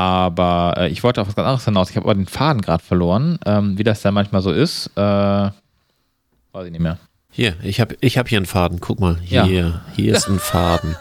Aber 0.00 0.76
äh, 0.78 0.88
ich 0.88 1.02
wollte 1.02 1.20
auf 1.20 1.28
was 1.28 1.36
ganz 1.36 1.46
anderes 1.46 1.64
hinaus. 1.66 1.90
Ich 1.90 1.96
habe 1.96 2.06
aber 2.06 2.14
den 2.14 2.26
Faden 2.26 2.62
gerade 2.62 2.82
verloren, 2.82 3.38
ähm, 3.44 3.76
wie 3.76 3.84
das 3.84 4.00
da 4.00 4.10
manchmal 4.10 4.40
so 4.40 4.50
ist. 4.50 4.86
Äh, 4.96 5.00
weiß 5.00 5.52
ich 6.64 6.70
nicht 6.70 6.80
mehr. 6.80 6.96
Hier, 7.30 7.54
ich 7.62 7.80
habe 7.82 7.94
ich 8.00 8.16
hab 8.16 8.26
hier 8.26 8.38
einen 8.38 8.46
Faden. 8.46 8.80
Guck 8.80 8.98
mal, 8.98 9.18
hier, 9.22 9.44
ja. 9.44 9.80
hier 9.94 10.16
ist 10.16 10.26
ein 10.26 10.38
Faden. 10.38 10.96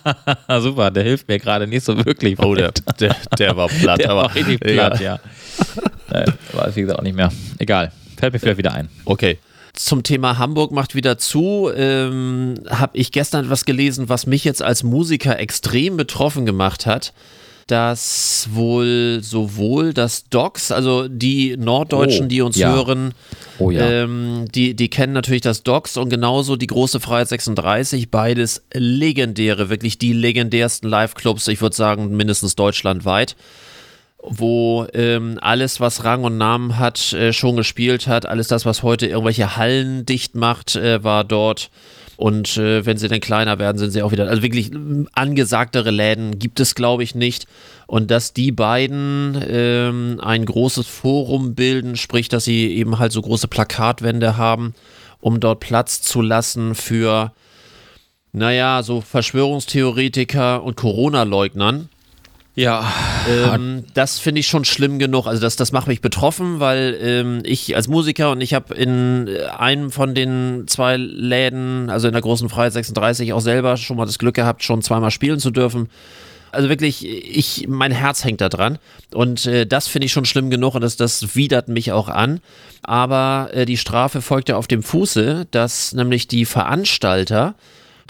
Super, 0.60 0.90
der 0.90 1.02
hilft 1.02 1.28
mir 1.28 1.38
gerade 1.38 1.66
nicht 1.66 1.84
so 1.84 2.02
wirklich. 2.06 2.38
Oh, 2.38 2.54
der, 2.54 2.72
der, 2.98 3.14
der 3.38 3.54
war 3.54 3.68
platt. 3.68 3.98
der 4.00 4.10
aber, 4.10 4.22
war 4.22 4.34
richtig 4.34 4.60
platt, 4.60 4.98
ja. 4.98 5.20
ja. 6.10 6.24
weiß 6.54 6.74
ich 6.74 6.82
gesagt 6.82 6.98
auch 6.98 7.04
nicht 7.04 7.16
mehr. 7.16 7.30
Egal, 7.58 7.92
fällt 8.16 8.32
mir 8.32 8.38
vielleicht 8.38 8.58
wieder 8.58 8.72
ein. 8.72 8.88
Okay. 9.04 9.38
Zum 9.74 10.02
Thema 10.02 10.38
Hamburg 10.38 10.72
macht 10.72 10.94
wieder 10.94 11.18
zu, 11.18 11.70
ähm, 11.76 12.54
habe 12.70 12.96
ich 12.96 13.12
gestern 13.12 13.44
etwas 13.44 13.66
gelesen, 13.66 14.08
was 14.08 14.26
mich 14.26 14.42
jetzt 14.42 14.62
als 14.62 14.82
Musiker 14.84 15.38
extrem 15.38 15.98
betroffen 15.98 16.46
gemacht 16.46 16.86
hat 16.86 17.12
dass 17.68 18.48
wohl 18.52 19.20
sowohl 19.22 19.92
das 19.92 20.28
Docs, 20.28 20.72
also 20.72 21.06
die 21.06 21.56
Norddeutschen, 21.56 22.26
oh, 22.26 22.28
die 22.28 22.42
uns 22.42 22.56
ja. 22.56 22.72
hören, 22.72 23.14
oh, 23.58 23.70
ja. 23.70 23.88
ähm, 23.88 24.46
die, 24.54 24.74
die 24.74 24.88
kennen 24.88 25.12
natürlich 25.12 25.42
das 25.42 25.62
Docs 25.62 25.96
und 25.96 26.08
genauso 26.08 26.56
die 26.56 26.66
große 26.66 26.98
Freiheit 26.98 27.28
36, 27.28 28.10
beides 28.10 28.62
legendäre, 28.72 29.70
wirklich 29.70 29.98
die 29.98 30.12
legendärsten 30.12 30.88
Live-Clubs, 30.88 31.46
ich 31.48 31.60
würde 31.60 31.76
sagen 31.76 32.16
mindestens 32.16 32.56
deutschlandweit 32.56 33.36
wo 34.20 34.86
ähm, 34.94 35.38
alles, 35.40 35.80
was 35.80 36.04
Rang 36.04 36.24
und 36.24 36.38
Namen 36.38 36.78
hat, 36.78 37.12
äh, 37.12 37.32
schon 37.32 37.56
gespielt 37.56 38.08
hat. 38.08 38.26
Alles 38.26 38.48
das, 38.48 38.66
was 38.66 38.82
heute 38.82 39.06
irgendwelche 39.06 39.56
Hallen 39.56 40.04
dicht 40.06 40.34
macht, 40.34 40.74
äh, 40.76 41.02
war 41.04 41.24
dort. 41.24 41.70
Und 42.18 42.56
äh, 42.56 42.84
wenn 42.84 42.96
sie 42.96 43.06
dann 43.06 43.20
kleiner 43.20 43.60
werden, 43.60 43.78
sind 43.78 43.92
sie 43.92 44.02
auch 44.02 44.10
wieder. 44.10 44.28
Also 44.28 44.42
wirklich 44.42 44.72
angesagtere 45.12 45.92
Läden 45.92 46.40
gibt 46.40 46.58
es, 46.58 46.74
glaube 46.74 47.04
ich, 47.04 47.14
nicht. 47.14 47.46
Und 47.86 48.10
dass 48.10 48.32
die 48.32 48.50
beiden 48.50 49.40
ähm, 49.48 50.18
ein 50.20 50.44
großes 50.44 50.88
Forum 50.88 51.54
bilden, 51.54 51.94
sprich, 51.94 52.28
dass 52.28 52.44
sie 52.44 52.74
eben 52.74 52.98
halt 52.98 53.12
so 53.12 53.22
große 53.22 53.46
Plakatwände 53.46 54.36
haben, 54.36 54.74
um 55.20 55.38
dort 55.38 55.60
Platz 55.60 56.02
zu 56.02 56.20
lassen 56.20 56.74
für, 56.74 57.32
naja, 58.32 58.82
so 58.82 59.00
Verschwörungstheoretiker 59.00 60.64
und 60.64 60.74
Corona-Leugnern 60.74 61.88
ja. 62.58 62.92
Ähm, 63.28 63.84
das 63.94 64.18
finde 64.18 64.40
ich 64.40 64.48
schon 64.48 64.64
schlimm 64.64 64.98
genug. 64.98 65.26
Also 65.26 65.40
das, 65.40 65.54
das 65.54 65.70
macht 65.70 65.86
mich 65.86 66.00
betroffen, 66.00 66.58
weil 66.58 66.98
ähm, 67.00 67.42
ich 67.44 67.76
als 67.76 67.86
Musiker 67.86 68.32
und 68.32 68.40
ich 68.40 68.52
habe 68.52 68.74
in 68.74 69.28
äh, 69.28 69.44
einem 69.44 69.92
von 69.92 70.14
den 70.14 70.64
zwei 70.66 70.96
Läden, 70.96 71.88
also 71.88 72.08
in 72.08 72.12
der 72.12 72.22
großen 72.22 72.48
Freiheit 72.48 72.72
36, 72.72 73.32
auch 73.32 73.40
selber 73.40 73.76
schon 73.76 73.96
mal 73.96 74.06
das 74.06 74.18
Glück 74.18 74.34
gehabt, 74.34 74.64
schon 74.64 74.82
zweimal 74.82 75.12
spielen 75.12 75.38
zu 75.38 75.52
dürfen. 75.52 75.88
Also 76.50 76.68
wirklich, 76.68 77.06
ich, 77.06 77.66
mein 77.68 77.92
Herz 77.92 78.24
hängt 78.24 78.40
da 78.40 78.48
dran. 78.48 78.78
Und 79.14 79.46
äh, 79.46 79.64
das 79.64 79.86
finde 79.86 80.06
ich 80.06 80.12
schon 80.12 80.24
schlimm 80.24 80.50
genug 80.50 80.74
und 80.74 80.80
das, 80.80 80.96
das 80.96 81.36
widert 81.36 81.68
mich 81.68 81.92
auch 81.92 82.08
an. 82.08 82.40
Aber 82.82 83.50
äh, 83.52 83.66
die 83.66 83.76
Strafe 83.76 84.20
folgt 84.20 84.48
ja 84.48 84.56
auf 84.56 84.66
dem 84.66 84.82
Fuße, 84.82 85.46
dass 85.50 85.92
nämlich 85.92 86.26
die 86.26 86.44
Veranstalter 86.44 87.54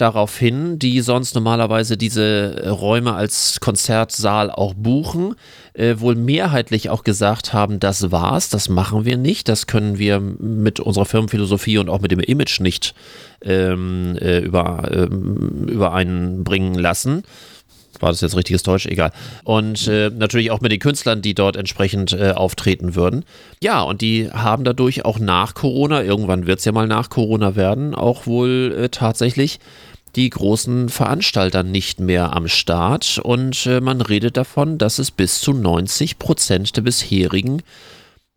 darauf 0.01 0.37
hin, 0.37 0.79
die 0.79 1.01
sonst 1.01 1.35
normalerweise 1.35 1.97
diese 1.97 2.71
Räume 2.71 3.15
als 3.15 3.61
Konzertsaal 3.61 4.51
auch 4.51 4.75
buchen, 4.75 5.35
äh, 5.75 5.97
wohl 5.99 6.15
mehrheitlich 6.15 6.91
auch 6.91 7.05
gesagt 7.05 7.53
haben, 7.53 7.81
das 7.81 8.11
war's, 8.11 8.49
das 8.49 8.69
machen 8.69 9.05
wir 9.05 9.17
nicht, 9.17 9.49
das 9.49 9.67
können 9.67 9.99
wir 9.99 10.21
mit 10.21 10.81
unserer 10.81 11.05
Firmenphilosophie 11.05 11.79
und 11.79 11.89
auch 11.89 12.01
mit 12.01 12.11
dem 12.11 12.21
Image 12.21 12.61
nicht 12.61 12.95
ähm, 13.43 14.17
äh, 14.21 14.39
über, 14.39 14.91
ähm, 14.93 15.67
übereinbringen 15.69 16.75
lassen. 16.75 17.23
War 18.01 18.11
das 18.11 18.21
jetzt 18.21 18.37
richtiges 18.37 18.63
Deutsch? 18.63 18.87
Egal. 18.87 19.13
Und 19.45 19.89
äh, 19.89 20.11
natürlich 20.11 20.51
auch 20.51 20.61
mit 20.61 20.73
den 20.73 20.79
Künstlern, 20.79 21.23
die 21.23 21.35
dort 21.35 21.57
entsprechend 21.57 22.13
äh, 22.13 22.33
auftreten 22.33 22.95
würden. 22.95 23.25
Ja, 23.63 23.83
und 23.83 24.01
die 24.01 24.31
haben 24.31 24.65
dadurch 24.65 25.05
auch 25.05 25.19
nach 25.19 25.55
Corona, 25.55 26.03
irgendwann 26.03 26.47
wird 26.47 26.61
es 26.61 26.65
ja 26.65 26.73
mal 26.73 26.87
nach 26.87 27.11
Corona 27.11 27.57
werden, 27.57 27.95
auch 27.95 28.27
wohl 28.27 28.75
äh, 28.79 28.89
tatsächlich 28.89 29.59
die 30.17 30.31
großen 30.31 30.89
Veranstalter 30.89 31.63
nicht 31.63 32.01
mehr 32.01 32.35
am 32.35 32.49
Start. 32.49 33.19
Und 33.19 33.67
äh, 33.67 33.81
man 33.81 34.01
redet 34.01 34.37
davon, 34.37 34.79
dass 34.79 34.99
es 34.99 35.11
bis 35.11 35.41
zu 35.41 35.53
90 35.53 36.19
Prozent 36.19 36.77
der 36.77 36.83
bisherigen 36.83 37.63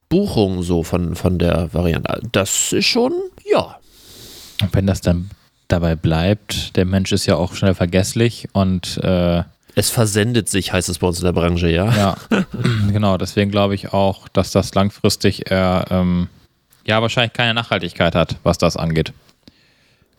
Buchungen 0.09 0.61
so 0.63 0.83
von, 0.83 1.15
von 1.15 1.39
der 1.39 1.73
Variante. 1.73 2.21
Das 2.31 2.73
ist 2.73 2.85
schon, 2.85 3.13
ja. 3.49 3.77
Wenn 4.71 4.85
das 4.85 5.01
dann 5.01 5.29
dabei 5.71 5.95
bleibt. 5.95 6.75
Der 6.75 6.85
Mensch 6.85 7.11
ist 7.11 7.25
ja 7.25 7.35
auch 7.35 7.55
schnell 7.55 7.73
vergesslich 7.73 8.47
und 8.53 8.97
äh, 9.03 9.43
es 9.73 9.89
versendet 9.89 10.49
sich, 10.49 10.73
heißt 10.73 10.89
es 10.89 10.99
bei 10.99 11.07
uns 11.07 11.19
in 11.19 11.25
der 11.25 11.31
Branche, 11.31 11.69
ja. 11.69 11.95
Ja, 11.95 12.17
genau. 12.91 13.17
Deswegen 13.17 13.51
glaube 13.51 13.75
ich 13.75 13.93
auch, 13.93 14.27
dass 14.27 14.51
das 14.51 14.75
langfristig 14.75 15.49
eher, 15.49 15.85
ähm, 15.89 16.27
ja, 16.85 17.01
wahrscheinlich 17.01 17.33
keine 17.33 17.53
Nachhaltigkeit 17.53 18.15
hat, 18.15 18.35
was 18.43 18.57
das 18.57 18.75
angeht. 18.75 19.13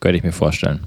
Könnte 0.01 0.17
ich 0.17 0.25
mir 0.25 0.33
vorstellen. 0.33 0.81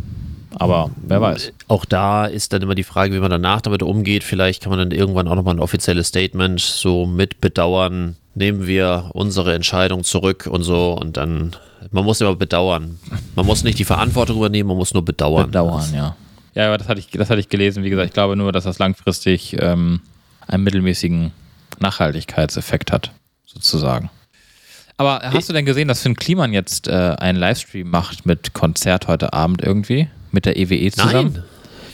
Aber 0.55 0.89
wer 0.95 1.21
weiß. 1.21 1.51
Auch 1.67 1.85
da 1.85 2.25
ist 2.25 2.53
dann 2.53 2.61
immer 2.61 2.75
die 2.75 2.83
Frage, 2.83 3.13
wie 3.13 3.19
man 3.19 3.29
danach 3.31 3.61
damit 3.61 3.83
umgeht. 3.83 4.23
Vielleicht 4.23 4.63
kann 4.63 4.69
man 4.69 4.79
dann 4.79 4.91
irgendwann 4.91 5.27
auch 5.27 5.35
nochmal 5.35 5.55
ein 5.55 5.59
offizielles 5.59 6.07
Statement 6.07 6.59
so 6.59 7.05
mit 7.05 7.41
bedauern. 7.41 8.15
Nehmen 8.33 8.67
wir 8.67 9.11
unsere 9.13 9.53
Entscheidung 9.53 10.03
zurück 10.03 10.47
und 10.49 10.63
so 10.63 10.93
und 10.93 11.17
dann 11.17 11.55
man 11.91 12.03
muss 12.03 12.19
immer 12.21 12.35
bedauern. 12.35 12.99
Man 13.35 13.45
muss 13.45 13.63
nicht 13.63 13.79
die 13.79 13.85
Verantwortung 13.85 14.37
übernehmen, 14.37 14.67
man 14.67 14.77
muss 14.77 14.93
nur 14.93 15.05
bedauern. 15.05 15.47
Bedauern, 15.47 15.93
ja. 15.93 16.15
Ja, 16.53 16.67
aber 16.67 16.77
das 16.77 16.87
hatte 16.87 16.99
ich, 16.99 17.09
das 17.09 17.29
hatte 17.29 17.39
ich 17.39 17.49
gelesen. 17.49 17.83
Wie 17.83 17.89
gesagt, 17.89 18.07
ich 18.07 18.13
glaube 18.13 18.35
nur, 18.35 18.51
dass 18.51 18.63
das 18.63 18.79
langfristig 18.79 19.55
ähm, 19.59 19.99
einen 20.47 20.63
mittelmäßigen 20.63 21.31
Nachhaltigkeitseffekt 21.79 22.91
hat, 22.91 23.11
sozusagen. 23.45 24.09
Aber 24.97 25.19
hast 25.23 25.49
du 25.49 25.53
denn 25.53 25.65
gesehen, 25.65 25.89
dass 25.89 26.01
Finn 26.01 26.15
Kliman 26.15 26.53
jetzt 26.53 26.87
äh, 26.87 27.15
einen 27.19 27.37
Livestream 27.37 27.89
macht 27.89 28.25
mit 28.25 28.53
Konzert 28.53 29.07
heute 29.07 29.33
Abend 29.33 29.61
irgendwie? 29.61 30.07
Mit 30.35 30.45
der 30.45 30.57
EWE 30.57 30.91
zusammen? 30.91 31.31
Nein. 31.33 31.43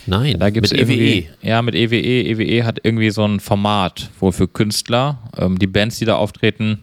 Nein, 0.08 0.40
da 0.40 0.50
gibt's 0.50 0.72
mit 0.72 0.82
EWE. 0.82 1.28
Ja, 1.44 1.62
mit 1.62 1.76
EWE. 1.76 2.24
EWE 2.24 2.66
hat 2.66 2.80
irgendwie 2.82 3.12
so 3.12 3.24
ein 3.24 3.40
Format, 3.40 4.10
wo 4.20 4.32
für 4.32 4.48
Künstler, 4.48 5.20
ähm, 5.38 5.60
die 5.60 5.68
Bands, 5.68 6.00
die 6.00 6.06
da 6.06 6.16
auftreten, 6.16 6.80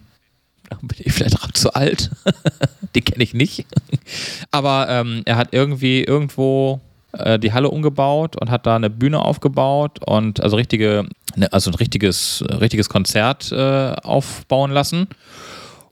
bin 0.83 0.99
ich 1.01 1.12
vielleicht 1.12 1.42
auch 1.42 1.51
zu 1.51 1.75
alt. 1.75 2.11
die 2.94 3.01
kenne 3.01 3.25
ich 3.25 3.35
nicht. 3.35 3.66
Aber 4.53 4.87
ähm, 4.88 5.23
er 5.25 5.35
hat 5.35 5.49
irgendwie 5.51 6.05
irgendwo 6.05 6.81
äh, 7.11 7.40
die 7.40 7.53
Halle 7.53 7.71
umgebaut 7.71 8.37
und 8.37 8.53
hat 8.53 8.66
da 8.66 8.77
eine 8.77 8.88
Bühne 8.88 9.18
aufgebaut 9.18 9.99
und 10.07 10.40
also 10.40 10.57
richtige, 10.57 11.09
ne, 11.35 11.53
also 11.53 11.73
ein 11.73 11.75
richtiges, 11.75 12.44
richtiges 12.49 12.88
Konzert 12.88 13.51
äh, 13.51 13.94
aufbauen 14.05 14.71
lassen. 14.71 15.09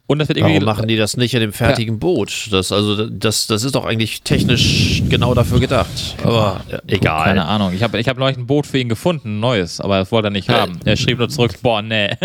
Und 0.08 0.20
das 0.20 0.28
wird 0.28 0.38
irgendwie. 0.38 0.54
Warum 0.54 0.66
machen 0.66 0.86
die 0.86 0.96
das 0.96 1.16
nicht 1.16 1.34
in 1.34 1.40
dem 1.40 1.52
fertigen 1.52 1.94
ja. 1.94 1.98
Boot? 1.98 2.48
Das, 2.52 2.70
also, 2.70 3.08
das, 3.08 3.48
das 3.48 3.64
ist 3.64 3.74
doch 3.74 3.84
eigentlich 3.84 4.22
technisch 4.22 5.02
genau 5.08 5.34
dafür 5.34 5.58
gedacht. 5.58 6.16
Aber 6.22 6.60
ja, 6.70 6.78
egal. 6.86 7.24
Keine 7.24 7.44
Ahnung. 7.44 7.72
Ich 7.74 7.82
habe 7.82 7.98
ich 7.98 8.08
hab 8.08 8.16
neulich 8.16 8.36
ein 8.36 8.46
Boot 8.46 8.66
für 8.66 8.78
ihn 8.78 8.88
gefunden, 8.88 9.36
ein 9.36 9.40
neues, 9.40 9.80
aber 9.80 9.98
das 9.98 10.12
wollte 10.12 10.28
er 10.28 10.30
nicht 10.30 10.48
haben. 10.48 10.78
Er 10.84 10.96
schrieb 10.96 11.18
nur 11.18 11.28
zurück: 11.28 11.54
Boah, 11.60 11.82
nee. 11.82 12.10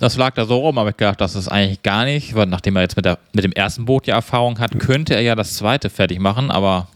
das 0.00 0.16
lag 0.16 0.34
da 0.34 0.44
so 0.44 0.58
rum, 0.58 0.76
aber 0.76 0.90
ich 0.90 0.96
gedacht, 0.98 1.20
das 1.20 1.34
ist 1.34 1.48
eigentlich 1.48 1.82
gar 1.82 2.04
nicht, 2.04 2.34
weil 2.34 2.46
nachdem 2.46 2.76
er 2.76 2.82
jetzt 2.82 2.96
mit, 2.96 3.06
der, 3.06 3.18
mit 3.32 3.44
dem 3.44 3.52
ersten 3.52 3.86
Boot 3.86 4.06
ja 4.06 4.16
Erfahrung 4.16 4.58
hat, 4.58 4.78
könnte 4.78 5.14
er 5.14 5.22
ja 5.22 5.34
das 5.34 5.54
zweite 5.54 5.88
fertig 5.88 6.18
machen, 6.18 6.50
aber 6.50 6.88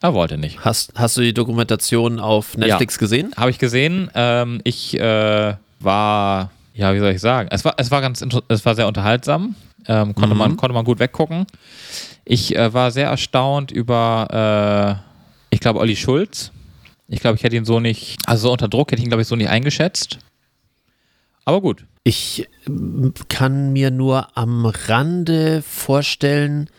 er 0.00 0.14
wollte 0.14 0.38
nicht. 0.38 0.64
Hast, 0.64 0.94
hast 0.94 1.18
du 1.18 1.20
die 1.20 1.34
Dokumentation 1.34 2.20
auf 2.20 2.56
Netflix 2.56 2.94
ja, 2.94 3.00
gesehen? 3.00 3.32
Habe 3.36 3.50
ich 3.50 3.58
gesehen. 3.58 4.10
Ähm, 4.14 4.62
ich 4.64 4.98
äh, 4.98 5.54
war 5.80 6.50
ja, 6.80 6.94
wie 6.94 6.98
soll 6.98 7.12
ich 7.12 7.20
sagen? 7.20 7.50
Es 7.52 7.62
war, 7.62 7.74
es 7.76 7.90
war 7.90 8.00
ganz, 8.00 8.24
es 8.48 8.64
war 8.64 8.74
sehr 8.74 8.88
unterhaltsam. 8.88 9.54
Ähm, 9.86 10.14
konnte, 10.14 10.34
mhm. 10.34 10.38
man, 10.38 10.56
konnte 10.56 10.72
man 10.72 10.84
gut 10.86 10.98
weggucken. 10.98 11.46
Ich 12.24 12.56
äh, 12.56 12.72
war 12.72 12.90
sehr 12.90 13.08
erstaunt 13.08 13.70
über, 13.70 15.02
äh, 15.50 15.54
ich 15.54 15.60
glaube, 15.60 15.78
Olli 15.78 15.94
Schulz. 15.94 16.52
Ich 17.06 17.20
glaube, 17.20 17.36
ich 17.36 17.42
hätte 17.42 17.56
ihn 17.56 17.66
so 17.66 17.80
nicht, 17.80 18.16
also 18.24 18.48
so 18.48 18.52
unter 18.52 18.68
Druck 18.68 18.92
hätte 18.92 19.00
ich 19.00 19.04
ihn, 19.04 19.10
glaube 19.10 19.20
ich, 19.20 19.28
so 19.28 19.36
nicht 19.36 19.50
eingeschätzt. 19.50 20.18
Aber 21.44 21.60
gut. 21.60 21.84
Ich 22.02 22.48
kann 23.28 23.74
mir 23.74 23.90
nur 23.90 24.34
am 24.38 24.64
Rande 24.64 25.60
vorstellen, 25.60 26.70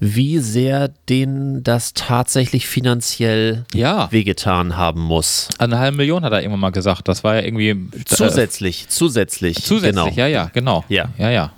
wie 0.00 0.38
sehr 0.38 0.88
denen 1.08 1.64
das 1.64 1.92
tatsächlich 1.92 2.68
finanziell 2.68 3.64
ja. 3.74 4.10
wehgetan 4.12 4.76
haben 4.76 5.00
muss. 5.00 5.48
Eine 5.58 5.78
halbe 5.78 5.96
Million 5.96 6.24
hat 6.24 6.32
er 6.32 6.40
irgendwann 6.40 6.60
mal 6.60 6.70
gesagt. 6.70 7.08
Das 7.08 7.24
war 7.24 7.36
ja 7.36 7.42
irgendwie. 7.42 7.70
Äh, 7.70 8.04
zusätzlich, 8.04 8.84
äh, 8.84 8.88
zusätzlich. 8.88 9.62
Zusätzlich, 9.62 10.04
genau. 10.04 10.16
ja, 10.16 10.26
ja, 10.26 10.50
genau. 10.52 10.84
Ja, 10.88 11.08
ja. 11.18 11.30
ja. 11.30 11.52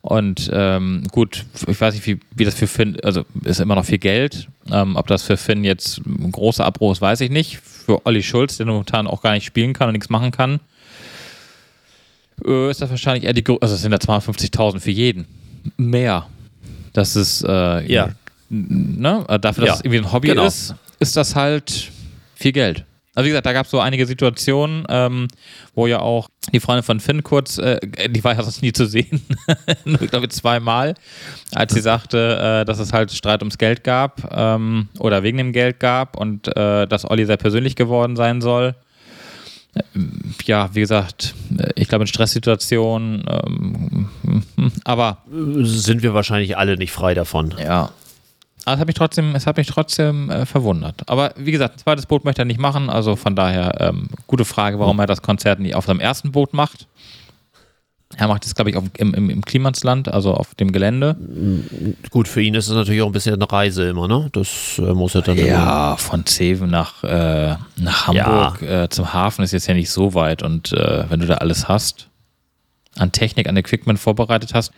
Und 0.00 0.48
ähm, 0.54 1.02
gut, 1.10 1.44
ich 1.66 1.80
weiß 1.80 1.94
nicht, 1.94 2.06
wie, 2.06 2.20
wie 2.34 2.44
das 2.44 2.54
für 2.54 2.68
Finn, 2.68 2.96
also 3.02 3.24
ist 3.44 3.60
immer 3.60 3.74
noch 3.74 3.84
viel 3.84 3.98
Geld. 3.98 4.48
Ähm, 4.70 4.96
ob 4.96 5.08
das 5.08 5.22
für 5.24 5.36
Finn 5.36 5.64
jetzt 5.64 5.98
ein 6.06 6.30
großer 6.30 6.64
Abbruch 6.64 6.92
ist, 6.92 7.00
weiß 7.00 7.20
ich 7.20 7.30
nicht. 7.30 7.58
Für 7.58 8.06
Olli 8.06 8.22
Schulz, 8.22 8.56
der 8.56 8.66
momentan 8.66 9.08
auch 9.08 9.22
gar 9.22 9.32
nicht 9.32 9.44
spielen 9.44 9.72
kann 9.72 9.88
und 9.88 9.94
nichts 9.94 10.08
machen 10.08 10.30
kann, 10.30 10.60
äh, 12.46 12.70
ist 12.70 12.80
das 12.80 12.90
wahrscheinlich 12.90 13.24
eher 13.24 13.32
die, 13.32 13.44
also 13.60 13.74
es 13.74 13.82
sind 13.82 13.90
ja 13.92 13.98
250.000 13.98 14.78
für 14.78 14.92
jeden. 14.92 15.26
Mehr. 15.76 16.26
Das 16.92 17.16
ist, 17.16 17.44
äh, 17.44 17.92
ja. 17.92 18.10
Ne? 18.48 19.24
Äh, 19.28 19.38
dafür, 19.38 19.66
dass 19.66 19.68
ja. 19.68 19.74
es 19.74 19.80
irgendwie 19.80 19.98
ein 19.98 20.12
Hobby 20.12 20.28
genau. 20.28 20.46
ist, 20.46 20.74
ist 21.00 21.16
das 21.16 21.34
halt 21.36 21.90
viel 22.34 22.52
Geld. 22.52 22.84
Also 23.14 23.26
wie 23.26 23.30
gesagt, 23.30 23.46
da 23.46 23.52
gab 23.52 23.66
es 23.66 23.72
so 23.72 23.80
einige 23.80 24.06
Situationen, 24.06 24.84
ähm, 24.88 25.26
wo 25.74 25.88
ja 25.88 25.98
auch 25.98 26.28
die 26.52 26.60
Freundin 26.60 26.84
von 26.84 27.00
Finn 27.00 27.24
kurz, 27.24 27.58
äh, 27.58 27.80
die 28.08 28.22
war 28.22 28.34
ja 28.34 28.42
sonst 28.42 28.62
nie 28.62 28.72
zu 28.72 28.86
sehen, 28.86 29.26
nur 29.84 30.00
ich 30.00 30.10
glaube 30.10 30.28
zweimal, 30.28 30.94
als 31.52 31.74
sie 31.74 31.80
sagte, 31.80 32.60
äh, 32.60 32.64
dass 32.64 32.78
es 32.78 32.92
halt 32.92 33.10
Streit 33.10 33.42
ums 33.42 33.58
Geld 33.58 33.82
gab 33.82 34.32
ähm, 34.32 34.88
oder 35.00 35.24
wegen 35.24 35.36
dem 35.36 35.52
Geld 35.52 35.80
gab 35.80 36.16
und 36.16 36.46
äh, 36.56 36.86
dass 36.86 37.10
Olli 37.10 37.26
sehr 37.26 37.38
persönlich 37.38 37.74
geworden 37.74 38.14
sein 38.14 38.40
soll 38.40 38.76
ja, 40.44 40.70
wie 40.74 40.80
gesagt, 40.80 41.34
ich 41.74 41.88
glaube 41.88 42.04
in 42.04 42.06
Stresssituationen, 42.06 43.24
ähm, 43.28 44.08
aber 44.84 45.18
sind 45.28 46.02
wir 46.02 46.14
wahrscheinlich 46.14 46.56
alle 46.56 46.76
nicht 46.76 46.92
frei 46.92 47.14
davon. 47.14 47.54
Ja. 47.58 47.90
Aber 48.64 48.74
es 48.74 48.80
hat 48.80 48.86
mich 48.86 48.96
trotzdem, 48.96 49.34
es 49.34 49.46
hat 49.46 49.56
mich 49.56 49.66
trotzdem 49.66 50.30
äh, 50.30 50.44
verwundert. 50.44 51.02
Aber 51.06 51.32
wie 51.36 51.52
gesagt, 51.52 51.76
ein 51.76 51.78
zweites 51.78 52.06
Boot 52.06 52.24
möchte 52.24 52.42
er 52.42 52.44
nicht 52.44 52.60
machen, 52.60 52.90
also 52.90 53.16
von 53.16 53.34
daher 53.34 53.80
ähm, 53.80 54.08
gute 54.26 54.44
Frage, 54.44 54.78
warum 54.78 54.98
er 54.98 55.06
das 55.06 55.22
Konzert 55.22 55.58
nicht 55.58 55.74
auf 55.74 55.86
seinem 55.86 56.00
ersten 56.00 56.32
Boot 56.32 56.52
macht. 56.52 56.86
Er 58.18 58.26
macht 58.26 58.44
es, 58.44 58.56
glaube 58.56 58.70
ich, 58.70 58.76
auf, 58.76 58.84
im, 58.96 59.14
im, 59.14 59.30
im 59.30 59.44
Klimansland, 59.44 60.08
also 60.08 60.34
auf 60.34 60.56
dem 60.56 60.72
Gelände. 60.72 61.16
Gut, 62.10 62.26
für 62.26 62.42
ihn 62.42 62.54
ist 62.54 62.66
es 62.66 62.74
natürlich 62.74 63.00
auch 63.00 63.06
ein 63.06 63.12
bisschen 63.12 63.34
eine 63.34 63.50
Reise 63.50 63.88
immer, 63.88 64.08
ne? 64.08 64.28
Das 64.32 64.76
äh, 64.78 64.92
muss 64.92 65.14
er 65.14 65.22
dann. 65.22 65.38
Ja, 65.38 65.96
von 65.96 66.26
Zeven 66.26 66.68
nach, 66.68 67.04
äh, 67.04 67.54
nach 67.76 68.08
Hamburg 68.08 68.60
ja. 68.60 68.82
äh, 68.82 68.88
zum 68.88 69.12
Hafen 69.12 69.44
ist 69.44 69.52
jetzt 69.52 69.68
ja 69.68 69.74
nicht 69.74 69.90
so 69.90 70.14
weit. 70.14 70.42
Und 70.42 70.72
äh, 70.72 71.04
wenn 71.08 71.20
du 71.20 71.26
da 71.26 71.34
alles 71.34 71.68
hast, 71.68 72.08
an 72.96 73.12
Technik, 73.12 73.48
an 73.48 73.56
Equipment 73.56 74.00
vorbereitet 74.00 74.52
hast. 74.52 74.72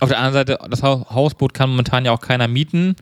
Auf 0.00 0.10
der 0.10 0.18
anderen 0.18 0.34
Seite, 0.34 0.58
das 0.68 0.82
Hausboot 0.82 1.54
kann 1.54 1.70
momentan 1.70 2.04
ja 2.04 2.12
auch 2.12 2.20
keiner 2.20 2.48
mieten. 2.48 2.96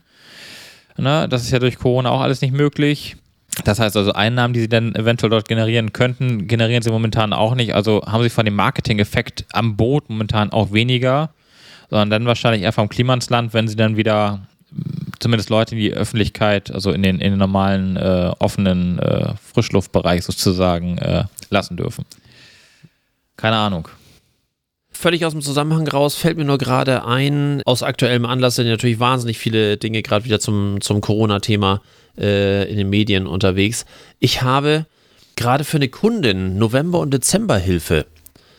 Ne? 0.96 1.28
Das 1.28 1.42
ist 1.42 1.50
ja 1.50 1.58
durch 1.58 1.76
Corona 1.76 2.10
auch 2.10 2.20
alles 2.20 2.40
nicht 2.40 2.54
möglich. 2.54 3.16
Das 3.64 3.78
heißt 3.78 3.96
also, 3.96 4.12
Einnahmen, 4.12 4.54
die 4.54 4.60
sie 4.60 4.68
dann 4.68 4.94
eventuell 4.94 5.30
dort 5.30 5.46
generieren 5.46 5.92
könnten, 5.92 6.46
generieren 6.48 6.82
sie 6.82 6.90
momentan 6.90 7.32
auch 7.32 7.54
nicht. 7.54 7.74
Also 7.74 8.02
haben 8.06 8.22
sie 8.22 8.30
von 8.30 8.44
dem 8.44 8.54
Marketing-Effekt 8.54 9.44
am 9.52 9.76
Boot 9.76 10.08
momentan 10.08 10.50
auch 10.50 10.72
weniger, 10.72 11.30
sondern 11.90 12.10
dann 12.10 12.26
wahrscheinlich 12.26 12.62
eher 12.62 12.72
vom 12.72 12.88
Klimansland, 12.88 13.52
wenn 13.52 13.68
sie 13.68 13.76
dann 13.76 13.96
wieder 13.96 14.46
zumindest 15.18 15.50
Leute 15.50 15.74
in 15.74 15.80
die 15.80 15.92
Öffentlichkeit, 15.92 16.72
also 16.72 16.92
in 16.92 17.02
den, 17.02 17.20
in 17.20 17.32
den 17.32 17.38
normalen 17.38 17.96
äh, 17.96 18.32
offenen 18.38 18.98
äh, 18.98 19.34
Frischluftbereich 19.52 20.24
sozusagen 20.24 20.98
äh, 20.98 21.24
lassen 21.50 21.76
dürfen. 21.76 22.06
Keine 23.36 23.56
Ahnung. 23.56 23.88
Völlig 25.02 25.24
aus 25.24 25.32
dem 25.32 25.42
Zusammenhang 25.42 25.88
raus 25.88 26.14
fällt 26.14 26.36
mir 26.36 26.44
nur 26.44 26.58
gerade 26.58 27.04
ein, 27.04 27.60
aus 27.64 27.82
aktuellem 27.82 28.24
Anlass 28.24 28.54
sind 28.54 28.68
natürlich 28.68 29.00
wahnsinnig 29.00 29.36
viele 29.36 29.76
Dinge 29.76 30.00
gerade 30.00 30.24
wieder 30.24 30.38
zum, 30.38 30.80
zum 30.80 31.00
Corona-Thema 31.00 31.82
äh, 32.16 32.70
in 32.70 32.76
den 32.76 32.88
Medien 32.88 33.26
unterwegs. 33.26 33.84
Ich 34.20 34.42
habe 34.42 34.86
gerade 35.34 35.64
für 35.64 35.78
eine 35.78 35.88
Kundin 35.88 36.56
November- 36.56 37.00
und 37.00 37.12
Dezemberhilfe 37.12 38.06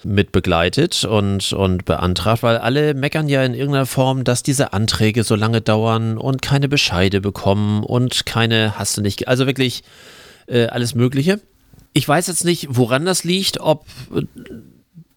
mit 0.03 0.33
begleitet 0.33 1.05
und, 1.05 1.53
und 1.53 1.85
beantragt, 1.85 2.43
weil 2.43 2.57
alle 2.57 2.93
meckern 2.93 3.29
ja 3.29 3.41
in 3.45 3.53
irgendeiner 3.53 3.85
Form, 3.85 4.25
dass 4.25 4.43
diese 4.43 4.73
Anträge 4.73 5.23
so 5.23 5.35
lange 5.35 5.61
dauern 5.61 6.17
und 6.17 6.41
keine 6.41 6.67
Bescheide 6.67 7.21
bekommen 7.21 7.85
und 7.85 8.25
keine, 8.25 8.77
hast 8.77 8.97
du 8.97 9.01
nicht, 9.01 9.29
also 9.29 9.47
wirklich 9.47 9.85
äh, 10.47 10.65
alles 10.65 10.93
Mögliche. 10.93 11.39
Ich 11.93 12.05
weiß 12.05 12.27
jetzt 12.27 12.43
nicht, 12.43 12.67
woran 12.69 13.05
das 13.05 13.23
liegt, 13.23 13.61
ob 13.61 13.85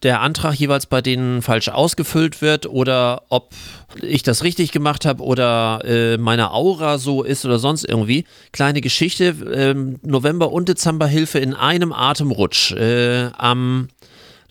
der 0.03 0.21
Antrag 0.21 0.53
jeweils 0.53 0.85
bei 0.85 1.01
denen 1.01 1.41
falsch 1.41 1.69
ausgefüllt 1.69 2.41
wird 2.41 2.67
oder 2.67 3.23
ob 3.29 3.53
ich 4.01 4.21
das 4.23 4.43
richtig 4.43 4.71
gemacht 4.71 5.05
habe 5.05 5.23
oder 5.23 5.81
äh, 5.85 6.17
meine 6.17 6.51
Aura 6.51 6.97
so 6.97 7.23
ist 7.23 7.45
oder 7.45 7.57
sonst 7.57 7.83
irgendwie. 7.83 8.25
Kleine 8.51 8.81
Geschichte, 8.81 9.35
ähm, 9.51 9.99
November 10.03 10.51
und 10.51 10.69
Dezember 10.69 11.07
Hilfe 11.07 11.39
in 11.39 11.53
einem 11.53 11.93
Atemrutsch. 11.93 12.73
Äh, 12.73 13.31
am, 13.37 13.87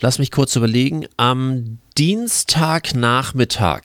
lass 0.00 0.18
mich 0.18 0.32
kurz 0.32 0.56
überlegen, 0.56 1.06
am 1.16 1.78
Dienstagnachmittag 1.96 3.82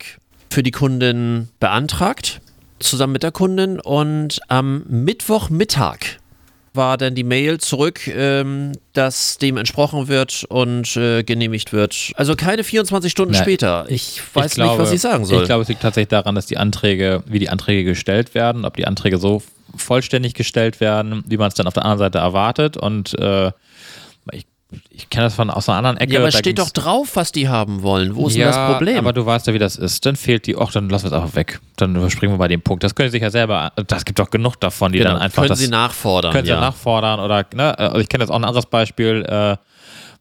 für 0.50 0.64
die 0.64 0.72
Kundin 0.72 1.50
beantragt, 1.60 2.42
zusammen 2.80 3.14
mit 3.14 3.24
der 3.24 3.32
Kundin 3.32 3.80
und 3.80 4.40
am 4.50 4.84
Mittwochmittag 4.88 6.21
war 6.74 6.98
dann 6.98 7.16
die 7.16 7.24
Mail 7.24 7.60
zurück, 7.60 8.08
ähm, 8.08 8.72
dass 8.94 9.38
dem 9.38 9.58
entsprochen 9.58 10.08
wird 10.08 10.46
und 10.48 10.96
äh, 10.96 11.24
genehmigt 11.24 11.74
wird. 11.74 12.14
Also 12.16 12.36
keine 12.36 12.64
24 12.64 13.12
Stunden 13.12 13.34
Na, 13.34 13.42
später. 13.42 13.86
Ich 13.90 14.22
weiß 14.34 14.52
ich 14.52 14.56
glaube, 14.56 14.72
nicht, 14.72 14.82
was 14.82 14.92
ich 14.94 15.02
sagen 15.02 15.26
soll. 15.26 15.42
Ich 15.42 15.48
glaube, 15.48 15.64
es 15.64 15.68
liegt 15.68 15.82
tatsächlich 15.82 16.10
daran, 16.10 16.36
dass 16.36 16.46
die 16.46 16.58
Anträge, 16.58 17.24
wie 17.26 17.40
die 17.40 17.50
Anträge 17.50 17.84
gestellt 17.84 18.34
werden, 18.36 18.64
ob 18.64 18.78
die 18.78 18.88
Anträge 18.88 19.18
so 19.18 19.42
vollständig 19.76 20.34
gestellt 20.34 20.80
werden, 20.80 21.24
wie 21.28 21.38
man 21.38 21.50
es 21.50 21.56
dann 21.56 21.68
auf 21.68 21.74
der 21.74 21.84
anderen 21.84 22.00
Seite 22.00 22.20
erwartet. 22.20 22.78
Und 22.78 23.18
äh, 23.20 23.52
ich 24.32 24.46
ich 24.90 25.10
kenne 25.10 25.26
das 25.26 25.36
von 25.36 25.50
aus 25.50 25.68
einer 25.68 25.78
anderen 25.80 25.98
Ecke. 25.98 26.14
ja, 26.14 26.20
aber 26.20 26.30
es 26.30 26.38
steht 26.38 26.60
doch 26.60 26.70
drauf, 26.70 27.16
was 27.16 27.32
die 27.32 27.50
haben 27.50 27.82
wollen. 27.82 28.16
Wo 28.16 28.28
ist 28.28 28.36
ja, 28.36 28.46
denn 28.46 28.56
das 28.56 28.72
Problem? 28.72 28.98
aber 28.98 29.12
du 29.12 29.26
weißt 29.26 29.48
ja, 29.48 29.54
wie 29.54 29.60
das 29.60 29.76
ist. 29.76 30.06
Dann 30.06 30.16
fehlt 30.16 30.48
die, 30.48 30.58
ach, 30.58 30.72
dann 30.72 30.90
lassen 30.90 31.06
wir 31.06 31.08
es 31.08 31.14
einfach 31.14 31.36
weg. 31.36 31.60
Dann 31.76 31.96
überspringen 31.96 32.34
wir 32.34 32.38
bei 32.38 32.48
dem 32.48 32.62
Punkt. 32.62 32.84
Das 32.84 32.96
können 32.96 33.10
Sie 33.10 33.14
sich 33.14 33.22
ja 33.22 33.32
selber, 33.32 33.74
das 33.88 34.06
gibt 34.06 34.20
doch 34.20 34.30
genug 34.30 34.56
davon, 34.60 34.94
die 34.94 35.00
genau. 35.00 35.12
dann 35.12 35.22
einfach 35.22 35.42
können 35.44 35.50
das 35.50 35.60
Sie 35.60 35.68
nachfordern. 35.68 36.32
können 36.32 36.46
Sie 36.46 36.52
ja. 36.52 36.56
ja 36.56 36.62
nachfordern 36.62 37.20
oder, 37.20 37.46
ne, 37.54 37.78
also 37.78 38.00
ich 38.00 38.08
kenne 38.08 38.24
jetzt 38.24 38.32
auch 38.32 38.36
ein 38.36 38.46
anderes 38.46 38.66
Beispiel, 38.66 39.26
äh, 39.28 39.58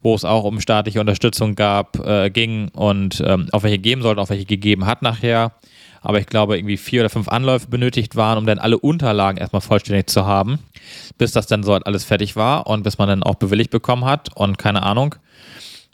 wo 0.03 0.15
es 0.15 0.25
auch 0.25 0.45
um 0.45 0.61
staatliche 0.61 1.01
Unterstützung 1.01 1.55
gab, 1.55 1.99
äh, 2.05 2.31
ging 2.31 2.69
und 2.71 3.23
ähm, 3.25 3.49
auf 3.53 3.63
welche 3.63 3.79
geben 3.79 4.03
sollte, 4.03 4.21
auf 4.21 4.31
welche 4.31 4.47
gegeben 4.47 4.87
hat 4.87 5.03
nachher. 5.03 5.53
Aber 6.03 6.19
ich 6.19 6.27
glaube, 6.27 6.57
irgendwie 6.57 6.77
vier 6.77 7.03
oder 7.03 7.11
fünf 7.11 7.29
Anläufe 7.29 7.69
benötigt 7.69 8.17
waren, 8.17 8.39
um 8.39 8.47
dann 8.47 8.59
alle 8.59 8.79
Unterlagen 8.79 9.39
erstmal 9.39 9.61
vollständig 9.61 10.09
zu 10.09 10.25
haben, 10.25 10.59
bis 11.19 11.33
das 11.33 11.47
dann 11.47 11.63
so 11.63 11.73
halt 11.73 11.87
alles 11.87 12.05
fertig 12.05 12.37
war 12.37 12.67
und 12.67 12.83
bis 12.83 12.99
man 12.99 13.09
dann 13.09 13.23
auch 13.23 13.35
bewilligt 13.35 13.71
bekommen 13.71 14.05
hat 14.05 14.35
und 14.35 14.59
keine 14.59 14.83
Ahnung. 14.83 15.17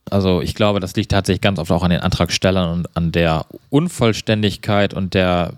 Also 0.09 0.41
ich 0.41 0.55
glaube, 0.55 0.79
das 0.79 0.95
liegt 0.95 1.11
tatsächlich 1.11 1.41
ganz 1.41 1.59
oft 1.59 1.73
auch 1.73 1.83
an 1.83 1.91
den 1.91 2.01
Antragstellern 2.01 2.71
und 2.71 2.97
an 2.97 3.11
der 3.11 3.47
Unvollständigkeit 3.71 4.95
und 4.95 5.15
der, 5.15 5.55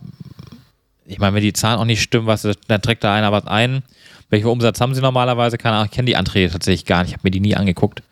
ich 1.04 1.18
meine, 1.18 1.37
wenn 1.37 1.42
die 1.42 1.52
Zahlen 1.52 1.78
auch 1.78 1.84
nicht 1.84 2.00
stimmen, 2.00 2.26
was, 2.26 2.48
dann 2.66 2.80
trägt 2.80 3.04
da 3.04 3.14
einer 3.14 3.32
was 3.32 3.46
ein. 3.46 3.82
Welchen 4.30 4.46
Umsatz 4.46 4.80
haben 4.80 4.94
sie 4.94 5.02
normalerweise? 5.02 5.58
Keine 5.58 5.76
Ahnung, 5.76 5.88
ich 5.90 5.94
kenne 5.94 6.06
die 6.06 6.16
Anträge 6.16 6.50
tatsächlich 6.50 6.87
gar 6.87 7.02
nicht, 7.02 7.11
ich 7.11 7.14
habe 7.14 7.26
mir 7.26 7.30
die 7.30 7.40
nie 7.40 7.56
angeguckt. 7.56 8.02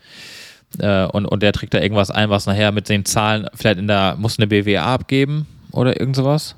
Äh, 0.79 1.07
und, 1.07 1.25
und 1.25 1.42
der 1.42 1.55
trägt 1.55 1.72
da 1.72 1.81
irgendwas 1.81 2.11
ein, 2.11 2.29
was 2.29 2.44
nachher 2.44 2.70
mit 2.72 2.90
den 2.90 3.07
Zahlen 3.07 3.49
vielleicht 3.55 3.79
in 3.79 3.88
der, 3.88 4.16
muss 4.18 4.38
eine 4.38 4.46
BWA 4.46 4.92
abgeben 4.94 5.46
oder 5.77 6.01
irgend 6.01 6.17
sowas? 6.17 6.57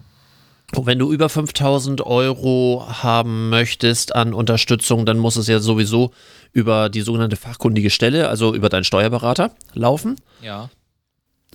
Und 0.75 0.87
wenn 0.87 0.99
du 0.99 1.11
über 1.13 1.29
5000 1.29 2.03
Euro 2.03 2.85
haben 2.87 3.49
möchtest 3.49 4.15
an 4.15 4.35
Unterstützung, 4.35 5.07
dann 5.07 5.19
muss 5.19 5.37
es 5.37 5.47
ja 5.47 5.61
sowieso 5.61 6.11
über 6.53 6.91
die 6.91 7.01
sogenannte 7.01 7.37
fachkundige 7.37 7.91
Stelle, 7.91 8.29
also 8.29 8.55
über 8.55 8.69
deinen 8.69 8.85
Steuerberater, 8.85 9.53
laufen. 9.73 10.17
Ja. 10.43 10.69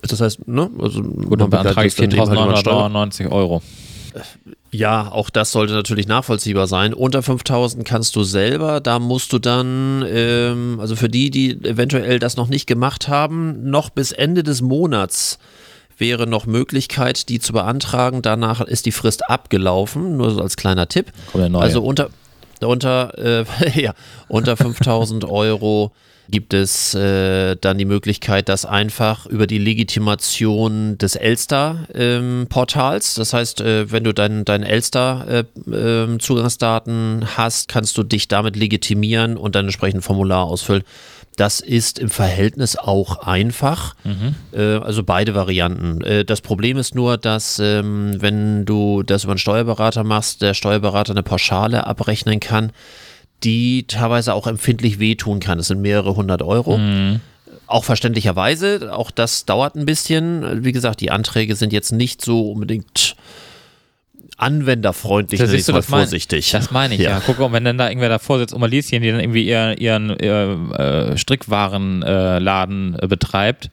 Das 0.02 0.20
heißt, 0.20 0.48
ne? 0.48 0.70
Also 0.80 1.02
Gut, 1.02 1.40
dann 1.40 1.50
beantrage 1.50 1.88
ich 1.88 1.96
begleitet 1.96 2.20
das 2.20 2.30
dann 2.30 2.38
eben 2.38 2.46
halt 2.54 2.66
über 2.66 2.72
Steuer- 2.72 2.90
4.999 2.90 3.32
Euro. 3.32 3.62
Ja, 4.72 5.12
auch 5.12 5.30
das 5.30 5.52
sollte 5.52 5.74
natürlich 5.74 6.08
nachvollziehbar 6.08 6.68
sein. 6.68 6.94
Unter 6.94 7.22
5000 7.22 7.86
kannst 7.86 8.16
du 8.16 8.24
selber, 8.24 8.80
da 8.82 9.00
musst 9.00 9.32
du 9.34 9.40
dann, 9.40 10.04
ähm, 10.08 10.80
also 10.80 10.96
für 10.96 11.10
die, 11.10 11.30
die 11.30 11.52
eventuell 11.64 12.20
das 12.20 12.36
noch 12.36 12.48
nicht 12.48 12.66
gemacht 12.66 13.08
haben, 13.08 13.70
noch 13.70 13.90
bis 13.92 14.12
Ende 14.12 14.44
des 14.44 14.62
Monats 14.62 15.38
wäre 15.98 16.28
noch 16.28 16.46
Möglichkeit, 16.46 17.30
die 17.30 17.40
zu 17.40 17.54
beantragen. 17.54 18.22
Danach 18.22 18.62
ist 18.62 18.86
die 18.86 18.92
Frist 18.92 19.30
abgelaufen, 19.30 20.18
nur 20.18 20.32
so 20.32 20.42
als 20.42 20.58
kleiner 20.58 20.88
Tipp. 20.88 21.12
Also 21.62 21.84
unter, 21.84 22.10
unter, 22.62 23.18
äh, 23.18 23.46
ja, 23.82 23.94
unter 24.28 24.58
5000 24.58 25.26
Euro 25.26 25.92
gibt 26.30 26.54
es 26.54 26.94
äh, 26.94 27.56
dann 27.60 27.78
die 27.78 27.84
Möglichkeit, 27.86 28.48
das 28.50 28.66
einfach 28.66 29.26
über 29.26 29.48
die 29.48 29.58
Legitimation 29.58 30.98
des 30.98 31.16
Elster-Portals, 31.16 33.16
das 33.16 33.34
heißt, 33.34 33.62
äh, 33.62 33.90
wenn 33.92 34.04
du 34.04 34.14
deinen 34.14 34.46
dein 34.46 34.62
Elster-Zugangsdaten 34.64 37.26
hast, 37.36 37.68
kannst 37.68 37.98
du 37.98 38.04
dich 38.04 38.28
damit 38.28 38.56
legitimieren 38.56 39.38
und 39.38 39.56
dann 39.56 39.66
entsprechend 39.66 40.00
ein 40.00 40.04
Formular 40.04 40.46
ausfüllen. 40.46 40.84
Das 41.36 41.60
ist 41.60 42.00
im 42.00 42.10
Verhältnis 42.10 42.76
auch 42.76 43.20
einfach. 43.26 43.96
Äh, 44.52 44.78
also 44.78 45.04
beide 45.04 45.34
Varianten. 45.36 46.02
Äh, 46.02 46.26
das 46.26 46.42
Problem 46.42 46.78
ist 46.78 46.96
nur, 46.96 47.18
dass 47.18 47.60
ähm, 47.60 48.22
wenn 48.22 48.66
du 48.66 49.04
das 49.04 49.24
über 49.24 49.34
einen 49.34 49.40
Steuerberater 49.40 50.04
machst, 50.04 50.42
der 50.42 50.54
Steuerberater 50.54 51.14
eine 51.14 51.24
Pauschale 51.24 51.88
abrechnen 51.88 52.40
kann, 52.40 52.72
die 53.44 53.86
teilweise 53.88 54.34
auch 54.34 54.48
empfindlich 54.48 55.00
wehtun 55.00 55.40
kann. 55.40 55.58
Das 55.58 55.68
sind 55.68 55.82
mehrere 55.82 56.16
hundert 56.16 56.42
Euro. 56.42 56.80
Auch 57.68 57.84
verständlicherweise, 57.84 58.94
auch 58.94 59.12
das 59.12 59.46
dauert 59.46 59.76
ein 59.76 59.86
bisschen. 59.86 60.64
Wie 60.64 60.72
gesagt, 60.72 61.02
die 61.02 61.12
Anträge 61.12 61.56
sind 61.56 61.74
jetzt 61.74 61.92
nicht 61.92 62.24
so 62.24 62.52
unbedingt 62.52 63.13
anwenderfreundlich, 64.38 65.40
Das 65.40 65.50
du, 65.50 65.74
mal 65.74 65.80
das 65.80 65.90
mein- 65.90 66.00
vorsichtig. 66.02 66.52
Das 66.52 66.72
meine 66.72 66.96
ich, 66.96 67.02
ja. 67.02 67.22
Guck 67.26 67.40
mal, 67.40 67.52
wenn 67.52 67.64
dann 67.66 67.78
da 67.78 67.88
irgendwer 67.88 68.10
davor 68.10 68.40
sitzt, 68.40 68.54
Oma 68.54 68.66
Lieschen, 68.68 69.02
die 69.02 69.12
dann 69.12 69.20
irgendwie 69.20 69.46
ihren, 69.48 69.78
ihren 69.78 70.10
äh, 70.20 70.54
äh, 71.14 71.18
Strickwarenladen 71.18 72.04
äh, 72.04 72.40
Laden, 72.40 72.98
äh, 73.00 73.08
betreibt, 73.08 73.70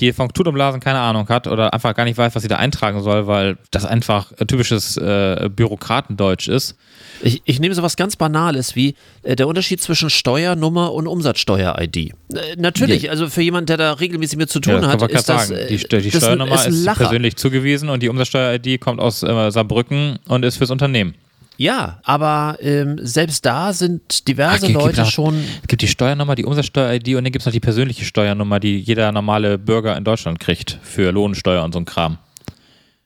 die 0.00 0.12
von 0.12 0.28
Tut 0.30 0.48
und 0.48 0.54
Blasen 0.54 0.80
keine 0.80 0.98
Ahnung 1.00 1.28
hat 1.28 1.46
oder 1.46 1.72
einfach 1.74 1.94
gar 1.94 2.04
nicht 2.04 2.18
weiß, 2.18 2.34
was 2.34 2.42
sie 2.42 2.48
da 2.48 2.56
eintragen 2.56 3.02
soll, 3.02 3.26
weil 3.26 3.56
das 3.70 3.84
einfach 3.84 4.32
typisches 4.46 4.96
äh, 4.96 5.48
Bürokratendeutsch 5.54 6.48
ist. 6.48 6.76
Ich, 7.22 7.42
ich 7.44 7.60
nehme 7.60 7.74
sowas 7.74 7.96
ganz 7.96 8.16
Banales 8.16 8.74
wie 8.74 8.94
äh, 9.22 9.36
der 9.36 9.46
Unterschied 9.48 9.80
zwischen 9.80 10.10
Steuernummer 10.10 10.92
und 10.92 11.06
Umsatzsteuer-ID. 11.06 11.96
Äh, 11.96 12.10
natürlich, 12.56 13.02
Ja. 13.04 13.10
also 13.10 13.28
für 13.28 13.42
jemanden, 13.42 13.66
der 13.66 13.76
da 13.76 13.92
regelmäßig 13.92 14.38
mit 14.38 14.50
zu 14.50 14.60
tun 14.60 14.80
das 14.80 14.86
hat, 14.86 15.02
ist 15.10 15.28
das, 15.28 15.48
sagen. 15.48 15.60
äh, 15.60 15.66
Die, 15.68 15.76
die 15.76 16.10
das 16.10 16.22
Steuernummer 16.22 16.54
ist, 16.54 16.66
ist 16.66 16.84
persönlich 16.94 17.36
zugewiesen 17.36 17.88
und 17.88 18.02
die 18.02 18.08
Umsatzsteuer-ID 18.08 18.80
kommt 18.80 19.00
aus 19.00 19.22
äh, 19.22 19.50
Saarbrücken 19.50 20.18
und 20.28 20.44
ist 20.44 20.56
fürs 20.56 20.70
Unternehmen. 20.70 21.14
Ja, 21.58 22.00
aber 22.02 22.56
ähm, 22.60 22.98
selbst 23.02 23.44
da 23.44 23.72
sind 23.72 24.26
diverse 24.26 24.64
Ach, 24.64 24.68
gibt 24.68 24.74
Leute 24.80 25.02
auch- 25.02 25.10
schon. 25.10 25.36
Es 25.62 25.68
gibt 25.68 25.82
die 25.82 25.88
Steuernummer, 25.88 26.34
die 26.34 26.44
Umsatzsteuer-ID 26.44 27.08
und 27.16 27.24
dann 27.24 27.32
gibt 27.32 27.42
es 27.42 27.46
noch 27.46 27.52
die 27.52 27.60
persönliche 27.60 28.04
Steuernummer, 28.04 28.58
die 28.58 28.78
jeder 28.78 29.12
normale 29.12 29.58
Bürger 29.58 29.96
in 29.96 30.04
Deutschland 30.04 30.40
kriegt 30.40 30.78
für 30.82 31.10
Lohnsteuer 31.12 31.62
und 31.62 31.72
so 31.72 31.78
ein 31.78 31.84
Kram. 31.84 32.18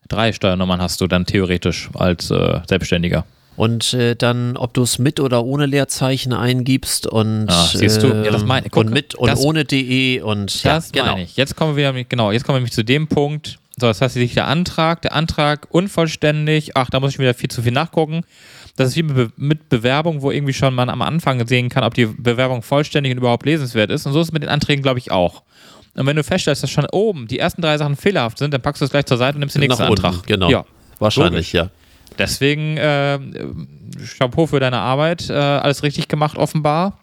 Drei 0.08 0.32
Steuernummern 0.32 0.80
hast 0.80 1.00
du 1.00 1.06
dann 1.08 1.26
theoretisch 1.26 1.90
als 1.94 2.30
äh, 2.30 2.60
Selbstständiger. 2.68 3.24
Und 3.56 3.94
äh, 3.94 4.14
dann, 4.14 4.56
ob 4.56 4.74
du 4.74 4.82
es 4.82 4.98
mit 4.98 5.18
oder 5.18 5.42
ohne 5.44 5.66
Leerzeichen 5.66 6.32
eingibst 6.34 7.06
und, 7.06 7.46
Ah, 7.48 7.66
siehst 7.72 8.02
du? 8.02 8.08
Ja, 8.08 8.30
das 8.30 8.42
ähm, 8.42 8.48
meine- 8.48 8.68
guck, 8.68 8.84
und 8.84 8.92
mit 8.92 9.14
und 9.16 9.28
das- 9.30 9.40
ohne 9.42 9.64
de 9.64 10.20
und 10.20 10.62
ja, 10.62 10.74
Das 10.76 10.92
genau. 10.92 11.06
meine 11.06 11.22
ich. 11.22 11.36
Jetzt 11.36 11.56
kommen 11.56 11.74
wir 11.74 11.92
genau, 12.04 12.30
jetzt 12.32 12.44
kommen 12.44 12.56
wir 12.56 12.60
nämlich 12.60 12.72
zu 12.74 12.84
dem 12.84 13.08
Punkt. 13.08 13.58
So, 13.78 13.86
das 13.88 14.00
heißt, 14.00 14.14
sich 14.14 14.32
der 14.32 14.46
Antrag, 14.46 15.02
der 15.02 15.12
Antrag 15.14 15.66
unvollständig, 15.68 16.76
ach, 16.78 16.88
da 16.88 16.98
muss 16.98 17.12
ich 17.12 17.18
wieder 17.18 17.34
viel 17.34 17.50
zu 17.50 17.60
viel 17.60 17.72
nachgucken. 17.72 18.22
Das 18.76 18.88
ist 18.88 18.96
wie 18.96 19.02
mit 19.02 19.14
Be- 19.16 19.32
mit 19.36 19.68
Bewerbung, 19.68 20.22
wo 20.22 20.30
irgendwie 20.30 20.54
schon 20.54 20.74
man 20.74 20.88
am 20.88 21.02
Anfang 21.02 21.46
sehen 21.46 21.68
kann, 21.68 21.84
ob 21.84 21.92
die 21.92 22.06
Bewerbung 22.06 22.62
vollständig 22.62 23.12
und 23.12 23.18
überhaupt 23.18 23.44
lesenswert 23.44 23.90
ist. 23.90 24.06
Und 24.06 24.14
so 24.14 24.20
ist 24.20 24.28
es 24.28 24.32
mit 24.32 24.42
den 24.42 24.48
Anträgen, 24.48 24.82
glaube 24.82 24.98
ich, 24.98 25.10
auch. 25.10 25.42
Und 25.94 26.06
wenn 26.06 26.16
du 26.16 26.24
feststellst, 26.24 26.62
dass 26.62 26.70
schon 26.70 26.86
oben 26.92 27.26
die 27.26 27.38
ersten 27.38 27.60
drei 27.60 27.76
Sachen 27.76 27.96
fehlerhaft 27.96 28.38
sind, 28.38 28.54
dann 28.54 28.62
packst 28.62 28.80
du 28.80 28.86
es 28.86 28.90
gleich 28.90 29.04
zur 29.06 29.18
Seite 29.18 29.36
und 29.36 29.40
nimmst 29.40 29.54
den 29.56 29.60
nächsten 29.60 29.82
Nach 29.82 29.90
unten, 29.90 30.04
Antrag. 30.06 30.26
genau. 30.26 30.50
Ja. 30.50 30.64
Wahrscheinlich, 30.98 31.52
ja. 31.52 31.68
Deswegen 32.18 32.78
äh, 32.78 33.18
Chapeau 34.18 34.46
für 34.46 34.58
deine 34.60 34.78
Arbeit, 34.78 35.28
äh, 35.28 35.34
alles 35.34 35.82
richtig 35.82 36.08
gemacht 36.08 36.38
offenbar. 36.38 36.98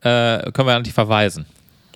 Äh, 0.00 0.50
können 0.52 0.66
wir 0.68 0.74
an 0.74 0.82
dich 0.82 0.92
verweisen. 0.92 1.46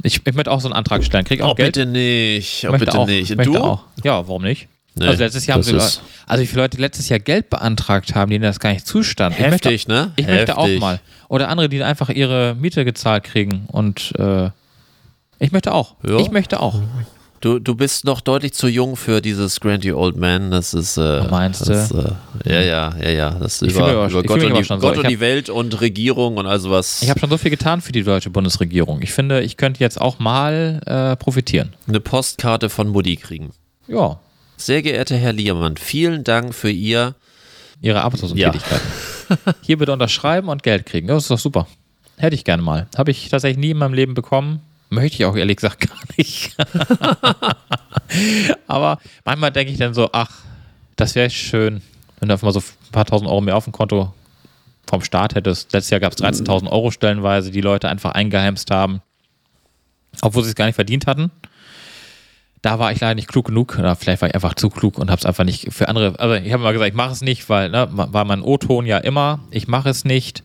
Ich, 0.03 0.21
ich 0.27 0.35
möchte 0.35 0.51
auch 0.51 0.61
so 0.61 0.69
einen 0.69 0.75
Antrag 0.75 1.05
stellen. 1.05 1.25
Krieg 1.25 1.43
auch 1.43 1.53
Oh, 1.53 1.55
Geld. 1.55 1.75
bitte 1.75 1.87
nicht. 1.87 2.65
Oh, 2.67 2.73
Möchte 2.73 2.87
bitte 2.87 2.99
auch, 2.99 3.07
nicht. 3.07 3.31
Und 3.33 3.45
du? 3.47 3.57
Auch. 3.59 3.85
Ja, 4.03 4.27
warum 4.27 4.43
nicht? 4.43 4.69
Nee, 4.97 5.07
also 5.07 5.23
letztes 5.23 5.47
Jahr 5.47 5.55
haben 5.57 5.63
sie, 5.63 5.77
also 5.77 6.43
wie 6.43 6.47
viele 6.47 6.63
Leute 6.63 6.79
letztes 6.79 7.09
Jahr 7.09 7.21
Geld 7.21 7.49
beantragt 7.49 8.15
haben, 8.15 8.31
denen 8.31 8.43
das 8.43 8.59
gar 8.59 8.73
nicht 8.73 8.87
zustand. 8.87 9.39
Heftig, 9.39 9.83
ich 9.83 9.89
möchte, 9.89 9.93
ne? 9.93 10.13
Ich 10.17 10.27
möchte 10.27 10.59
auch 10.59 10.65
Heftig. 10.65 10.81
mal. 10.81 11.01
Oder 11.29 11.49
andere, 11.49 11.69
die 11.69 11.83
einfach 11.83 12.09
ihre 12.09 12.57
Miete 12.59 12.85
gezahlt 12.85 13.23
kriegen 13.25 13.67
und 13.69 14.13
äh, 14.19 14.51
ich 15.39 15.53
möchte 15.53 15.73
auch. 15.73 15.95
Ja. 16.07 16.19
Ich 16.19 16.31
möchte 16.33 16.59
auch. 16.61 16.81
Du, 17.41 17.59
du 17.59 17.75
bist 17.75 18.05
noch 18.05 18.21
deutlich 18.21 18.53
zu 18.53 18.69
jung 18.69 18.97
für 18.97 19.23
dieses 19.23 19.61
Grandy 19.61 19.93
Old 19.93 20.15
Man. 20.17 20.51
Das 20.51 20.75
ist. 20.75 20.99
Äh, 20.99 21.23
Meinst 21.31 21.63
du? 21.67 21.73
das, 21.73 21.91
äh, 21.91 22.13
ja, 22.45 22.61
ja, 22.61 22.95
ja, 23.03 23.09
ja. 23.11 23.31
Das 23.31 23.63
Ich 23.63 23.73
über, 23.75 23.93
über 24.07 24.23
Gott, 24.25 24.43
und 24.45 24.57
die, 24.59 24.65
schon 24.65 24.79
so. 24.81 24.87
Gott 24.87 24.93
Ich 24.95 24.99
und 24.99 25.05
hab- 25.05 25.11
die 25.11 25.21
Welt 25.21 25.49
und 25.49 25.81
Regierung 25.81 26.37
und 26.37 26.47
all 26.47 26.61
sowas. 26.61 27.01
Ich 27.03 27.09
habe 27.09 27.19
schon 27.19 27.31
so 27.31 27.39
viel 27.39 27.51
getan 27.51 27.81
für 27.81 27.93
die 27.93 28.03
deutsche 28.03 28.29
Bundesregierung. 28.29 29.01
Ich 29.01 29.13
finde, 29.13 29.41
ich 29.41 29.57
könnte 29.57 29.81
jetzt 29.81 29.99
auch 29.99 30.19
mal 30.19 30.83
äh, 30.85 31.17
profitieren. 31.17 31.73
eine 31.89 32.01
Postkarte 32.01 32.69
von 32.69 32.89
Mutti 32.89 33.17
kriegen. 33.17 33.51
Ja, 33.89 34.21
Sehr 34.59 34.83
geehrter 34.83 35.17
Herr 35.17 35.33
Liermann, 35.33 35.79
vielen 35.79 36.25
Dank 36.25 36.55
für 36.55 36.71
Ihr. 36.71 37.15
ihre 37.81 38.03
Arbeitslosentätigkeit. 38.03 38.81
Hier 39.63 39.79
bitte 39.79 39.93
unterschreiben 39.95 40.49
und 40.49 40.63
Geld 40.63 40.85
kriegen. 40.85 41.07
Das 41.09 41.23
ist 41.23 41.31
doch 41.31 41.39
super. 41.39 41.67
Hätte 42.19 42.35
ich 42.35 42.45
gerne 42.45 42.63
mal. 42.63 42.87
Habe 42.99 43.11
ich 43.13 43.31
tatsächlich 43.31 43.57
nie 43.59 43.71
in 43.71 43.79
meinem 43.79 43.95
Leben 43.95 44.13
bekommen. 44.13 44.61
Möchte 44.91 45.19
ich 45.19 45.25
auch 45.25 45.37
ehrlich 45.37 45.57
gesagt 45.57 45.81
gar 45.89 45.99
nicht. 46.17 46.57
Aber 48.67 48.99
manchmal 49.25 49.53
denke 49.53 49.73
ich 49.73 49.79
dann 49.79 49.95
so, 49.95 50.11
ach, 50.13 50.41
das 50.97 51.15
wäre 51.15 51.31
schön, 51.31 51.81
wenn 52.19 52.29
du 52.29 52.35
einfach 52.35 52.47
mal 52.47 52.53
so 52.53 52.61
ein 52.61 52.93
paar 52.93 53.07
tausend 53.07 53.31
Euro 53.31 53.41
mehr 53.41 53.57
auf 53.57 53.65
dem 53.65 53.73
Konto 53.73 54.13
vom 54.89 55.03
Staat 55.03 55.37
hättest. 55.37 55.73
Letztes 55.73 55.91
Jahr 55.91 56.01
gab 56.01 56.13
es 56.13 56.19
13.000 56.19 56.69
Euro 56.71 56.91
stellenweise, 56.91 57.53
die 57.53 57.61
Leute 57.61 57.89
einfach 57.89 58.13
eingeheimst 58.13 58.73
haben, 58.73 59.01
obwohl 60.21 60.43
sie 60.43 60.51
es 60.51 60.57
gar 60.57 60.67
nicht 60.67 60.75
verdient 60.75 61.07
hatten. 61.07 61.31
Da 62.63 62.79
war 62.79 62.93
ich 62.93 63.01
leider 63.01 63.15
nicht 63.15 63.29
klug 63.29 63.47
genug, 63.47 63.79
oder 63.79 63.97
vielleicht 63.97 64.21
war 64.21 64.29
ich 64.29 64.35
einfach 64.35 64.55
zu 64.55 64.69
klug 64.69 64.99
und 64.99 65.11
habe 65.11 65.19
es 65.21 65.25
einfach 65.25 65.45
nicht 65.45 65.73
für 65.73 65.89
andere. 65.89 66.19
Also 66.19 66.35
ich 66.35 66.53
habe 66.53 66.63
immer 66.63 66.73
gesagt, 66.73 66.91
ich 66.91 66.97
mache 66.97 67.13
es 67.13 67.23
nicht, 67.23 67.49
weil 67.49 67.71
ne, 67.71 67.89
war 67.91 68.25
mein 68.25 68.43
O-Ton 68.43 68.85
ja 68.85 68.99
immer, 68.99 69.41
ich 69.51 69.69
mache 69.69 69.89
es 69.89 70.05
nicht, 70.05 70.43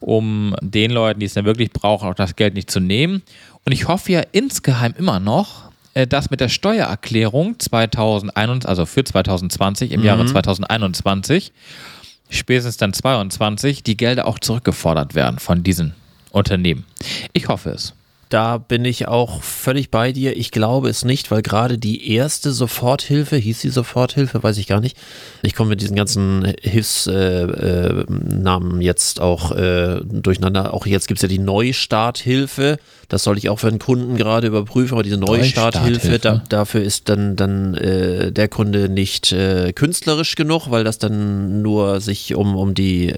um 0.00 0.56
den 0.60 0.90
Leuten, 0.90 1.20
die 1.20 1.26
es 1.26 1.34
dann 1.34 1.44
wirklich 1.44 1.70
brauchen, 1.70 2.08
auch 2.08 2.14
das 2.14 2.36
Geld 2.36 2.54
nicht 2.54 2.70
zu 2.70 2.80
nehmen. 2.80 3.22
Und 3.64 3.72
ich 3.72 3.88
hoffe 3.88 4.12
ja 4.12 4.22
insgeheim 4.32 4.94
immer 4.98 5.20
noch, 5.20 5.70
äh, 5.94 6.06
dass 6.06 6.30
mit 6.30 6.40
der 6.40 6.48
Steuererklärung 6.48 7.58
2021, 7.58 8.68
also 8.68 8.86
für 8.86 9.04
2020 9.04 9.92
im 9.92 10.04
Jahre 10.04 10.26
2021, 10.26 11.52
spätestens 12.28 12.76
dann 12.76 12.92
22, 12.92 13.82
die 13.82 13.96
Gelder 13.96 14.26
auch 14.26 14.38
zurückgefordert 14.38 15.14
werden 15.14 15.38
von 15.38 15.62
diesen 15.62 15.94
Unternehmen. 16.30 16.84
Ich 17.32 17.48
hoffe 17.48 17.70
es. 17.70 17.94
Da 18.32 18.56
bin 18.56 18.86
ich 18.86 19.08
auch 19.08 19.42
völlig 19.42 19.90
bei 19.90 20.10
dir. 20.10 20.34
Ich 20.38 20.52
glaube 20.52 20.88
es 20.88 21.04
nicht, 21.04 21.30
weil 21.30 21.42
gerade 21.42 21.76
die 21.76 22.14
erste 22.14 22.52
Soforthilfe, 22.52 23.36
hieß 23.36 23.60
die 23.60 23.68
Soforthilfe, 23.68 24.42
weiß 24.42 24.56
ich 24.56 24.66
gar 24.66 24.80
nicht. 24.80 24.96
Ich 25.42 25.54
komme 25.54 25.68
mit 25.68 25.82
diesen 25.82 25.96
ganzen 25.96 26.50
Hilfsnamen 26.62 28.08
äh, 28.08 28.34
Namen 28.34 28.80
jetzt 28.80 29.20
auch 29.20 29.52
äh, 29.52 30.00
durcheinander. 30.04 30.72
Auch 30.72 30.86
jetzt 30.86 31.08
gibt 31.08 31.18
es 31.18 31.22
ja 31.22 31.28
die 31.28 31.40
Neustarthilfe. 31.40 32.78
Das 33.10 33.22
soll 33.22 33.36
ich 33.36 33.50
auch 33.50 33.58
für 33.58 33.68
einen 33.68 33.78
Kunden 33.78 34.16
gerade 34.16 34.46
überprüfen. 34.46 34.94
Aber 34.94 35.02
diese 35.02 35.18
Neustarthilfe, 35.18 36.18
da, 36.18 36.42
dafür 36.48 36.82
ist 36.82 37.10
dann, 37.10 37.36
dann 37.36 37.74
äh, 37.74 38.32
der 38.32 38.48
Kunde 38.48 38.88
nicht 38.88 39.32
äh, 39.32 39.74
künstlerisch 39.74 40.36
genug, 40.36 40.70
weil 40.70 40.84
das 40.84 40.98
dann 40.98 41.60
nur 41.60 42.00
sich 42.00 42.34
um, 42.34 42.56
um 42.56 42.72
die 42.72 43.10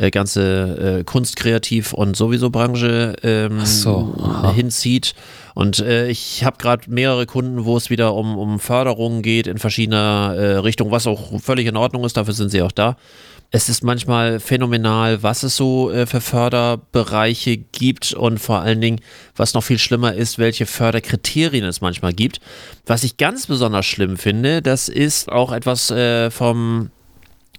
äh, 0.00 0.10
ganze 0.10 1.00
äh, 1.00 1.04
Kunst, 1.04 1.36
Kreativ 1.36 1.92
und 1.92 2.16
sowieso 2.16 2.50
Branche 2.50 3.14
ähm, 3.22 3.64
so, 3.64 4.14
hinzieht. 4.54 5.14
Und 5.54 5.80
äh, 5.80 6.08
ich 6.08 6.42
habe 6.44 6.56
gerade 6.58 6.90
mehrere 6.90 7.26
Kunden, 7.26 7.64
wo 7.64 7.76
es 7.76 7.90
wieder 7.90 8.14
um, 8.14 8.38
um 8.38 8.58
Förderungen 8.58 9.22
geht 9.22 9.46
in 9.46 9.58
verschiedener 9.58 10.34
äh, 10.36 10.56
Richtung, 10.56 10.90
was 10.90 11.06
auch 11.06 11.40
völlig 11.40 11.66
in 11.66 11.76
Ordnung 11.76 12.04
ist, 12.04 12.16
dafür 12.16 12.34
sind 12.34 12.50
sie 12.50 12.62
auch 12.62 12.72
da. 12.72 12.96
Es 13.52 13.68
ist 13.68 13.82
manchmal 13.82 14.38
phänomenal, 14.38 15.24
was 15.24 15.42
es 15.42 15.56
so 15.56 15.90
äh, 15.90 16.06
für 16.06 16.20
Förderbereiche 16.20 17.56
gibt 17.56 18.12
und 18.14 18.38
vor 18.38 18.60
allen 18.60 18.80
Dingen, 18.80 19.00
was 19.34 19.54
noch 19.54 19.64
viel 19.64 19.78
schlimmer 19.78 20.14
ist, 20.14 20.38
welche 20.38 20.66
Förderkriterien 20.66 21.64
es 21.64 21.80
manchmal 21.80 22.12
gibt. 22.12 22.40
Was 22.86 23.02
ich 23.02 23.16
ganz 23.16 23.48
besonders 23.48 23.86
schlimm 23.86 24.16
finde, 24.16 24.62
das 24.62 24.88
ist 24.88 25.30
auch 25.30 25.52
etwas 25.52 25.90
äh, 25.90 26.30
vom 26.30 26.90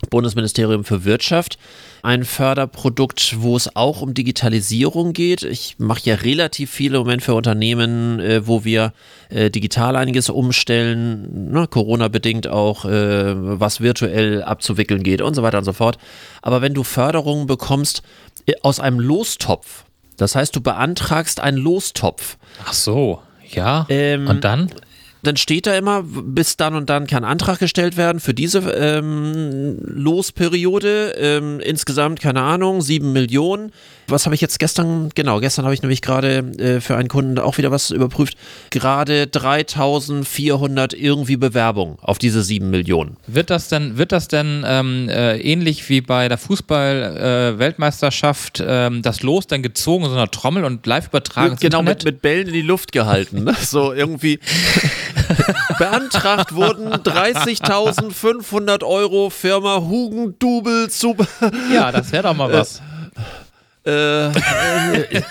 Bundesministerium 0.10 0.86
für 0.86 1.04
Wirtschaft. 1.04 1.60
Ein 2.04 2.24
Förderprodukt, 2.26 3.42
wo 3.42 3.56
es 3.56 3.76
auch 3.76 4.02
um 4.02 4.14
Digitalisierung 4.14 5.14
geht. 5.14 5.44
Ich 5.44 5.76
mache 5.78 6.02
ja 6.06 6.16
relativ 6.16 6.72
viele 6.72 6.98
im 6.98 7.04
Moment 7.04 7.22
für 7.22 7.36
Unternehmen, 7.36 8.20
äh, 8.20 8.48
wo 8.48 8.64
wir 8.64 8.94
äh, 9.30 9.50
digital 9.50 9.96
einiges 9.96 10.30
umstellen, 10.30 11.52
ne, 11.52 11.68
Corona-bedingt 11.68 12.48
auch, 12.48 12.86
äh, 12.86 13.60
was 13.60 13.82
virtuell 13.82 14.44
abzuwickeln 14.44 15.04
geht 15.04 15.22
und 15.22 15.36
so 15.36 15.44
weiter 15.44 15.60
und 15.60 15.66
so 15.66 15.74
fort. 15.74 15.98
Aber 16.42 16.62
wenn 16.62 16.74
du 16.74 16.84
Förderungen 16.84 17.46
bekommst 17.46 18.02
äh, 18.48 18.54
aus 18.64 18.80
einem 18.80 19.00
Lostopf, 19.00 19.86
das 20.18 20.36
heißt, 20.36 20.56
du 20.56 20.62
beantragst 20.62 21.40
einen 21.40 21.58
Lostopf, 21.58 22.38
Ach 22.66 22.74
so, 22.74 23.22
ja. 23.50 23.86
Ähm, 23.90 24.28
und 24.28 24.44
dann? 24.44 24.72
Dann 25.24 25.38
steht 25.38 25.66
da 25.68 25.76
immer, 25.76 26.04
bis 26.04 26.58
dann 26.58 26.76
und 26.76 26.90
dann 26.90 27.08
kann 27.08 27.24
Antrag 27.24 27.60
gestellt 27.60 27.96
werden 27.98 28.20
für 28.20 28.34
diese 28.34 28.60
ähm, 28.72 29.78
Losperiode. 29.82 31.16
Ähm, 31.18 31.60
insgesamt, 31.60 32.20
keine 32.20 32.42
Ahnung, 32.42 32.82
sieben 32.82 33.14
Millionen. 33.14 33.72
Was 34.08 34.26
habe 34.26 34.34
ich 34.36 34.42
jetzt 34.42 34.60
gestern, 34.60 35.10
genau, 35.16 35.40
gestern 35.40 35.64
habe 35.64 35.74
ich 35.74 35.82
nämlich 35.82 36.02
gerade 36.02 36.40
äh, 36.58 36.82
für 36.82 36.98
einen 36.98 37.08
Kunden 37.08 37.40
auch 37.40 37.58
wieder 37.58 37.72
was 37.72 37.92
überprüft. 37.92 38.36
Gerade 38.72 39.28
3400 39.28 40.94
irgendwie 40.94 41.38
Bewerbungen 41.38 41.98
auf 42.02 42.18
diese 42.18 42.44
sieben 42.44 42.70
Millionen. 42.72 43.16
Wird 43.28 43.50
das 43.50 43.70
denn, 43.70 43.98
wird 43.98 44.12
das 44.12 44.28
denn 44.28 44.66
ähm, 44.68 45.08
äh, 45.08 45.38
ähnlich 45.38 45.88
wie 45.88 46.02
bei 46.02 46.28
der 46.28 46.38
Fußball-Weltmeisterschaft 46.40 48.62
ähm, 48.66 49.02
das 49.02 49.24
Los 49.24 49.48
dann 49.48 49.64
gezogen 49.64 50.04
in 50.06 50.10
so 50.10 50.18
einer 50.18 50.30
Trommel 50.30 50.66
und 50.66 50.86
live 50.86 51.08
übertragen? 51.08 51.56
genau, 51.60 51.82
mit, 51.82 52.04
mit 52.04 52.22
Bällen 52.22 52.48
in 52.48 52.54
die 52.54 52.62
Luft 52.62 52.92
gehalten. 52.92 53.46
Ne? 53.46 53.56
So 53.72 53.94
irgendwie 53.94 54.40
beantragt 55.78 56.54
wurden 56.56 56.90
30.500 56.94 58.84
Euro 58.84 59.30
Firma 59.30 59.78
Hugendubel 59.82 60.90
zu. 60.90 61.16
Ja, 61.74 61.92
das 61.92 62.12
wäre 62.12 62.24
doch 62.24 62.36
mal 62.36 62.52
was. 62.52 62.82
Äh, 63.86 64.30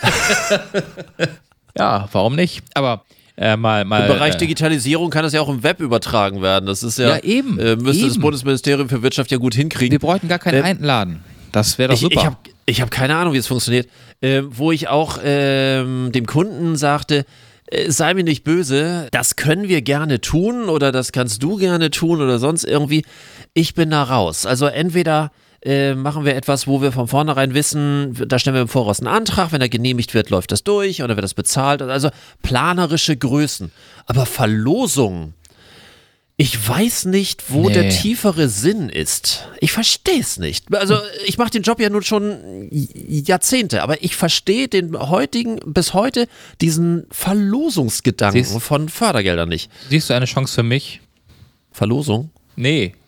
Ja, 1.79 2.09
warum 2.13 2.35
nicht? 2.35 2.63
Aber 2.75 3.05
äh, 3.37 3.57
mal, 3.57 3.85
mal. 3.85 4.03
Im 4.03 4.09
Bereich 4.09 4.35
äh, 4.35 4.39
Digitalisierung 4.39 5.11
kann 5.11 5.23
das 5.23 5.33
ja 5.33 5.41
auch 5.41 5.49
im 5.49 5.63
Web 5.63 5.81
übertragen 5.81 6.43
werden. 6.43 6.67
Das 6.67 6.83
ist 6.83 6.99
ja, 6.99 7.11
Ja, 7.11 7.19
eben, 7.23 7.59
Äh, 7.59 7.77
müsste 7.77 8.05
das 8.07 8.15
eben. 8.15 8.23
Bundesministerium 8.23 8.89
für 8.89 9.03
Wirtschaft 9.03 9.31
ja 9.31 9.39
gut 9.39 9.55
hinkriegen. 9.55 9.93
wir 9.93 9.99
bräuchten 10.01 10.29
gar 10.29 10.39
keinen 10.39 10.59
Ähm, 10.59 10.65
Einladen. 10.65 11.25
Das 11.53 11.79
wäre 11.79 11.89
doch 11.91 11.95
ich 11.95 12.01
super. 12.01 12.37
ich 12.67 12.81
habe 12.81 12.87
hab 12.87 12.91
keine 12.91 13.17
Ahnung, 13.17 13.33
wie 13.35 13.39
es 13.39 13.47
funktioniert. 13.47 13.89
Ähm, 14.23 14.51
wo 14.53 14.73
ich 14.73 14.89
auch 14.89 15.19
ähm, 15.25 16.11
dem 16.13 16.27
Kunden 16.27 16.77
sagte, 16.77 17.19
äh, 17.19 17.25
sei 17.89 18.15
mir 18.15 18.25
nicht 18.25 18.45
böse, 18.45 19.09
das 19.11 19.37
können 19.37 19.69
wir 19.69 19.83
gerne 19.83 20.21
tun 20.21 20.69
oder 20.69 20.93
das 20.93 21.13
kannst 21.13 21.43
du 21.43 21.57
gerne 21.57 21.91
tun 21.91 22.21
oder 22.21 22.39
sonst 22.39 22.65
irgendwie. 22.65 23.05
Ich 23.55 23.75
bin 23.75 23.91
da 23.91 24.03
raus. 24.03 24.47
Also 24.47 24.67
entweder 24.67 25.31
äh, 25.63 25.95
machen 25.95 26.25
wir 26.25 26.37
etwas, 26.37 26.67
wo 26.67 26.81
wir 26.81 26.91
von 26.91 27.07
vornherein 27.07 27.55
wissen, 27.55 28.17
da 28.27 28.39
stellen 28.39 28.55
wir 28.55 28.63
im 28.63 28.69
Voraus 28.69 29.01
einen 29.01 29.09
Antrag, 29.09 29.53
wenn 29.53 29.61
er 29.61 29.69
genehmigt 29.69 30.15
wird, 30.15 30.31
läuft 30.31 30.53
das 30.53 30.65
durch 30.65 31.03
oder 31.03 31.17
wird 31.17 31.25
das 31.25 31.35
bezahlt. 31.35 31.83
Also 31.83 32.11
planerische 32.43 33.17
Größen. 33.17 33.71
Aber 34.07 34.27
Verlosungen, 34.27 35.35
ich 36.41 36.69
weiß 36.69 37.05
nicht, 37.05 37.45
wo 37.51 37.69
Nee. 37.69 37.75
der 37.75 37.89
tiefere 37.91 38.49
Sinn 38.49 38.89
ist. 38.89 39.47
Ich 39.61 39.73
verstehe 39.73 40.19
es 40.21 40.39
nicht. 40.39 40.75
Also 40.75 40.97
ich 41.27 41.37
mache 41.39 41.51
den 41.51 41.63
Job 41.63 41.79
ja 41.81 41.91
nun 41.91 42.03
schon 42.03 42.69
Jahrzehnte, 42.71 43.83
aber 43.83 44.03
ich 44.03 44.17
verstehe 44.17 44.67
den 44.69 44.99
heutigen, 44.99 45.61
bis 45.67 45.93
heute 45.95 46.27
diesen 46.61 47.07
Verlosungsgedanken 47.11 48.43
Siehst- 48.45 48.61
von 48.61 48.89
Fördergeldern 48.89 49.49
nicht. 49.49 49.71
Siehst 49.89 50.09
du 50.11 50.15
eine 50.15 50.27
Chance 50.27 50.55
für 50.55 50.63
mich? 50.63 51.01
Verlosung? 51.73 52.31
Nee. 52.57 52.95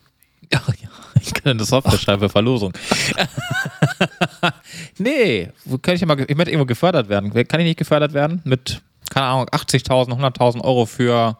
Ja, 0.52 0.60
ja, 0.82 0.90
ich 1.22 1.32
kann 1.32 1.52
eine 1.52 1.64
Software 1.64 1.96
schreiben 1.98 2.20
für 2.20 2.28
Verlosung. 2.28 2.74
nee, 4.98 5.48
kann 5.80 5.94
ich 5.94 6.04
mal, 6.04 6.20
ich 6.20 6.36
möchte 6.36 6.50
irgendwo 6.50 6.66
gefördert 6.66 7.08
werden. 7.08 7.32
Kann 7.32 7.60
ich 7.60 7.66
nicht 7.66 7.78
gefördert 7.78 8.12
werden? 8.12 8.42
Mit, 8.44 8.82
keine 9.08 9.26
Ahnung, 9.26 9.48
80.000, 9.48 10.10
100.000 10.10 10.60
Euro 10.62 10.84
für, 10.84 11.38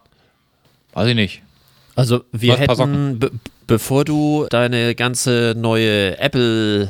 weiß 0.95 1.09
ich 1.09 1.15
nicht. 1.15 1.43
Also 1.95 2.25
wir 2.33 2.57
hätten, 2.57 3.19
be 3.19 3.31
bevor 3.67 4.05
du 4.05 4.47
deine 4.51 4.95
ganze 4.95 5.55
neue 5.57 6.19
Apple 6.19 6.89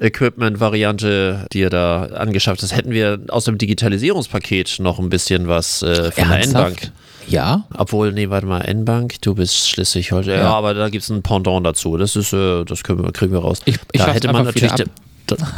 Equipment-Variante 0.00 1.46
dir 1.52 1.70
da 1.70 2.04
angeschafft 2.04 2.62
hast, 2.62 2.74
hätten 2.74 2.90
wir 2.90 3.20
aus 3.28 3.44
dem 3.44 3.58
Digitalisierungspaket 3.58 4.76
noch 4.80 4.98
ein 4.98 5.08
bisschen 5.08 5.48
was 5.48 5.82
äh, 5.82 6.10
von 6.12 6.28
der 6.28 6.42
N-Bank. 6.44 6.92
Ja? 7.26 7.64
Obwohl, 7.76 8.12
nee, 8.12 8.30
warte 8.30 8.46
mal, 8.46 8.60
N-Bank, 8.62 9.20
du 9.22 9.34
bist 9.34 9.68
Schleswig-Holstein. 9.68 10.36
Ja. 10.36 10.40
Ja. 10.44 10.50
aber 10.54 10.74
da 10.74 10.88
gibt 10.88 11.04
es 11.04 11.10
ein 11.10 11.22
Pendant 11.22 11.66
dazu. 11.66 11.96
Das 11.96 12.16
ist, 12.16 12.32
äh, 12.32 12.64
das 12.64 12.82
können 12.84 13.02
wir, 13.04 13.12
kriegen 13.12 13.32
wir 13.32 13.40
raus. 13.40 13.60
Ich- 13.66 13.76
ich 13.92 14.00
da 14.00 14.12
hätte 14.12 14.32
man 14.32 14.44
natürlich 14.44 14.72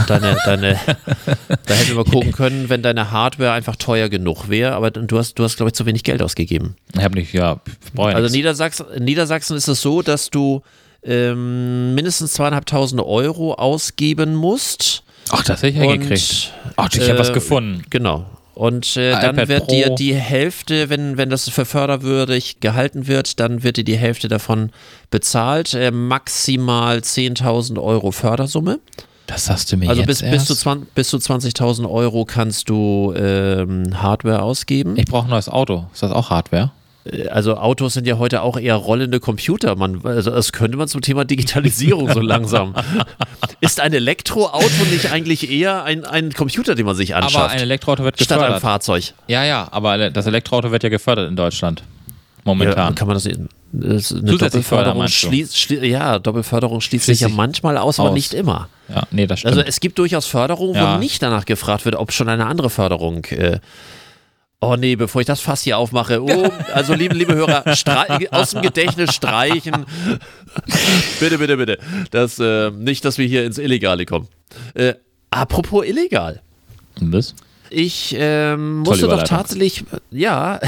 deine, 0.07 0.37
deine, 0.45 0.79
da 1.67 1.75
hätten 1.75 1.97
wir 1.97 2.05
gucken 2.05 2.33
können, 2.33 2.69
wenn 2.69 2.83
deine 2.83 3.11
Hardware 3.11 3.53
einfach 3.53 3.77
teuer 3.77 4.09
genug 4.09 4.49
wäre, 4.49 4.73
aber 4.73 4.91
du 4.91 5.19
hast, 5.19 5.39
du 5.39 5.45
hast, 5.45 5.57
glaube 5.57 5.71
ich, 5.71 5.75
zu 5.75 5.87
wenig 5.87 6.05
Geld 6.05 6.23
ausgegeben. 6.23 6.77
Ich 6.95 7.03
habe 7.03 7.17
nicht, 7.17 7.33
ja, 7.33 7.61
ja 7.97 8.05
Also. 8.05 8.35
Niedersachsen, 8.35 8.87
in 8.95 9.05
Niedersachsen 9.05 9.57
ist 9.57 9.69
es 9.69 9.81
so, 9.81 10.03
dass 10.03 10.31
du 10.31 10.63
ähm, 11.03 11.95
mindestens 11.95 12.33
zweieinhalbtausend 12.35 13.01
Euro 13.01 13.55
ausgeben 13.55 14.35
musst. 14.35 15.03
Ach, 15.31 15.43
das 15.45 15.63
hätte 15.63 15.79
ich 15.79 15.83
hingekriegt. 15.83 16.53
Ach, 16.77 16.89
ich 16.93 17.01
habe 17.03 17.15
äh, 17.15 17.19
was 17.19 17.33
gefunden. 17.33 17.85
Genau. 17.91 18.27
Und 18.55 18.97
äh, 18.99 19.13
dann 19.13 19.37
iPad 19.37 19.49
wird 19.49 19.67
Pro. 19.67 19.75
dir 19.75 19.91
die 19.91 20.15
Hälfte, 20.15 20.91
wenn, 20.91 21.17
wenn 21.17 21.31
das 21.31 21.49
für 21.49 21.65
förderwürdig 21.65 22.61
gehalten 22.61 23.07
wird, 23.07 23.41
dann 23.41 23.63
wird 23.63 23.79
dir 23.79 23.85
die 23.85 23.97
Hälfte 23.97 24.29
davon 24.29 24.71
bezahlt. 25.11 25.73
Äh, 25.73 25.91
maximal 25.91 26.99
10.000 26.99 27.83
Euro 27.83 28.11
Fördersumme. 28.11 28.81
Das 29.33 29.45
sagst 29.47 29.71
du 29.73 29.77
mir 29.77 29.89
Also 29.89 30.01
jetzt 30.03 30.07
bis, 30.09 30.21
bis 30.23 30.31
erst? 30.33 30.47
zu, 30.49 30.55
20 30.57 30.93
bis 30.95 31.09
zu 31.09 31.17
20.000 31.19 31.89
Euro 31.89 32.25
kannst 32.25 32.69
du 32.69 33.15
ähm, 33.17 34.03
Hardware 34.03 34.43
ausgeben. 34.43 34.97
Ich 34.97 35.05
brauche 35.07 35.27
ein 35.27 35.31
neues 35.31 35.49
Auto. 35.49 35.87
Ist 35.93 36.03
das 36.03 36.11
auch 36.11 36.31
Hardware? 36.31 36.73
Äh, 37.05 37.29
Also 37.29 37.57
Autos 37.57 37.95
sind 37.95 38.07
ja 38.07 38.19
heute 38.19 38.43
auch 38.43 38.59
eher 38.59 38.75
rollende 38.75 39.21
Computer. 39.21 39.77
Man, 39.77 40.05
also 40.05 40.31
das 40.33 40.53
könnte 40.53 40.77
man 40.77 40.89
zum 40.89 41.01
Thema 41.01 41.25
Digitalisierung 41.25 42.13
so 42.13 42.21
langsam. 42.21 42.75
Ist 43.61 43.79
ein 43.81 43.93
Elektroauto 43.93 44.85
nicht 44.91 45.13
eigentlich 45.13 45.51
eher 45.51 45.85
ein, 45.85 46.05
ein 46.05 46.33
Computer, 46.33 46.75
den 46.75 46.87
man 46.87 46.97
sich 46.97 47.15
Aber 47.15 47.27
anschafft? 47.27 47.55
ein 47.55 47.61
Elektroauto 47.61 48.03
wird 48.05 48.17
statt 48.17 48.33
einem 48.33 48.41
gefördert. 48.41 48.63
Fahrzeug. 48.63 49.13
Ja, 49.29 49.45
ja, 49.45 49.69
aber 49.71 50.11
das 50.11 50.27
Elektroauto 50.27 50.71
wird 50.73 50.83
ja 50.83 50.89
gefördert 50.89 51.29
in 51.29 51.37
Deutschland. 51.37 51.81
Ja, 51.81 52.43
Momentan. 52.45 52.95
kann 52.95 53.07
man 53.07 53.15
das, 53.15 53.27
eine 53.27 53.49
Zusätzlich 53.73 54.39
Doppelförderung 54.39 55.07
schließt, 55.07 55.57
schlie 55.57 55.87
ja, 55.87 56.19
Doppelförderung 56.19 56.81
schließt 56.81 57.07
sich 57.07 57.21
ja 57.21 57.29
manchmal 57.29 57.77
aus, 57.79 58.01
aber 58.01 58.11
aus. 58.11 58.15
nicht 58.15 58.35
immer. 58.35 58.69
Ja, 58.89 59.05
nee, 59.13 59.27
das 59.27 59.41
stimmt. 59.41 59.55
Also 59.57 59.67
es 59.67 59.79
gibt 59.81 59.99
durchaus 59.99 60.27
Förderungen, 60.27 60.75
Ja. 60.75 60.95
wo 60.97 60.99
nicht 60.99 61.23
danach 61.23 61.45
gefragt 61.45 61.85
wird, 61.85 61.95
ob 61.95 62.13
schon 62.13 62.29
eine 62.29 62.47
andere 62.47 62.69
Förderung. 62.69 63.25
Äh, 63.27 63.61
oh 64.61 64.75
nee, 64.77 64.97
bevor 64.97 65.21
ich 65.21 65.27
das 65.27 65.41
Fass 65.41 65.63
hier 65.63 65.79
aufmache. 65.79 66.21
Oh, 66.23 66.51
also 66.75 66.95
liebe, 66.95 67.15
liebe 67.15 67.35
Hörer, 67.35 67.63
aus 68.33 68.51
dem 68.51 68.63
Gedächtnis 68.63 69.15
streichen. 69.15 69.87
bitte, 71.21 71.39
bitte, 71.39 71.57
bitte. 71.57 71.79
Das, 72.11 72.41
äh, 72.41 72.71
nicht, 72.73 73.05
dass 73.05 73.19
wir 73.19 73.27
hier 73.27 73.45
ins 73.45 73.59
Illegale 73.59 74.05
kommen. 74.05 74.27
Äh, 74.75 74.95
apropos 75.31 75.87
illegal. 75.87 76.41
Was? 77.01 77.35
Ich 77.71 78.15
ähm, 78.19 78.81
musste 78.81 79.07
doch 79.07 79.23
tatsächlich, 79.23 79.85
ja, 80.11 80.61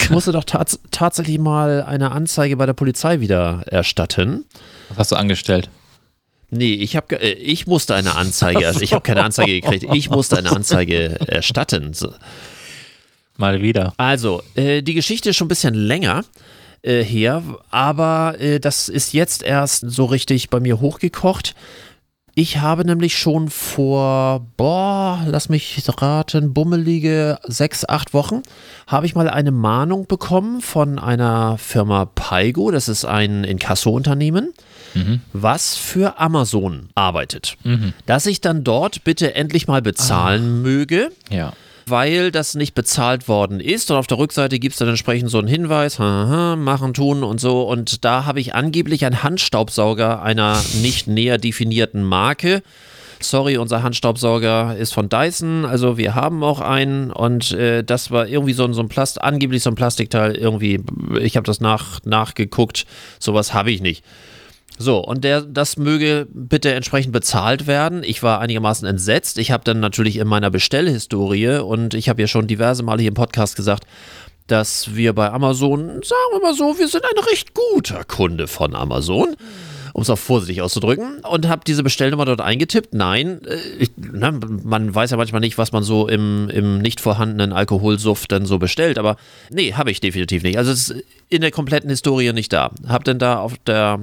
ich 0.00 0.10
musste 0.10 0.32
doch 0.32 0.44
tats 0.44 0.80
tatsächlich 0.90 1.38
mal 1.38 1.82
eine 1.82 2.12
Anzeige 2.12 2.56
bei 2.56 2.66
der 2.66 2.72
Polizei 2.72 3.20
wieder 3.20 3.62
erstatten. 3.66 4.46
Was 4.88 4.98
hast 4.98 5.12
du 5.12 5.16
angestellt? 5.16 5.68
Nee, 6.50 6.74
ich 6.74 6.96
habe, 6.96 7.20
äh, 7.20 7.32
ich 7.32 7.66
musste 7.66 7.94
eine 7.94 8.16
Anzeige, 8.16 8.66
also 8.66 8.80
ich 8.80 8.92
habe 8.92 9.02
keine 9.02 9.22
Anzeige 9.22 9.60
gekriegt, 9.60 9.86
ich 9.92 10.10
musste 10.10 10.38
eine 10.38 10.50
Anzeige 10.50 11.16
erstatten. 11.28 11.92
So. 11.92 12.12
Mal 13.36 13.62
wieder. 13.62 13.92
Also, 13.98 14.42
äh, 14.54 14.82
die 14.82 14.94
Geschichte 14.94 15.30
ist 15.30 15.36
schon 15.36 15.46
ein 15.46 15.48
bisschen 15.48 15.74
länger 15.74 16.24
äh, 16.82 17.02
her, 17.04 17.42
aber 17.70 18.36
äh, 18.40 18.58
das 18.60 18.88
ist 18.88 19.12
jetzt 19.12 19.42
erst 19.42 19.84
so 19.90 20.06
richtig 20.06 20.50
bei 20.50 20.58
mir 20.58 20.80
hochgekocht. 20.80 21.54
Ich 22.34 22.58
habe 22.58 22.84
nämlich 22.84 23.18
schon 23.18 23.50
vor, 23.50 24.46
boah, 24.56 25.24
lass 25.26 25.48
mich 25.48 25.82
raten, 26.00 26.54
bummelige 26.54 27.38
sechs, 27.46 27.84
acht 27.88 28.14
Wochen, 28.14 28.42
habe 28.86 29.06
ich 29.06 29.14
mal 29.14 29.28
eine 29.28 29.50
Mahnung 29.50 30.06
bekommen 30.06 30.60
von 30.60 30.98
einer 30.98 31.58
Firma 31.58 32.04
Paigo, 32.04 32.70
das 32.70 32.88
ist 32.88 33.04
ein 33.04 33.44
Inkasso-Unternehmen, 33.44 34.52
was 35.32 35.76
für 35.76 36.18
Amazon 36.18 36.88
arbeitet. 36.94 37.56
Dass 38.06 38.26
ich 38.26 38.40
dann 38.40 38.64
dort 38.64 39.04
bitte 39.04 39.34
endlich 39.34 39.66
mal 39.68 39.82
bezahlen 39.82 40.62
möge. 40.62 41.10
Ja. 41.30 41.52
Weil 41.90 42.30
das 42.30 42.54
nicht 42.54 42.74
bezahlt 42.74 43.28
worden 43.28 43.60
ist. 43.60 43.90
Und 43.90 43.96
auf 43.96 44.06
der 44.06 44.18
Rückseite 44.18 44.58
gibt 44.58 44.74
es 44.74 44.78
dann 44.78 44.88
entsprechend 44.88 45.30
so 45.30 45.38
einen 45.38 45.48
Hinweis, 45.48 45.98
haha, 45.98 46.56
machen, 46.56 46.94
tun 46.94 47.22
und 47.22 47.40
so. 47.40 47.62
Und 47.62 48.04
da 48.04 48.24
habe 48.24 48.40
ich 48.40 48.54
angeblich 48.54 49.04
einen 49.04 49.22
Handstaubsauger 49.22 50.22
einer 50.22 50.60
nicht 50.80 51.06
näher 51.06 51.38
definierten 51.38 52.02
Marke. 52.02 52.62
Sorry, 53.22 53.58
unser 53.58 53.82
Handstaubsauger 53.82 54.76
ist 54.78 54.94
von 54.94 55.10
Dyson, 55.10 55.66
also 55.66 55.98
wir 55.98 56.14
haben 56.14 56.42
auch 56.42 56.60
einen 56.60 57.10
und 57.10 57.52
äh, 57.52 57.84
das 57.84 58.10
war 58.10 58.26
irgendwie 58.26 58.54
so 58.54 58.64
ein, 58.64 58.72
so 58.72 58.80
ein 58.80 58.88
Plast, 58.88 59.20
angeblich 59.20 59.62
so 59.62 59.68
ein 59.68 59.74
Plastikteil, 59.74 60.34
irgendwie, 60.36 60.80
ich 61.20 61.36
habe 61.36 61.44
das 61.44 61.60
nach, 61.60 62.00
nachgeguckt, 62.04 62.86
sowas 63.18 63.52
habe 63.52 63.72
ich 63.72 63.82
nicht. 63.82 64.02
So, 64.82 64.96
und 64.96 65.24
der, 65.24 65.42
das 65.42 65.76
möge 65.76 66.26
bitte 66.32 66.72
entsprechend 66.72 67.12
bezahlt 67.12 67.66
werden. 67.66 68.02
Ich 68.02 68.22
war 68.22 68.40
einigermaßen 68.40 68.88
entsetzt. 68.88 69.36
Ich 69.36 69.50
habe 69.50 69.62
dann 69.62 69.78
natürlich 69.78 70.16
in 70.16 70.26
meiner 70.26 70.50
Bestellhistorie 70.50 71.58
und 71.58 71.92
ich 71.92 72.08
habe 72.08 72.22
ja 72.22 72.26
schon 72.26 72.46
diverse 72.46 72.82
Male 72.82 73.02
hier 73.02 73.08
im 73.08 73.14
Podcast 73.14 73.56
gesagt, 73.56 73.84
dass 74.46 74.94
wir 74.94 75.12
bei 75.12 75.30
Amazon, 75.30 76.00
sagen 76.02 76.30
wir 76.32 76.40
mal 76.40 76.54
so, 76.54 76.78
wir 76.78 76.88
sind 76.88 77.04
ein 77.04 77.24
recht 77.30 77.52
guter 77.52 78.04
Kunde 78.04 78.46
von 78.46 78.74
Amazon, 78.74 79.36
um 79.92 80.02
es 80.02 80.10
auch 80.10 80.18
vorsichtig 80.18 80.62
auszudrücken, 80.62 81.20
und 81.20 81.48
habe 81.48 81.62
diese 81.66 81.82
Bestellnummer 81.82 82.24
dort 82.24 82.40
eingetippt. 82.40 82.94
Nein, 82.94 83.40
äh, 83.46 83.56
ich, 83.78 83.90
na, 83.96 84.32
man 84.32 84.94
weiß 84.94 85.10
ja 85.10 85.16
manchmal 85.16 85.40
nicht, 85.40 85.58
was 85.58 85.72
man 85.72 85.82
so 85.82 86.08
im, 86.08 86.48
im 86.50 86.78
nicht 86.78 87.00
vorhandenen 87.00 87.52
Alkoholsuff 87.52 88.26
dann 88.26 88.46
so 88.46 88.58
bestellt, 88.58 88.98
aber 88.98 89.16
nee, 89.50 89.74
habe 89.74 89.90
ich 89.90 90.00
definitiv 90.00 90.42
nicht. 90.42 90.58
Also 90.58 90.72
es 90.72 90.90
ist 90.90 91.04
in 91.28 91.42
der 91.42 91.52
kompletten 91.52 91.88
Historie 91.88 92.32
nicht 92.32 92.52
da. 92.52 92.72
Hab 92.88 93.04
dann 93.04 93.20
da 93.20 93.38
auf 93.38 93.54
der 93.66 94.00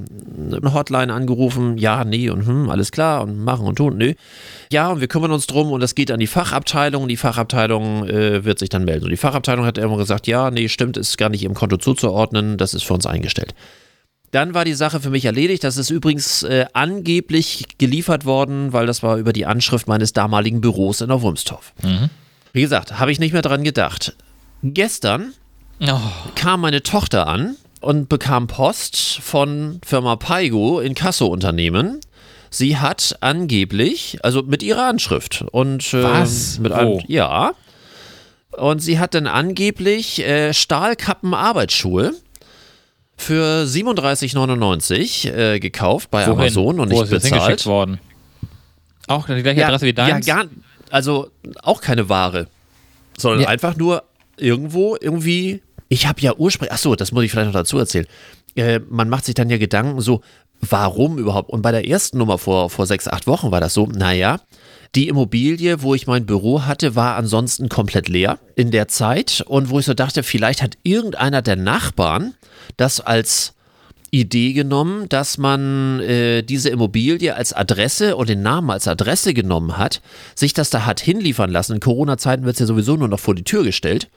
Hotline 0.73 1.13
angerufen, 1.13 1.77
ja, 1.77 2.05
nee 2.05 2.29
und 2.29 2.45
hm, 2.45 2.69
alles 2.69 2.91
klar 2.91 3.23
und 3.23 3.43
machen 3.43 3.67
und 3.67 3.75
tun, 3.75 3.97
nö. 3.97 4.13
Ja, 4.71 4.91
und 4.91 5.01
wir 5.01 5.07
kümmern 5.07 5.31
uns 5.31 5.45
drum 5.45 5.71
und 5.71 5.81
das 5.81 5.93
geht 5.93 6.09
an 6.09 6.19
die 6.19 6.27
Fachabteilung. 6.27 7.07
Die 7.07 7.17
Fachabteilung 7.17 8.07
äh, 8.07 8.45
wird 8.45 8.59
sich 8.59 8.69
dann 8.69 8.85
melden. 8.85 9.05
Und 9.05 9.11
die 9.11 9.17
Fachabteilung 9.17 9.65
hat 9.65 9.77
immer 9.77 9.97
gesagt, 9.97 10.25
ja, 10.25 10.51
nee, 10.51 10.69
stimmt, 10.69 10.95
ist 10.97 11.17
gar 11.17 11.29
nicht 11.29 11.43
im 11.43 11.53
Konto 11.53 11.77
zuzuordnen, 11.77 12.57
das 12.57 12.73
ist 12.73 12.83
für 12.83 12.93
uns 12.93 13.05
eingestellt. 13.05 13.53
Dann 14.38 14.53
war 14.53 14.65
die 14.65 14.75
Sache 14.75 14.99
für 15.01 15.09
mich 15.09 15.25
erledigt. 15.25 15.63
Das 15.63 15.77
ist 15.77 15.89
übrigens 15.89 16.43
äh, 16.43 16.67
angeblich 16.73 17.65
geliefert 17.79 18.23
worden, 18.23 18.71
weil 18.71 18.85
das 18.85 19.01
war 19.01 19.17
über 19.17 19.33
die 19.33 19.47
Anschrift 19.47 19.88
meines 19.88 20.13
damaligen 20.13 20.61
Büros 20.61 21.01
in 21.01 21.07
der 21.07 21.23
Wurmstorf. 21.23 21.73
Wie 22.53 22.61
gesagt, 22.61 22.99
habe 22.99 23.11
ich 23.11 23.17
nicht 23.17 23.33
mehr 23.33 23.41
dran 23.41 23.63
gedacht. 23.63 24.15
Gestern 24.61 25.33
Oh, 25.81 25.99
kam 26.35 26.61
meine 26.61 26.83
Tochter 26.83 27.25
an 27.25 27.55
und 27.81 28.09
bekam 28.09 28.45
Post 28.45 29.17
von 29.23 29.81
Firma 29.83 30.15
Paigo 30.17 30.81
in 30.81 30.93
Kasso-Unternehmen. 30.93 31.99
Sie 32.51 32.77
hat 32.77 33.17
angeblich, 33.21 34.19
also 34.21 34.43
mit 34.43 34.61
ihrer 34.61 34.85
Anschrift 34.85 35.45
und 35.51 35.95
äh, 35.95 36.03
Was? 36.03 36.59
mit 36.59 36.73
einem, 36.73 37.01
ja. 37.07 37.53
Und 38.51 38.83
sie 38.83 38.99
hat 38.99 39.15
dann 39.15 39.25
angeblich 39.25 40.19
äh, 40.19 40.53
Stahlkappen-Arbeitsschuhe 40.53 42.13
für 43.18 43.63
37,99 43.65 45.32
äh, 45.32 45.59
gekauft 45.59 46.09
bei 46.11 46.26
wohin? 46.28 46.39
Amazon 46.39 46.80
und 46.80 46.91
Wo 46.91 47.01
nicht 47.01 47.09
bezahlt. 47.11 47.65
worden? 47.65 47.99
Auch 49.07 49.26
die 49.28 49.41
gleiche 49.41 49.65
Adresse 49.65 49.86
wie 49.86 49.93
deins? 49.93 50.26
Ja, 50.26 50.36
gar, 50.36 50.45
also 50.91 51.30
auch 51.63 51.82
keine 51.82 52.09
Ware, 52.09 52.47
sondern 53.18 53.41
Ja. 53.41 53.47
einfach 53.49 53.76
nur 53.78 54.03
irgendwo 54.38 54.97
irgendwie. 54.99 55.61
Ich 55.89 56.05
habe 56.07 56.20
ja 56.22 56.34
ursprünglich, 56.36 56.74
ach 56.74 56.78
so, 56.80 56.95
das 56.95 57.11
muss 57.11 57.24
ich 57.24 57.32
vielleicht 57.32 57.47
noch 57.47 57.53
dazu 57.53 57.78
erzählen. 57.80 58.05
Äh, 58.55 58.80
man 58.89 59.07
macht 59.09 59.26
sich 59.26 59.36
dann 59.36 59.49
ja 59.49 59.57
Gedanken 59.57 60.01
so, 60.01 60.22
warum 60.61 61.18
überhaupt? 61.18 61.49
Und 61.49 61.61
bei 61.61 61.72
der 61.72 61.88
ersten 61.88 62.18
Nummer 62.18 62.38
vor, 62.38 62.70
vor 62.70 62.86
sechs, 62.86 63.07
acht 63.07 63.26
Wochen 63.28 63.51
war 63.51 63.61
das 63.61 63.74
so, 63.74 63.86
naja, 63.88 64.41
die 64.95 65.07
Immobilie, 65.07 65.81
wo 65.81 65.95
ich 65.95 66.07
mein 66.07 66.25
Büro 66.25 66.63
hatte, 66.63 66.95
war 66.95 67.15
ansonsten 67.15 67.69
komplett 67.69 68.07
leer 68.07 68.39
in 68.55 68.71
der 68.71 68.88
Zeit 68.88 69.43
und 69.45 69.69
wo 69.69 69.79
ich 69.79 69.85
so 69.85 69.93
dachte, 69.93 70.23
vielleicht 70.23 70.61
hat 70.61 70.77
irgendeiner 70.83 71.41
der 71.41 71.55
Nachbarn 71.55 72.33
das 72.77 72.99
als 73.01 73.53
Idee 74.11 74.53
genommen, 74.53 75.09
dass 75.09 75.38
man 75.38 75.99
äh, 75.99 76.41
diese 76.41 76.69
Immobilie 76.69 77.35
als 77.35 77.53
Adresse 77.53 78.15
und 78.15 78.29
den 78.29 78.41
Namen 78.41 78.69
als 78.69 78.88
Adresse 78.88 79.33
genommen 79.33 79.77
hat, 79.77 80.01
sich 80.33 80.53
das 80.53 80.69
da 80.69 80.85
hat 80.85 81.01
hinliefern 81.01 81.51
lassen. 81.51 81.73
In 81.73 81.79
Corona-Zeiten 81.79 82.45
wird 82.45 82.55
es 82.55 82.61
ja 82.61 82.65
sowieso 82.65 82.95
nur 82.95 83.09
noch 83.09 83.19
vor 83.19 83.35
die 83.35 83.43
Tür 83.43 83.63
gestellt. 83.63 84.09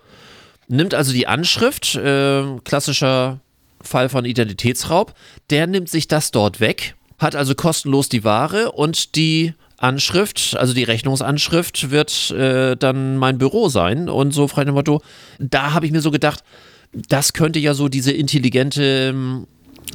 Nimmt 0.69 0.95
also 0.95 1.13
die 1.13 1.27
Anschrift, 1.27 1.97
äh, 1.97 2.45
klassischer 2.65 3.41
Fall 3.83 4.09
von 4.09 4.25
Identitätsraub, 4.25 5.15
der 5.51 5.67
nimmt 5.67 5.89
sich 5.89 6.07
das 6.07 6.31
dort 6.31 6.61
weg, 6.61 6.95
hat 7.19 7.35
also 7.35 7.55
kostenlos 7.55 8.09
die 8.09 8.25
Ware 8.25 8.73
und 8.73 9.17
die 9.17 9.55
Anschrift, 9.81 10.57
also 10.57 10.75
die 10.75 10.85
Rechnungsanschrift, 10.85 11.91
wird 11.91 12.31
äh, 12.33 12.77
dann 12.77 13.17
mein 13.17 13.39
Büro 13.39 13.69
sein. 13.69 14.09
Und 14.09 14.33
so 14.33 14.47
frei 14.47 14.65
nach 14.65 14.75
Motto, 14.75 15.01
da 15.39 15.73
habe 15.73 15.87
ich 15.87 15.93
mir 15.93 16.03
so 16.03 16.11
gedacht, 16.11 16.45
das 16.93 17.33
könnte 17.33 17.59
ja 17.59 17.73
so 17.73 17.89
diese 17.89 18.13
intelligente 18.13 18.83
ähm, 18.83 19.47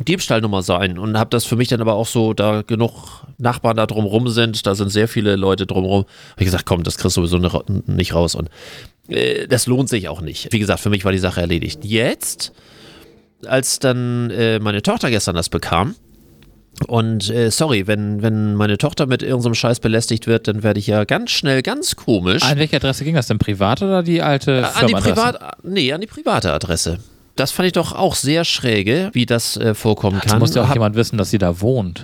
Diebstahlnummer 0.03 0.63
sein 0.63 0.97
und 0.97 1.17
habe 1.17 1.29
das 1.29 1.45
für 1.45 1.55
mich 1.55 1.67
dann 1.67 1.81
aber 1.81 1.93
auch 1.93 2.07
so, 2.07 2.33
da 2.33 2.63
genug 2.63 3.25
Nachbarn 3.37 3.77
da 3.77 3.85
drumrum 3.85 4.27
sind, 4.29 4.65
da 4.65 4.75
sind 4.75 4.89
sehr 4.89 5.07
viele 5.07 5.35
Leute 5.35 5.65
drumrum, 5.67 6.05
habe 6.31 6.39
ich 6.39 6.45
gesagt, 6.45 6.65
komm, 6.65 6.83
das 6.83 6.97
kriegst 6.97 7.15
du 7.17 7.25
sowieso 7.25 7.63
nicht 7.85 8.13
raus 8.13 8.35
und 8.35 8.49
äh, 9.07 9.47
das 9.47 9.67
lohnt 9.67 9.89
sich 9.89 10.09
auch 10.09 10.21
nicht. 10.21 10.51
Wie 10.51 10.59
gesagt, 10.59 10.79
für 10.79 10.89
mich 10.89 11.05
war 11.05 11.11
die 11.11 11.19
Sache 11.19 11.41
erledigt. 11.41 11.85
Jetzt, 11.85 12.53
als 13.45 13.79
dann 13.79 14.31
äh, 14.31 14.59
meine 14.59 14.81
Tochter 14.81 15.09
gestern 15.11 15.35
das 15.35 15.49
bekam, 15.49 15.95
und 16.87 17.29
äh, 17.29 17.49
sorry, 17.51 17.87
wenn, 17.87 18.21
wenn 18.21 18.55
meine 18.55 18.77
Tochter 18.77 19.05
mit 19.05 19.23
irgendeinem 19.23 19.55
Scheiß 19.55 19.79
belästigt 19.79 20.27
wird, 20.27 20.47
dann 20.47 20.63
werde 20.63 20.79
ich 20.79 20.87
ja 20.87 21.03
ganz 21.05 21.31
schnell 21.31 21.61
ganz 21.61 21.95
komisch. 21.95 22.43
An 22.43 22.57
welche 22.59 22.75
Adresse 22.75 23.03
ging 23.03 23.15
das 23.15 23.27
denn? 23.27 23.37
Privat 23.39 23.81
oder 23.81 24.03
die 24.03 24.21
alte 24.21 24.67
An 24.75 24.87
die? 24.87 24.93
Privat, 24.93 25.39
nee, 25.63 25.91
an 25.93 26.01
die 26.01 26.07
private 26.07 26.51
Adresse. 26.53 26.99
Das 27.35 27.51
fand 27.51 27.67
ich 27.67 27.73
doch 27.73 27.93
auch 27.93 28.15
sehr 28.15 28.45
schräge, 28.45 29.09
wie 29.13 29.25
das 29.25 29.57
äh, 29.57 29.73
vorkommen 29.73 30.17
Jetzt 30.21 30.31
kann. 30.31 30.39
muss 30.39 30.55
ja 30.55 30.63
auch 30.63 30.67
Hab- 30.67 30.75
jemand 30.75 30.95
wissen, 30.95 31.17
dass 31.17 31.29
sie 31.29 31.37
da 31.37 31.59
wohnt. 31.61 32.03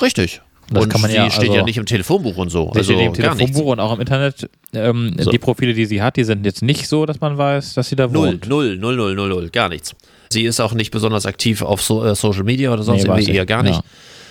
Richtig. 0.00 0.40
Das 0.72 0.84
und 0.84 0.88
kann 0.88 1.00
man 1.00 1.10
die 1.10 1.16
ja, 1.16 1.28
steht 1.30 1.42
also- 1.48 1.54
ja 1.56 1.62
nicht 1.64 1.76
im 1.78 1.86
Telefonbuch 1.86 2.36
und 2.36 2.48
so. 2.50 2.70
Sie 2.72 2.78
Also 2.78 2.92
steht 2.94 3.06
im. 3.06 3.12
Telefonbuch 3.14 3.66
und 3.72 3.80
auch 3.80 3.92
im 3.94 4.00
Internet. 4.00 4.48
Ähm, 4.72 5.16
So. 5.18 5.30
Die 5.30 5.38
Profile, 5.38 5.74
die 5.74 5.84
sie 5.86 6.00
hat, 6.00 6.16
die 6.16 6.24
sind 6.24 6.46
jetzt 6.46 6.62
nicht 6.62 6.86
so, 6.86 7.06
dass 7.06 7.20
man 7.20 7.36
weiß, 7.36 7.74
dass 7.74 7.88
sie 7.88 7.96
da 7.96 8.06
Null, 8.06 8.28
wohnt. 8.28 8.48
null, 8.48 8.76
null, 8.76 8.96
null, 8.96 9.14
null, 9.14 9.28
null, 9.28 9.50
gar 9.50 9.68
nichts. 9.68 9.94
Sie 10.30 10.44
ist 10.44 10.60
auch 10.60 10.72
nicht 10.74 10.92
besonders 10.92 11.26
aktiv 11.26 11.62
auf 11.62 11.82
so, 11.82 12.04
äh, 12.04 12.14
Social 12.14 12.44
Media 12.44 12.72
oder 12.72 12.84
sonst 12.84 13.02
Nee, 13.02 13.08
weiß 13.08 13.18
irgendwie 13.24 13.36
eher 13.38 13.46
gar 13.46 13.62
nicht. 13.64 13.74
Ja. 13.76 13.82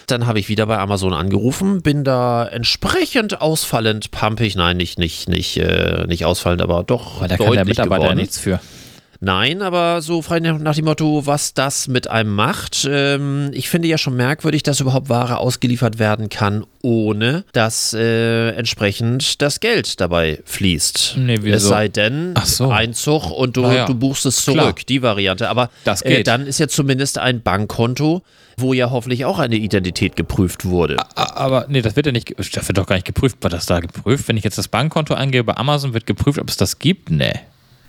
Dann 0.07 0.25
habe 0.25 0.39
ich 0.39 0.47
wieder 0.49 0.65
bei 0.65 0.77
Amazon 0.79 1.13
angerufen, 1.13 1.81
bin 1.83 2.03
da 2.03 2.45
entsprechend 2.47 3.41
ausfallend, 3.41 4.09
pumpig, 4.11 4.55
nein, 4.55 4.77
nicht, 4.77 4.97
nicht, 4.97 5.29
nicht, 5.29 5.57
äh, 5.57 6.05
nicht 6.07 6.25
ausfallend, 6.25 6.61
aber 6.61 6.83
doch 6.83 7.17
Aber 7.17 7.27
da 7.27 7.37
kann 7.37 7.51
der 7.51 7.65
Mitarbeiter 7.65 8.01
geworden. 8.03 8.17
nichts 8.17 8.39
für. 8.39 8.59
Nein, 9.21 9.61
aber 9.61 10.01
so 10.01 10.21
frei 10.21 10.39
nach 10.39 10.75
dem 10.75 10.85
Motto, 10.85 11.25
was 11.25 11.53
das 11.53 11.89
mit 11.89 12.07
einem 12.09 12.33
macht. 12.33 12.87
Ähm, 12.89 13.51
ich 13.53 13.69
finde 13.69 13.89
ja 13.89 13.97
schon 13.97 14.15
merkwürdig, 14.15 14.63
dass 14.63 14.79
überhaupt 14.79 15.09
Ware 15.09 15.39
ausgeliefert 15.39 15.99
werden 15.99 16.29
kann, 16.29 16.65
ohne 16.81 17.43
dass 17.51 17.93
äh, 17.93 18.51
entsprechend 18.51 19.41
das 19.41 19.59
Geld 19.59 19.99
dabei 19.99 20.39
fließt. 20.45 21.15
Nee, 21.17 21.39
wieso? 21.41 21.55
es 21.57 21.63
sei 21.67 21.89
denn, 21.89 22.33
so. 22.45 22.69
Einzug 22.69 23.29
und 23.29 23.57
du, 23.57 23.63
ja. 23.63 23.85
du 23.85 23.93
buchst 23.93 24.25
es 24.25 24.37
zurück, 24.37 24.57
Klar. 24.57 24.75
die 24.87 25.01
Variante. 25.01 25.49
Aber 25.49 25.69
Das 25.83 26.01
äh, 26.01 26.17
geht. 26.17 26.27
dann 26.27 26.47
ist 26.47 26.59
ja 26.59 26.69
zumindest 26.69 27.17
ein 27.17 27.41
Bankkonto, 27.41 28.21
wo 28.55 28.71
ja 28.73 28.89
hoffentlich 28.89 29.25
auch 29.25 29.39
eine 29.39 29.57
Identität 29.57 30.15
geprüft 30.15 30.63
wurde. 30.63 30.95
Aber 31.15 31.65
nee, 31.67 31.81
das 31.81 31.97
wird 31.97 32.05
ja 32.05 32.13
nicht, 32.13 32.35
das 32.37 32.67
wird 32.67 32.77
doch 32.77 32.85
gar 32.85 32.95
nicht 32.95 33.05
geprüft. 33.05 33.37
War 33.41 33.49
das 33.49 33.65
da 33.65 33.81
geprüft? 33.81 34.29
Wenn 34.29 34.37
ich 34.37 34.45
jetzt 34.45 34.57
das 34.57 34.69
Bankkonto 34.69 35.13
eingebe 35.13 35.43
bei 35.43 35.57
Amazon, 35.57 35.93
wird 35.93 36.05
geprüft, 36.05 36.39
ob 36.39 36.47
es 36.49 36.55
das 36.55 36.79
gibt? 36.79 37.09
Nee. 37.09 37.33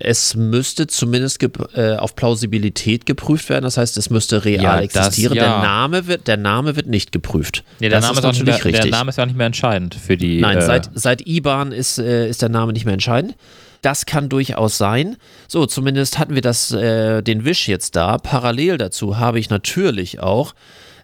Es 0.03 0.35
müsste 0.35 0.87
zumindest 0.87 1.43
äh, 1.75 1.97
auf 1.97 2.17
Plausibilität 2.17 3.05
geprüft 3.07 3.49
werden. 3.51 3.65
Das 3.65 3.77
heißt, 3.77 3.97
es 3.99 4.09
müsste 4.11 4.45
real 4.45 4.63
Ja, 4.63 4.77
das 4.77 4.85
existieren. 4.85 5.37
ja. 5.37 5.43
Der, 5.43 5.59
Name 5.63 6.07
wird, 6.07 6.27
der 6.27 6.37
Name 6.39 6.75
wird 6.77 6.87
nicht 6.87 7.13
geprüft. 7.13 7.65
Nee, 7.81 7.89
der, 7.91 8.01
das 8.01 8.07
Name 8.07 8.13
ist 8.15 8.19
ist 8.19 8.25
natürlich 8.25 8.45
mehr, 8.47 8.57
der 8.73 8.75
richtig. 8.75 8.91
Name 8.93 9.11
ist 9.11 9.17
ja 9.19 9.27
nicht 9.27 9.37
mehr 9.37 9.47
entscheidend 9.47 9.95
für 9.95 10.17
die. 10.17 10.41
Nein, 10.41 10.59
äh, 10.59 10.63
seit, 10.63 10.91
seit 10.95 11.27
IBAN 11.27 11.73
ist, 11.73 11.99
äh, 11.99 12.29
ist 12.29 12.43
der 12.43 12.49
Name 12.49 12.73
nicht 12.73 12.85
mehr 12.87 12.95
entscheidend. 12.95 13.35
Das 13.83 14.05
kann 14.07 14.29
durchaus 14.29 14.77
sein. 14.79 15.17
So, 15.49 15.65
zumindest 15.67 16.19
hatten 16.19 16.35
wir 16.35 16.43
das, 16.43 16.71
äh, 16.73 17.23
den 17.23 17.45
Wisch 17.45 17.69
jetzt 17.69 17.97
da. 17.97 18.19
Parallel 18.19 18.77
dazu 18.79 19.19
habe 19.19 19.39
ich 19.39 19.49
natürlich 19.51 20.21
auch, 20.21 20.55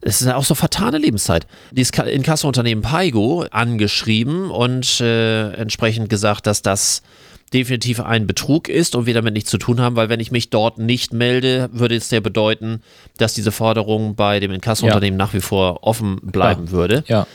es 0.03 0.21
ist 0.21 0.27
ja 0.27 0.37
auch 0.37 0.45
so 0.45 0.55
vertane 0.55 0.99
Lebenszeit, 0.99 1.47
dieses 1.71 1.91
Ka- 1.93 2.03
Inkassounternehmen 2.05 2.83
Paigo 2.83 3.47
angeschrieben 3.51 4.51
und 4.51 5.01
äh, 5.01 5.53
entsprechend 5.53 6.09
gesagt, 6.11 6.47
dass 6.47 6.61
das 6.63 7.03
definitiv 7.53 8.01
ein 8.01 8.27
Betrug 8.27 8.69
ist 8.69 8.97
und 8.97 9.07
wir 9.07 9.15
damit 9.15 9.35
nichts 9.35 9.51
zu 9.51 9.59
tun 9.59 9.81
haben, 9.81 9.97
weil 9.97 10.09
wenn 10.09 10.21
ich 10.21 10.31
mich 10.33 10.51
dort 10.51 10.79
nicht 10.79 11.13
melde, 11.13 11.69
würde 11.73 11.95
es 11.95 12.11
ja 12.11 12.21
bedeuten, 12.21 12.81
dass 13.19 13.35
diese 13.35 13.53
Forderung 13.53 14.15
bei 14.17 14.41
dem 14.41 14.51
Inkassounternehmen 14.51 15.17
nach 15.17 15.33
wie 15.33 15.41
vor 15.41 15.85
offen 15.85 16.17
bleiben 16.23 16.71
würde 16.71 17.05
ja. 17.07 17.27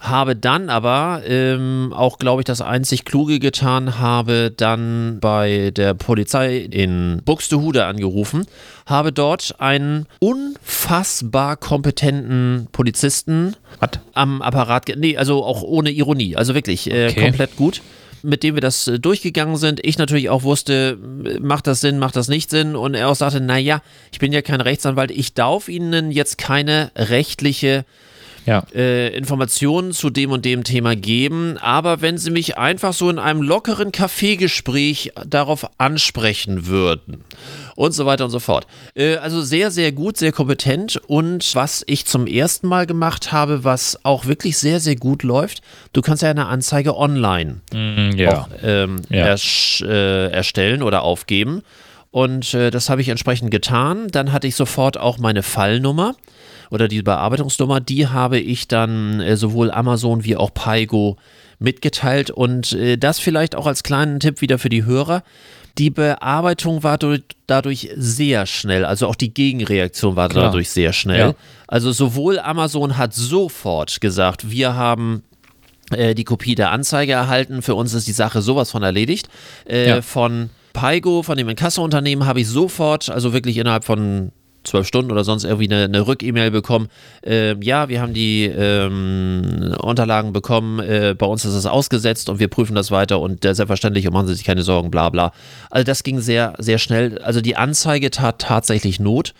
habe 0.00 0.34
dann 0.36 0.70
aber 0.70 1.22
ähm, 1.26 1.92
auch, 1.94 2.18
glaube 2.18 2.40
ich, 2.40 2.44
das 2.46 2.60
einzig 2.62 3.04
Kluge 3.04 3.38
getan, 3.38 3.98
habe 3.98 4.50
dann 4.50 5.18
bei 5.20 5.70
der 5.76 5.94
Polizei 5.94 6.56
in 6.58 7.20
Buxtehude 7.24 7.84
angerufen, 7.84 8.46
habe 8.86 9.12
dort 9.12 9.56
einen 9.58 10.06
unfassbar 10.18 11.56
kompetenten 11.56 12.68
Polizisten 12.72 13.54
Was? 13.80 13.90
am 14.14 14.40
Apparat, 14.42 14.90
nee, 14.96 15.16
also 15.16 15.44
auch 15.44 15.62
ohne 15.62 15.90
Ironie, 15.90 16.36
also 16.36 16.54
wirklich 16.54 16.90
äh, 16.90 17.08
Okay. 17.10 17.24
komplett 17.26 17.56
gut. 17.56 17.82
Mit 18.22 18.42
dem 18.42 18.54
wir 18.54 18.60
das 18.60 18.86
äh, 18.86 18.98
durchgegangen 18.98 19.56
sind. 19.56 19.80
Ich 19.84 19.98
natürlich 19.98 20.30
auch 20.30 20.42
wusste, 20.42 20.98
äh, 21.24 21.38
macht 21.40 21.66
das 21.66 21.80
Sinn, 21.80 21.98
macht 21.98 22.16
das 22.16 22.28
nicht 22.28 22.50
Sinn. 22.50 22.76
Und 22.76 22.94
er 22.94 23.08
auch 23.08 23.16
sagte, 23.16 23.40
naja, 23.40 23.82
ich 24.12 24.18
bin 24.18 24.32
ja 24.32 24.42
kein 24.42 24.60
Rechtsanwalt, 24.60 25.10
ich 25.10 25.34
darf 25.34 25.68
Ihnen 25.68 26.10
jetzt 26.10 26.38
keine 26.38 26.90
rechtliche 26.96 27.84
Ja. 28.46 28.64
äh, 28.74 29.16
Informationen 29.16 29.92
zu 29.92 30.10
dem 30.10 30.32
und 30.32 30.44
dem 30.44 30.64
Thema 30.64 30.96
geben, 30.96 31.58
aber 31.58 32.00
wenn 32.00 32.18
Sie 32.18 32.30
mich 32.32 32.58
einfach 32.58 32.92
so 32.92 33.08
in 33.08 33.20
einem 33.20 33.40
lockeren 33.42 33.92
Kaffeegespräch 33.92 35.12
darauf 35.26 35.68
ansprechen 35.78 36.66
würden 36.66 37.22
und 37.76 37.92
so 37.92 38.06
weiter 38.06 38.24
und 38.24 38.30
so 38.30 38.38
fort. 38.38 38.66
Äh, 38.94 39.16
also 39.16 39.42
sehr, 39.42 39.70
sehr 39.70 39.92
gut, 39.92 40.16
sehr 40.16 40.32
kompetent 40.32 40.96
und 41.06 41.54
was 41.54 41.82
ich 41.86 42.06
zum 42.06 42.26
ersten 42.26 42.66
Mal 42.66 42.86
gemacht 42.86 43.32
habe, 43.32 43.64
was 43.64 43.98
auch 44.04 44.26
wirklich 44.26 44.58
sehr, 44.58 44.80
sehr 44.80 44.96
gut 44.96 45.22
läuft, 45.22 45.62
du 45.92 46.02
kannst 46.02 46.22
ja 46.22 46.30
eine 46.30 46.46
Anzeige 46.46 46.96
online 46.96 47.60
Mm, 47.72 48.10
auch, 48.28 48.48
ähm, 48.62 48.96
Ja. 49.08 49.26
ersch- 49.34 49.84
äh, 49.86 50.28
erstellen 50.30 50.82
oder 50.82 51.02
aufgeben. 51.02 51.62
Und 52.10 52.52
äh, 52.52 52.70
das 52.70 52.90
habe 52.90 53.00
ich 53.00 53.08
entsprechend 53.08 53.50
getan. 53.50 54.08
Dann 54.10 54.32
hatte 54.32 54.46
ich 54.46 54.54
sofort 54.54 54.98
auch 54.98 55.16
meine 55.18 55.42
Fallnummer 55.42 56.14
oder 56.70 56.86
die 56.86 57.00
Bearbeitungsnummer. 57.02 57.80
Die 57.80 58.06
habe 58.08 58.38
ich 58.38 58.68
dann 58.68 59.20
äh, 59.20 59.36
sowohl 59.36 59.70
Amazon 59.70 60.22
wie 60.24 60.36
auch 60.36 60.52
Paigo 60.52 61.16
mitgeteilt. 61.58 62.30
Und 62.30 62.72
äh, 62.72 62.96
das 62.98 63.18
vielleicht 63.18 63.54
auch 63.54 63.66
als 63.66 63.82
kleinen 63.82 64.20
Tipp 64.20 64.40
wieder 64.40 64.58
für 64.58 64.68
die 64.68 64.84
Hörer. 64.84 65.22
Die 65.78 65.88
Bearbeitung 65.90 66.82
war 66.82 66.98
durch, 66.98 67.22
dadurch 67.46 67.88
sehr 67.96 68.44
schnell, 68.44 68.84
also 68.84 69.06
auch 69.06 69.14
die 69.14 69.32
Gegenreaktion 69.32 70.16
war 70.16 70.28
Klar. 70.28 70.44
dadurch 70.46 70.68
sehr 70.68 70.92
schnell. 70.92 71.18
Ja. 71.18 71.34
Also 71.66 71.92
sowohl 71.92 72.38
Amazon 72.38 72.98
hat 72.98 73.14
sofort 73.14 74.02
gesagt, 74.02 74.50
wir 74.50 74.74
haben 74.74 75.22
äh, 75.90 76.14
die 76.14 76.24
Kopie 76.24 76.54
der 76.54 76.72
Anzeige 76.72 77.12
erhalten. 77.12 77.62
Für 77.62 77.74
uns 77.74 77.94
ist 77.94 78.06
die 78.06 78.12
Sache 78.12 78.42
sowas 78.42 78.70
von 78.70 78.82
erledigt. 78.82 79.28
Äh, 79.66 79.88
Ja. 79.88 80.02
Von 80.02 80.50
Paigo, 80.74 81.22
von 81.22 81.38
dem 81.38 81.48
Inkassounternehmen, 81.48 82.26
habe 82.26 82.40
ich 82.42 82.48
sofort, 82.48 83.08
also 83.08 83.32
wirklich 83.32 83.56
innerhalb 83.56 83.84
von 83.84 84.30
zwölf 84.64 84.86
Stunden 84.86 85.10
oder 85.10 85.24
sonst 85.24 85.44
irgendwie 85.44 85.72
eine, 85.72 85.84
eine 85.84 86.06
Rück-E-Mail 86.06 86.50
bekommen. 86.50 86.88
Ähm, 87.22 87.62
ja, 87.62 87.88
wir 87.88 88.00
haben 88.00 88.14
die 88.14 88.44
ähm, 88.44 89.74
Unterlagen 89.80 90.32
bekommen, 90.32 90.80
äh, 90.80 91.14
bei 91.16 91.26
uns 91.26 91.44
ist 91.44 91.54
es 91.54 91.66
ausgesetzt 91.66 92.28
und 92.28 92.38
wir 92.38 92.48
prüfen 92.48 92.74
das 92.74 92.90
weiter 92.90 93.20
und 93.20 93.44
äh, 93.44 93.54
selbstverständlich 93.54 94.06
und 94.06 94.12
machen 94.12 94.26
Sie 94.26 94.34
sich 94.34 94.44
keine 94.44 94.62
Sorgen, 94.62 94.90
bla 94.90 95.08
bla. 95.08 95.32
Also 95.70 95.84
das 95.84 96.02
ging 96.02 96.20
sehr, 96.20 96.54
sehr 96.58 96.78
schnell. 96.78 97.18
Also 97.18 97.40
die 97.40 97.56
Anzeige 97.56 98.10
tat 98.10 98.38
tatsächlich 98.38 99.00
Not. 99.00 99.34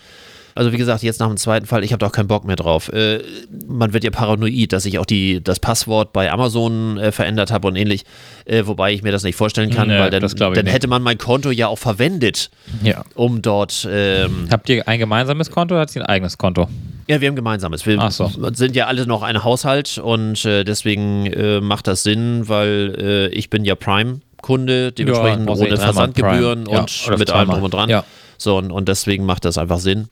Also 0.54 0.72
wie 0.72 0.76
gesagt, 0.76 1.02
jetzt 1.02 1.20
nach 1.20 1.28
dem 1.28 1.36
zweiten 1.36 1.66
Fall, 1.66 1.84
ich 1.84 1.92
habe 1.92 1.98
da 1.98 2.06
auch 2.06 2.12
keinen 2.12 2.28
Bock 2.28 2.44
mehr 2.44 2.56
drauf. 2.56 2.92
Äh, 2.92 3.20
man 3.66 3.92
wird 3.92 4.04
ja 4.04 4.10
paranoid, 4.10 4.72
dass 4.72 4.84
ich 4.84 4.98
auch 4.98 5.06
die, 5.06 5.42
das 5.42 5.60
Passwort 5.60 6.12
bei 6.12 6.30
Amazon 6.30 6.98
äh, 6.98 7.12
verändert 7.12 7.50
habe 7.50 7.68
und 7.68 7.76
ähnlich, 7.76 8.04
äh, 8.44 8.66
wobei 8.66 8.92
ich 8.92 9.02
mir 9.02 9.12
das 9.12 9.22
nicht 9.22 9.36
vorstellen 9.36 9.70
kann, 9.70 9.88
Nee, 9.88 9.98
weil 9.98 10.10
dann, 10.10 10.26
dann 10.54 10.66
hätte 10.66 10.88
man 10.88 11.02
mein 11.02 11.18
Konto 11.18 11.50
ja 11.50 11.68
auch 11.68 11.78
verwendet, 11.78 12.50
ja. 12.82 13.04
um 13.14 13.42
dort 13.42 13.86
ähm, 13.90 14.48
Habt 14.50 14.68
ihr 14.68 14.86
ein 14.86 14.98
gemeinsames 14.98 15.50
Konto 15.50 15.74
oder 15.74 15.82
hat 15.82 15.90
sie 15.90 16.00
ein 16.00 16.06
eigenes 16.06 16.38
Konto? 16.38 16.68
ja, 17.08 17.20
wir 17.20 17.28
haben 17.28 17.36
gemeinsames. 17.36 17.86
Wir 17.86 18.10
so. 18.10 18.30
sind 18.52 18.76
ja 18.76 18.86
alle 18.86 19.06
noch 19.06 19.22
ein 19.22 19.42
Haushalt 19.44 19.98
und 19.98 20.44
äh, 20.44 20.64
deswegen 20.64 21.26
äh, 21.26 21.60
macht 21.60 21.86
das 21.86 22.02
Sinn, 22.02 22.48
weil 22.48 22.94
äh, 22.98 23.26
ich 23.28 23.50
bin 23.50 23.64
ja 23.64 23.74
Prime-Kunde, 23.74 24.92
dementsprechend 24.92 25.46
brauchst 25.46 25.62
du 25.62 25.66
ohne 25.66 25.76
Versandgebühren 25.76 26.64
Prime. 26.64 26.76
Ja, 26.76 26.80
und 26.80 27.18
mit 27.18 27.30
allem 27.30 27.50
drum 27.50 27.62
und 27.62 27.74
dran. 27.74 27.90
Ja. 27.90 28.04
So, 28.38 28.56
und, 28.56 28.70
und 28.72 28.88
deswegen 28.88 29.24
macht 29.24 29.44
das 29.44 29.58
einfach 29.58 29.78
Sinn. 29.78 30.08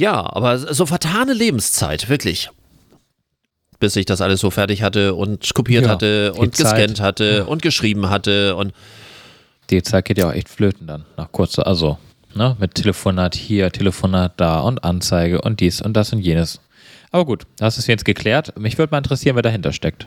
Ja, 0.00 0.34
aber 0.34 0.56
so 0.56 0.86
vertane 0.86 1.34
Lebenszeit, 1.34 2.08
wirklich. 2.08 2.48
Bis 3.80 3.96
ich 3.96 4.06
das 4.06 4.22
alles 4.22 4.40
so 4.40 4.50
fertig 4.50 4.82
hatte 4.82 5.14
und 5.14 5.52
kopiert 5.52 5.84
Ja, 5.84 5.90
hatte 5.90 6.32
und 6.32 6.56
Zeit. 6.56 6.74
gescannt 6.86 7.00
hatte 7.02 7.44
und 7.44 7.60
geschrieben 7.60 8.08
hatte 8.08 8.56
und 8.56 8.72
Die 9.68 9.82
Zeit 9.82 10.06
geht 10.06 10.16
ja 10.16 10.28
auch 10.28 10.32
echt 10.32 10.48
flöten 10.48 10.86
dann, 10.86 11.04
nach 11.18 11.30
kurzer, 11.32 11.66
also, 11.66 11.98
ne, 12.34 12.56
mit 12.58 12.76
Telefonat 12.76 13.34
hier, 13.34 13.70
Telefonat 13.72 14.32
da 14.38 14.60
und 14.60 14.82
Anzeige 14.84 15.42
und 15.42 15.60
dies 15.60 15.82
und 15.82 15.92
das 15.92 16.14
und 16.14 16.20
jenes. 16.20 16.62
Aber 17.10 17.26
gut, 17.26 17.42
das 17.58 17.76
ist 17.76 17.86
jetzt 17.86 18.06
geklärt. 18.06 18.58
Mich 18.58 18.78
würde 18.78 18.92
mal 18.92 18.98
interessieren, 18.98 19.36
wer 19.36 19.42
dahinter 19.42 19.74
steckt. 19.74 20.06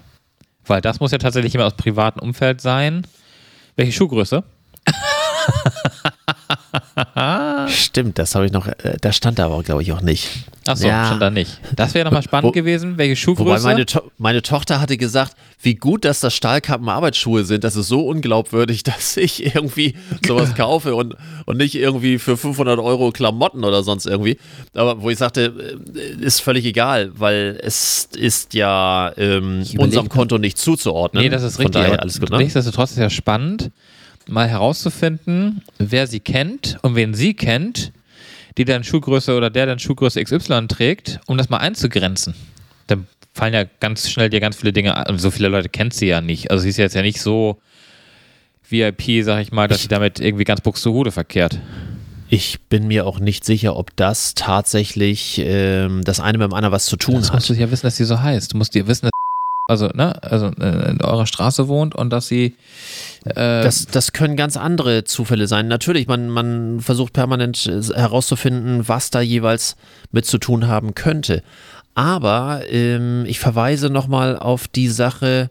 Weil 0.65 0.81
das 0.81 1.01
muss 1.01 1.11
ja 1.11 1.19
tatsächlich 1.19 1.53
immer 1.53 1.67
aus 1.67 1.75
privatem 1.77 2.23
Umfeld 2.23 2.61
sein. 2.61 3.05
Welche 3.75 3.91
Schuhgröße? 3.91 4.43
stimmt, 7.67 8.19
das 8.19 8.35
habe 8.35 8.45
ich 8.45 8.51
noch, 8.51 8.67
äh, 8.67 8.97
da 9.01 9.11
stand 9.11 9.39
da 9.39 9.45
aber, 9.45 9.63
glaube 9.63 9.81
ich, 9.81 9.91
auch 9.91 10.01
nicht. 10.01 10.29
Achso, 10.65 10.87
Ja. 10.87 11.09
schon 11.09 11.19
da 11.19 11.29
nicht. 11.29 11.59
Das 11.75 11.93
wäre 11.93 12.05
nochmal 12.05 12.23
spannend 12.23 12.47
Wo- 12.47 12.51
gewesen. 12.51 12.97
Welche 12.97 13.15
Schuhgröße? 13.17 13.63
Wobei 13.63 13.73
meine, 13.73 13.85
to 13.85 14.01
meine 14.17 14.41
Tochter 14.41 14.79
hatte 14.79 14.95
gesagt, 14.97 15.33
wie 15.61 15.75
gut, 15.75 16.05
dass 16.05 16.21
das 16.21 16.33
Stahlkappen 16.33 16.87
Arbeitsschuhe 16.87 17.43
sind. 17.43 17.63
Das 17.65 17.75
ist 17.75 17.89
so 17.89 18.07
unglaubwürdig, 18.07 18.83
dass 18.83 19.17
ich 19.17 19.53
irgendwie 19.55 19.95
sowas 20.25 20.55
kaufe 20.55 20.95
und, 20.95 21.15
und 21.45 21.57
nicht 21.57 21.75
irgendwie 21.75 22.17
für 22.17 22.37
500 22.37 22.79
Euro 22.79 23.11
Klamotten 23.11 23.63
oder 23.65 23.83
sonst 23.83 24.05
irgendwie. 24.05 24.37
Aber 24.73 25.01
wo 25.01 25.09
ich 25.09 25.17
sagte, 25.17 25.75
äh, 25.95 26.23
ist 26.23 26.39
völlig 26.41 26.63
egal, 26.65 27.11
weil 27.15 27.59
es 27.61 28.07
ist 28.15 28.53
ja 28.53 29.11
ähm, 29.17 29.63
unserem 29.77 30.07
Konto 30.07 30.37
nicht 30.37 30.57
zuzuordnen. 30.57 31.23
Nee, 31.23 31.29
das 31.29 31.43
ist 31.43 31.57
Von 31.57 31.65
richtig. 31.65 31.81
Daher 31.81 32.01
alles 32.01 32.19
gut, 32.21 32.29
ne? 32.29 32.37
Nichtsdestotrotz 32.37 32.91
ist 32.91 32.97
ja 32.99 33.09
spannend, 33.09 33.69
mal 34.27 34.47
herauszufinden, 34.47 35.61
wer 35.79 36.07
sie 36.07 36.19
kennt 36.19 36.77
und 36.81 36.95
wen 36.95 37.13
sie 37.13 37.33
kennt, 37.33 37.91
die 38.57 38.65
dann 38.65 38.83
Schuhgröße 38.83 39.35
oder 39.35 39.49
der 39.49 39.65
dann 39.65 39.79
Schuhgröße 39.79 40.23
XY 40.23 40.67
trägt, 40.67 41.19
um 41.27 41.37
das 41.37 41.49
mal 41.49 41.57
einzugrenzen. 41.57 42.33
Dann 42.87 43.07
fallen 43.33 43.53
ja 43.53 43.63
ganz 43.79 44.09
schnell 44.09 44.29
dir 44.29 44.39
ganz 44.39 44.55
viele 44.55 44.73
Dinge 44.73 44.95
ein. 44.95 45.17
So 45.17 45.31
viele 45.31 45.47
Leute 45.49 45.69
kennt 45.69 45.93
sie 45.93 46.05
ja 46.07 46.21
nicht. 46.21 46.51
Also 46.51 46.63
sie 46.63 46.69
ist 46.69 46.77
jetzt 46.77 46.95
ja 46.95 47.01
nicht 47.01 47.19
so 47.19 47.57
VIP, 48.69 49.23
sag 49.23 49.41
ich 49.41 49.51
mal, 49.51 49.67
dass 49.67 49.81
sie 49.81 49.87
damit 49.87 50.19
irgendwie 50.19 50.43
ganz 50.43 50.61
Buxtehude 50.61 51.11
verkehrt. 51.11 51.59
Ich 52.29 52.61
bin 52.61 52.87
mir 52.87 53.05
auch 53.05 53.19
nicht 53.19 53.43
sicher, 53.43 53.75
ob 53.75 53.95
das 53.95 54.33
tatsächlich 54.33 55.39
ähm, 55.43 56.03
das 56.03 56.19
eine 56.19 56.37
mit 56.37 56.45
dem 56.49 56.53
anderen 56.53 56.71
was 56.73 56.85
zu 56.85 56.95
tun 56.95 57.15
Das 57.15 57.27
hat. 57.27 57.35
musst 57.35 57.49
du 57.49 57.53
ja 57.53 57.69
wissen, 57.69 57.85
dass 57.85 57.97
sie 57.97 58.05
so 58.05 58.21
heißt. 58.21 58.53
Du 58.53 58.57
musst 58.57 58.73
dir 58.73 58.87
wissen, 58.87 59.05
dass 59.05 59.11
also, 59.67 59.87
ne, 59.87 60.21
also 60.21 60.47
äh, 60.59 60.91
in 60.91 61.01
eurer 61.01 61.25
Straße 61.25 61.67
wohnt 61.67 61.95
und 61.95 62.09
dass 62.09 62.27
sie 62.27 62.55
äh, 63.25 63.63
Das, 63.63 63.85
das 63.87 64.11
können 64.11 64.35
ganz 64.35 64.57
andere 64.57 65.05
Zufälle 65.05 65.47
sein. 65.47 65.67
Natürlich, 65.67 66.07
man, 66.07 66.29
man 66.29 66.81
versucht 66.81 67.13
permanent 67.13 67.65
äh, 67.67 67.81
herauszufinden, 67.95 68.87
was 68.87 69.09
da 69.09 69.21
jeweils 69.21 69.75
mit 70.11 70.25
zu 70.25 70.37
tun 70.37 70.67
haben 70.67 70.95
könnte. 70.95 71.43
Aber 71.95 72.61
ähm, 72.69 73.23
ich 73.27 73.39
verweise 73.39 73.89
nochmal 73.89 74.37
auf 74.37 74.67
die 74.67 74.89
Sache, 74.89 75.49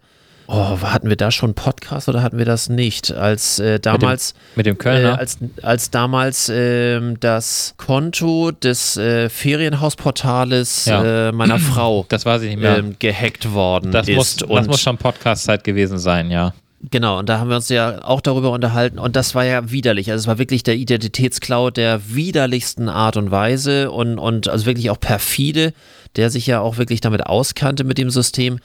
oh, 0.52 0.78
hatten 0.82 1.08
wir 1.08 1.16
da 1.16 1.30
schon 1.30 1.54
Podcast 1.54 2.08
oder 2.08 2.22
hatten 2.22 2.38
wir 2.38 2.44
das 2.44 2.68
nicht? 2.68 3.10
Als 3.12 3.58
äh, 3.58 3.80
damals, 3.80 4.34
mit 4.54 4.66
dem 4.66 4.74
äh, 4.74 4.78
Kölner. 4.78 5.18
als, 5.18 5.38
als 5.62 5.90
damals 5.90 6.50
ähm, 6.54 7.18
das 7.20 7.74
Konto 7.78 8.50
des 8.52 8.96
äh, 8.96 9.28
Ferienhausportales 9.28 10.84
Ja. 10.86 11.28
äh, 11.28 11.32
meiner 11.32 11.58
Frau 11.58 12.04
das 12.08 12.26
weiß 12.26 12.42
ich 12.42 12.50
nicht 12.50 12.60
mehr. 12.60 12.78
ähm, 12.78 12.96
gehackt 12.98 13.52
worden 13.52 13.90
das, 13.92 14.08
ist. 14.08 14.16
muss, 14.16 14.36
das 14.36 14.48
und 14.48 14.66
muss 14.68 14.80
schon 14.80 14.98
Podcast-Zeit 14.98 15.64
gewesen 15.64 15.98
sein, 15.98 16.30
ja. 16.30 16.52
Genau, 16.90 17.20
und 17.20 17.28
da 17.28 17.38
haben 17.38 17.48
wir 17.48 17.54
uns 17.56 17.68
ja 17.68 18.02
auch 18.04 18.20
darüber 18.20 18.50
unterhalten 18.50 18.98
und 18.98 19.14
das 19.14 19.36
war 19.36 19.44
ja 19.44 19.70
widerlich. 19.70 20.10
Also 20.10 20.22
es 20.22 20.26
war 20.26 20.38
wirklich 20.38 20.64
der 20.64 20.74
Identitätsklau 20.74 21.70
der 21.70 22.00
widerlichsten 22.12 22.88
Art 22.88 23.16
und 23.16 23.30
Weise 23.30 23.92
und, 23.92 24.18
und 24.18 24.48
also 24.48 24.66
wirklich 24.66 24.90
auch 24.90 24.98
perfide, 24.98 25.74
der 26.16 26.28
sich 26.28 26.46
ja 26.48 26.60
auch 26.60 26.78
wirklich 26.78 27.00
damit 27.00 27.24
auskannte 27.24 27.84
mit 27.84 27.98
dem 27.98 28.10
System. 28.10 28.58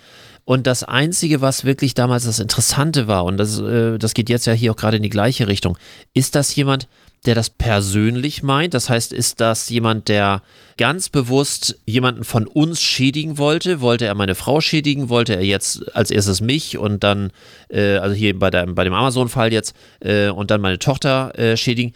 Und 0.47 0.65
das 0.65 0.85
Einzige, 0.85 1.41
was 1.41 1.65
wirklich 1.65 1.93
damals 1.93 2.23
das 2.23 2.39
Interessante 2.39 3.05
war, 3.05 3.25
und 3.25 3.35
das, 3.35 3.59
äh, 3.59 3.97
das 3.97 4.13
geht 4.13 4.29
jetzt 4.29 4.47
ja 4.47 4.53
hier 4.53 4.71
auch 4.71 4.77
gerade 4.77 4.95
in 4.95 5.03
die 5.03 5.09
gleiche 5.09 5.49
Richtung, 5.49 5.77
ist 6.13 6.35
das 6.35 6.55
jemand, 6.55 6.87
der 7.25 7.35
das 7.35 7.49
persönlich 7.49 8.43
meint? 8.43 8.73
Das 8.73 8.89
heißt, 8.89 9.11
ist 9.11 9.41
das 9.41 9.67
jemand, 9.67 10.07
der 10.07 10.41
ganz 10.77 11.09
bewusst 11.09 11.77
jemanden 11.85 12.23
von 12.23 12.47
uns 12.47 12.81
schädigen 12.81 13.37
wollte? 13.37 13.81
Wollte 13.81 14.05
er 14.05 14.15
meine 14.15 14.35
Frau 14.35 14.61
schädigen? 14.61 15.09
Wollte 15.09 15.35
er 15.35 15.43
jetzt 15.43 15.93
als 15.93 16.11
erstes 16.11 16.39
mich 16.39 16.77
und 16.77 17.03
dann, 17.03 17.31
äh, 17.67 17.97
also 17.97 18.15
hier 18.15 18.39
bei, 18.39 18.49
der, 18.49 18.67
bei 18.67 18.85
dem 18.85 18.93
Amazon-Fall 18.93 19.51
jetzt, 19.51 19.75
äh, 19.99 20.29
und 20.29 20.49
dann 20.49 20.61
meine 20.61 20.79
Tochter 20.79 21.37
äh, 21.37 21.57
schädigen? 21.57 21.91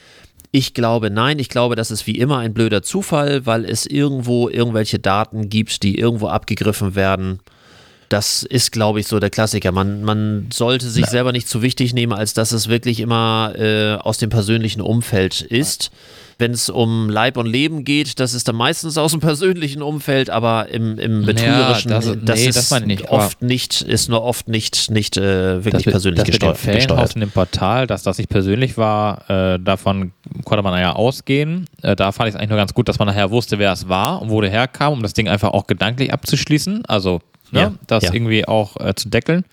Ich 0.51 0.73
glaube 0.73 1.09
nein, 1.09 1.39
ich 1.39 1.47
glaube, 1.47 1.77
das 1.77 1.89
ist 1.89 2.05
wie 2.05 2.17
immer 2.17 2.39
ein 2.39 2.53
blöder 2.53 2.83
Zufall, 2.83 3.45
weil 3.45 3.63
es 3.63 3.85
irgendwo 3.85 4.49
irgendwelche 4.49 4.99
Daten 4.99 5.47
gibt, 5.47 5.83
die 5.83 5.97
irgendwo 5.97 6.27
abgegriffen 6.27 6.95
werden. 6.95 7.39
Das 8.11 8.43
ist, 8.43 8.71
glaube 8.73 8.99
ich, 8.99 9.07
so 9.07 9.19
der 9.19 9.29
Klassiker. 9.29 9.71
Man, 9.71 10.03
man 10.03 10.49
sollte 10.51 10.89
sich 10.89 11.05
selber 11.05 11.31
nicht 11.31 11.47
zu 11.47 11.61
wichtig 11.61 11.93
nehmen, 11.93 12.11
als 12.11 12.33
dass 12.33 12.51
es 12.51 12.67
wirklich 12.67 12.99
immer 12.99 13.53
äh, 13.57 13.95
aus 13.95 14.17
dem 14.17 14.29
persönlichen 14.29 14.81
Umfeld 14.81 15.41
ist. 15.41 15.91
Wenn 16.37 16.51
es 16.51 16.69
um 16.69 17.07
Leib 17.09 17.37
und 17.37 17.45
Leben 17.45 17.83
geht, 17.85 18.19
das 18.19 18.33
ist 18.33 18.47
dann 18.47 18.55
meistens 18.55 18.97
aus 18.97 19.11
dem 19.11 19.19
persönlichen 19.21 19.81
Umfeld, 19.83 20.29
aber 20.31 20.69
im, 20.69 20.97
im 20.97 21.23
betrügerischen, 21.23 21.91
das- 21.91 22.05
das, 22.23 22.39
nee, 22.39 22.47
ist 22.47 22.71
das 22.71 22.81
nicht, 22.81 23.09
oft 23.11 23.41
nicht, 23.43 23.81
ist 23.83 24.09
nur 24.09 24.23
oft 24.23 24.47
nicht, 24.49 24.89
nicht 24.89 25.17
äh, 25.17 25.63
wirklich 25.63 25.83
das 25.85 25.91
persönlich 25.91 26.17
das 26.23 26.27
mit 26.27 26.41
dem 26.41 26.49
gesteuert. 26.49 26.75
Gesteuert. 26.75 27.13
in 27.15 27.21
dem 27.21 27.29
Portal, 27.31 27.85
dass 27.87 28.01
das 28.03 28.17
nicht 28.17 28.29
persönlich 28.31 28.75
war, 28.75 29.29
äh, 29.29 29.59
davon 29.59 30.11
konnte 30.43 30.63
man 30.63 30.77
ja 30.81 30.93
ausgehen. 30.93 31.67
Äh, 31.83 31.95
da 31.95 32.11
fand 32.11 32.27
ich 32.27 32.33
es 32.33 32.39
eigentlich 32.39 32.49
nur 32.49 32.57
ganz 32.57 32.73
gut, 32.73 32.89
dass 32.89 32.97
man 32.99 33.07
nachher 33.07 33.29
wusste, 33.31 33.57
wer 33.59 33.71
es 33.71 33.87
war 33.87 34.21
und 34.21 34.31
wo 34.31 34.41
der 34.41 34.49
herkam, 34.49 34.93
um 34.93 35.01
das 35.03 35.13
Ding 35.13 35.29
einfach 35.29 35.51
auch 35.51 35.67
gedanklich 35.67 36.11
abzuschließen. 36.11 36.85
Also 36.87 37.21
ne, 37.51 37.59
Ja, 37.59 37.73
das 37.87 38.05
ja. 38.05 38.13
irgendwie 38.13 38.47
auch 38.47 38.77
äh, 38.77 38.95
zu 38.95 39.09
deckeln. 39.09 39.45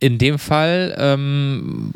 In 0.00 0.18
dem 0.18 0.38
Fall, 0.38 0.94
ähm, 0.98 1.92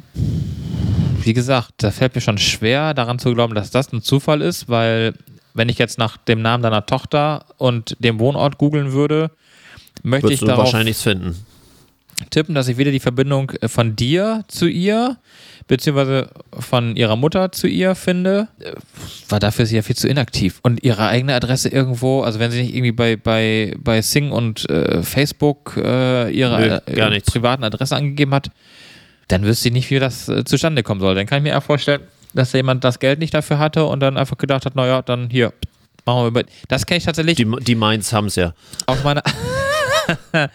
wie 1.22 1.34
gesagt, 1.34 1.72
da 1.78 1.90
fällt 1.90 2.14
mir 2.14 2.20
schon 2.20 2.38
schwer, 2.38 2.94
daran 2.94 3.18
zu 3.18 3.34
glauben, 3.34 3.54
dass 3.54 3.70
das 3.70 3.92
ein 3.92 4.02
Zufall 4.02 4.40
ist, 4.40 4.68
weil 4.68 5.14
wenn 5.54 5.68
ich 5.68 5.78
jetzt 5.78 5.98
nach 5.98 6.16
dem 6.16 6.40
Namen 6.40 6.62
deiner 6.62 6.86
Tochter 6.86 7.44
und 7.58 7.96
dem 7.98 8.18
Wohnort 8.18 8.58
googeln 8.58 8.92
würde, 8.92 9.30
möchte 10.02 10.28
Würdest 10.28 10.42
ich 10.42 10.46
darauf 10.48 10.64
wahrscheinlich 10.64 10.96
finden. 10.96 11.36
tippen, 12.30 12.54
dass 12.54 12.68
ich 12.68 12.76
weder 12.76 12.92
die 12.92 13.00
Verbindung 13.00 13.50
äh, 13.60 13.68
von 13.68 13.96
dir 13.96 14.44
zu 14.48 14.66
ihr, 14.66 15.16
beziehungsweise 15.68 16.30
von 16.58 16.96
ihrer 16.96 17.14
Mutter 17.14 17.52
zu 17.52 17.68
ihr 17.68 17.94
finde, 17.94 18.48
war 19.28 19.38
dafür 19.38 19.66
sie 19.66 19.76
ja 19.76 19.82
viel 19.82 19.96
zu 19.96 20.08
inaktiv. 20.08 20.58
Und 20.62 20.82
ihre 20.82 21.06
eigene 21.06 21.34
Adresse 21.34 21.68
irgendwo, 21.68 22.22
also 22.22 22.40
wenn 22.40 22.50
sie 22.50 22.62
nicht 22.62 22.74
irgendwie 22.74 22.92
bei, 22.92 23.16
bei, 23.16 23.74
bei 23.78 24.02
Sing 24.02 24.32
und 24.32 24.68
äh, 24.68 25.02
Facebook 25.02 25.76
äh, 25.76 26.30
ihre 26.30 26.82
Nö, 26.86 26.94
äh, 26.94 27.20
privaten 27.20 27.62
Adresse 27.62 27.94
angegeben 27.94 28.34
hat, 28.34 28.50
dann 29.28 29.44
wüsste 29.44 29.68
ich 29.68 29.74
nicht, 29.74 29.90
wie 29.90 29.98
das 29.98 30.28
äh, 30.28 30.44
zustande 30.44 30.82
kommen 30.82 31.00
soll. 31.00 31.14
Dann 31.14 31.26
kann 31.26 31.38
ich 31.38 31.44
mir 31.44 31.50
eher 31.50 31.60
vorstellen, 31.60 32.00
dass 32.34 32.52
jemand 32.54 32.82
das 32.82 32.98
Geld 32.98 33.18
nicht 33.18 33.34
dafür 33.34 33.58
hatte 33.58 33.84
und 33.84 34.00
dann 34.00 34.16
einfach 34.16 34.38
gedacht 34.38 34.64
hat, 34.66 34.74
naja, 34.74 35.02
dann 35.02 35.28
hier, 35.30 35.52
machen 36.06 36.22
wir 36.22 36.28
über. 36.28 36.42
Das 36.68 36.86
kenne 36.86 36.98
ich 36.98 37.04
tatsächlich 37.04 37.36
Die, 37.36 37.46
die 37.60 37.74
Mainz 37.74 38.12
haben 38.12 38.26
es 38.26 38.36
ja. 38.36 38.54
aus 38.86 39.04
meiner. 39.04 39.22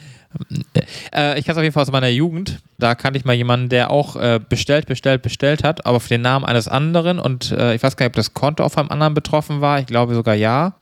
äh, 1.14 1.40
ich 1.40 1.46
kann 1.46 1.54
es 1.54 1.58
auf 1.58 1.64
jeden 1.64 1.74
Fall 1.74 1.84
aus 1.84 1.92
meiner 1.92 2.10
Jugend. 2.10 2.60
Da 2.78 2.96
kannte 2.96 3.18
ich 3.18 3.26
mal 3.26 3.34
jemanden, 3.34 3.70
der 3.70 3.92
auch 3.92 4.16
äh, 4.16 4.40
bestellt, 4.48 4.88
bestellt, 4.88 5.22
bestellt 5.22 5.64
hat, 5.64 5.86
aber 5.86 6.00
für 6.00 6.10
den 6.10 6.22
Namen 6.22 6.46
eines 6.46 6.68
anderen. 6.68 7.20
Und 7.20 7.52
äh, 7.52 7.76
ich 7.76 7.84
weiß 7.84 7.98
gar 7.98 8.06
nicht, 8.06 8.12
ob 8.12 8.16
das 8.16 8.34
Konto 8.34 8.64
auf 8.64 8.78
einem 8.78 8.90
anderen 8.90 9.14
betroffen 9.14 9.62
war. 9.62 9.80
Ich 9.80 9.86
glaube 9.86 10.16
sogar 10.16 10.36
ja. 10.36 10.76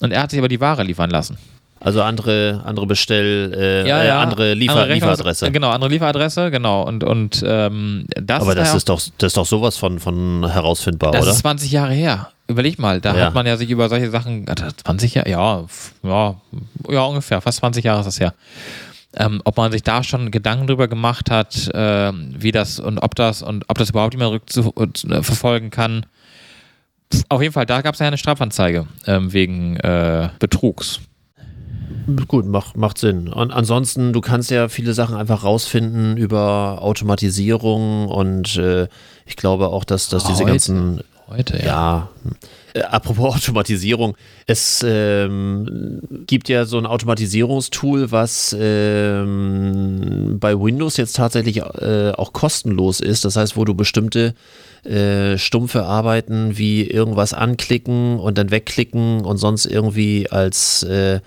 Und 0.00 0.12
er 0.12 0.22
hat 0.22 0.30
sich 0.30 0.38
aber 0.38 0.48
die 0.48 0.60
Ware 0.60 0.84
liefern 0.84 1.10
lassen. 1.10 1.38
Also 1.80 2.02
andere, 2.02 2.62
andere 2.64 2.86
Bestell, 2.86 3.52
äh, 3.56 3.88
äh, 3.88 4.10
andere 4.10 4.54
Liefer 4.54 4.72
Andere 4.74 4.94
Lieferadresse. 4.94 5.46
äh, 5.46 5.50
Genau, 5.50 5.70
andere 5.70 5.90
Lieferadresse, 5.90 6.50
genau. 6.50 6.82
Und, 6.82 7.04
und 7.04 7.42
ähm, 7.46 8.06
das 8.16 8.42
Aber 8.42 8.54
das 8.54 8.70
ja- 8.70 8.76
ist 8.76 8.88
doch, 8.88 9.00
das 9.18 9.28
ist 9.28 9.36
doch 9.36 9.46
sowas 9.46 9.76
von, 9.76 9.98
von 10.00 10.48
herausfindbar, 10.50 11.12
das 11.12 11.22
oder? 11.22 11.30
ist 11.32 11.38
20 11.38 11.70
Jahre 11.70 11.92
her. 11.92 12.30
Überleg 12.48 12.78
mal, 12.78 13.00
da 13.00 13.14
Ja. 13.16 13.26
hat 13.26 13.34
man 13.34 13.46
ja 13.46 13.56
sich 13.56 13.70
über 13.70 13.88
solche 13.88 14.10
Sachen, 14.10 14.46
äh, 14.48 14.54
20 14.84 15.14
Jahre, 15.14 15.28
ja, 15.30 15.64
ja, 16.02 16.34
ja, 16.90 17.02
ungefähr, 17.04 17.40
fast 17.40 17.58
20 17.58 17.84
Jahre 17.84 18.00
ist 18.00 18.06
das 18.06 18.18
her. 18.20 18.34
Ähm, 19.14 19.40
ob 19.44 19.56
man 19.56 19.70
sich 19.72 19.82
da 19.82 20.02
schon 20.02 20.30
Gedanken 20.30 20.66
drüber 20.66 20.88
gemacht 20.88 21.30
hat, 21.30 21.70
ähm, 21.74 22.34
wie 22.38 22.52
das 22.52 22.78
und 22.80 22.98
ob 22.98 23.14
das 23.14 23.42
und 23.42 23.64
ob 23.68 23.78
das 23.78 23.90
überhaupt 23.90 24.14
jemand 24.14 24.42
rückverfolgen 24.76 25.70
kann. 25.70 26.06
Pff, 27.12 27.22
Auf 27.28 27.40
jeden 27.40 27.54
Fall, 27.54 27.66
da 27.66 27.80
gab 27.80 27.94
es 27.94 28.00
ja 28.00 28.06
eine 28.06 28.18
Strafanzeige 28.18 28.86
ähm, 29.06 29.32
wegen 29.32 29.76
äh, 29.76 30.28
Betrugs. 30.38 31.00
Gut, 32.26 32.46
macht, 32.46 32.76
macht 32.76 32.98
Sinn. 32.98 33.28
Und 33.28 33.52
ansonsten, 33.52 34.12
du 34.12 34.20
kannst 34.20 34.50
ja 34.50 34.68
viele 34.68 34.94
Sachen 34.94 35.16
einfach 35.16 35.44
rausfinden 35.44 36.16
über 36.16 36.78
Automatisierung 36.80 38.08
und 38.08 38.56
äh, 38.56 38.88
ich 39.26 39.36
glaube 39.36 39.68
auch, 39.68 39.84
dass, 39.84 40.08
dass 40.08 40.24
diese 40.24 40.44
Heute. 40.44 40.50
ganzen 40.52 41.00
Heute, 41.28 41.58
ja. 41.58 41.64
Ja, 41.64 42.08
äh, 42.72 42.80
apropos 42.84 43.34
Automatisierung, 43.36 44.16
es 44.46 44.82
ähm, 44.86 46.00
gibt 46.26 46.48
ja 46.48 46.64
so 46.64 46.78
ein 46.78 46.86
Automatisierungstool, 46.86 48.10
was 48.10 48.56
ähm, 48.58 50.38
bei 50.40 50.58
Windows 50.58 50.96
jetzt 50.96 51.16
tatsächlich 51.16 51.58
äh, 51.58 52.12
auch 52.16 52.32
kostenlos 52.32 53.00
ist. 53.00 53.26
Das 53.26 53.36
heißt, 53.36 53.58
wo 53.58 53.66
du 53.66 53.74
bestimmte 53.74 54.34
äh, 54.84 55.36
stumpfe 55.36 55.84
Arbeiten 55.84 56.56
wie 56.56 56.88
irgendwas 56.88 57.34
anklicken 57.34 58.18
und 58.18 58.38
dann 58.38 58.50
wegklicken 58.50 59.20
und 59.20 59.36
sonst 59.36 59.66
irgendwie 59.66 60.30
als 60.30 60.82
äh, 60.84 61.20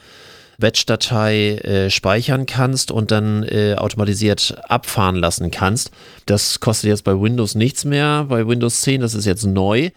Batch-Datei 0.62 1.57
äh, 1.57 1.89
speichern 1.89 2.45
kannst 2.45 2.91
und 2.91 3.12
dann 3.12 3.43
äh, 3.43 3.76
automatisiert 3.76 4.55
abfahren 4.70 5.18
lassen 5.18 5.51
kannst. 5.51 5.91
Das 6.26 6.62
kostet 6.62 6.89
jetzt 6.89 7.03
bei 7.03 7.20
Windows 7.20 7.55
nichts 7.55 7.84
mehr. 7.84 8.26
Bei 8.30 8.47
Windows 8.47 8.80
10, 8.82 9.01
das 9.01 9.14
ist 9.14 9.26
jetzt 9.26 9.45
neu. 9.45 9.89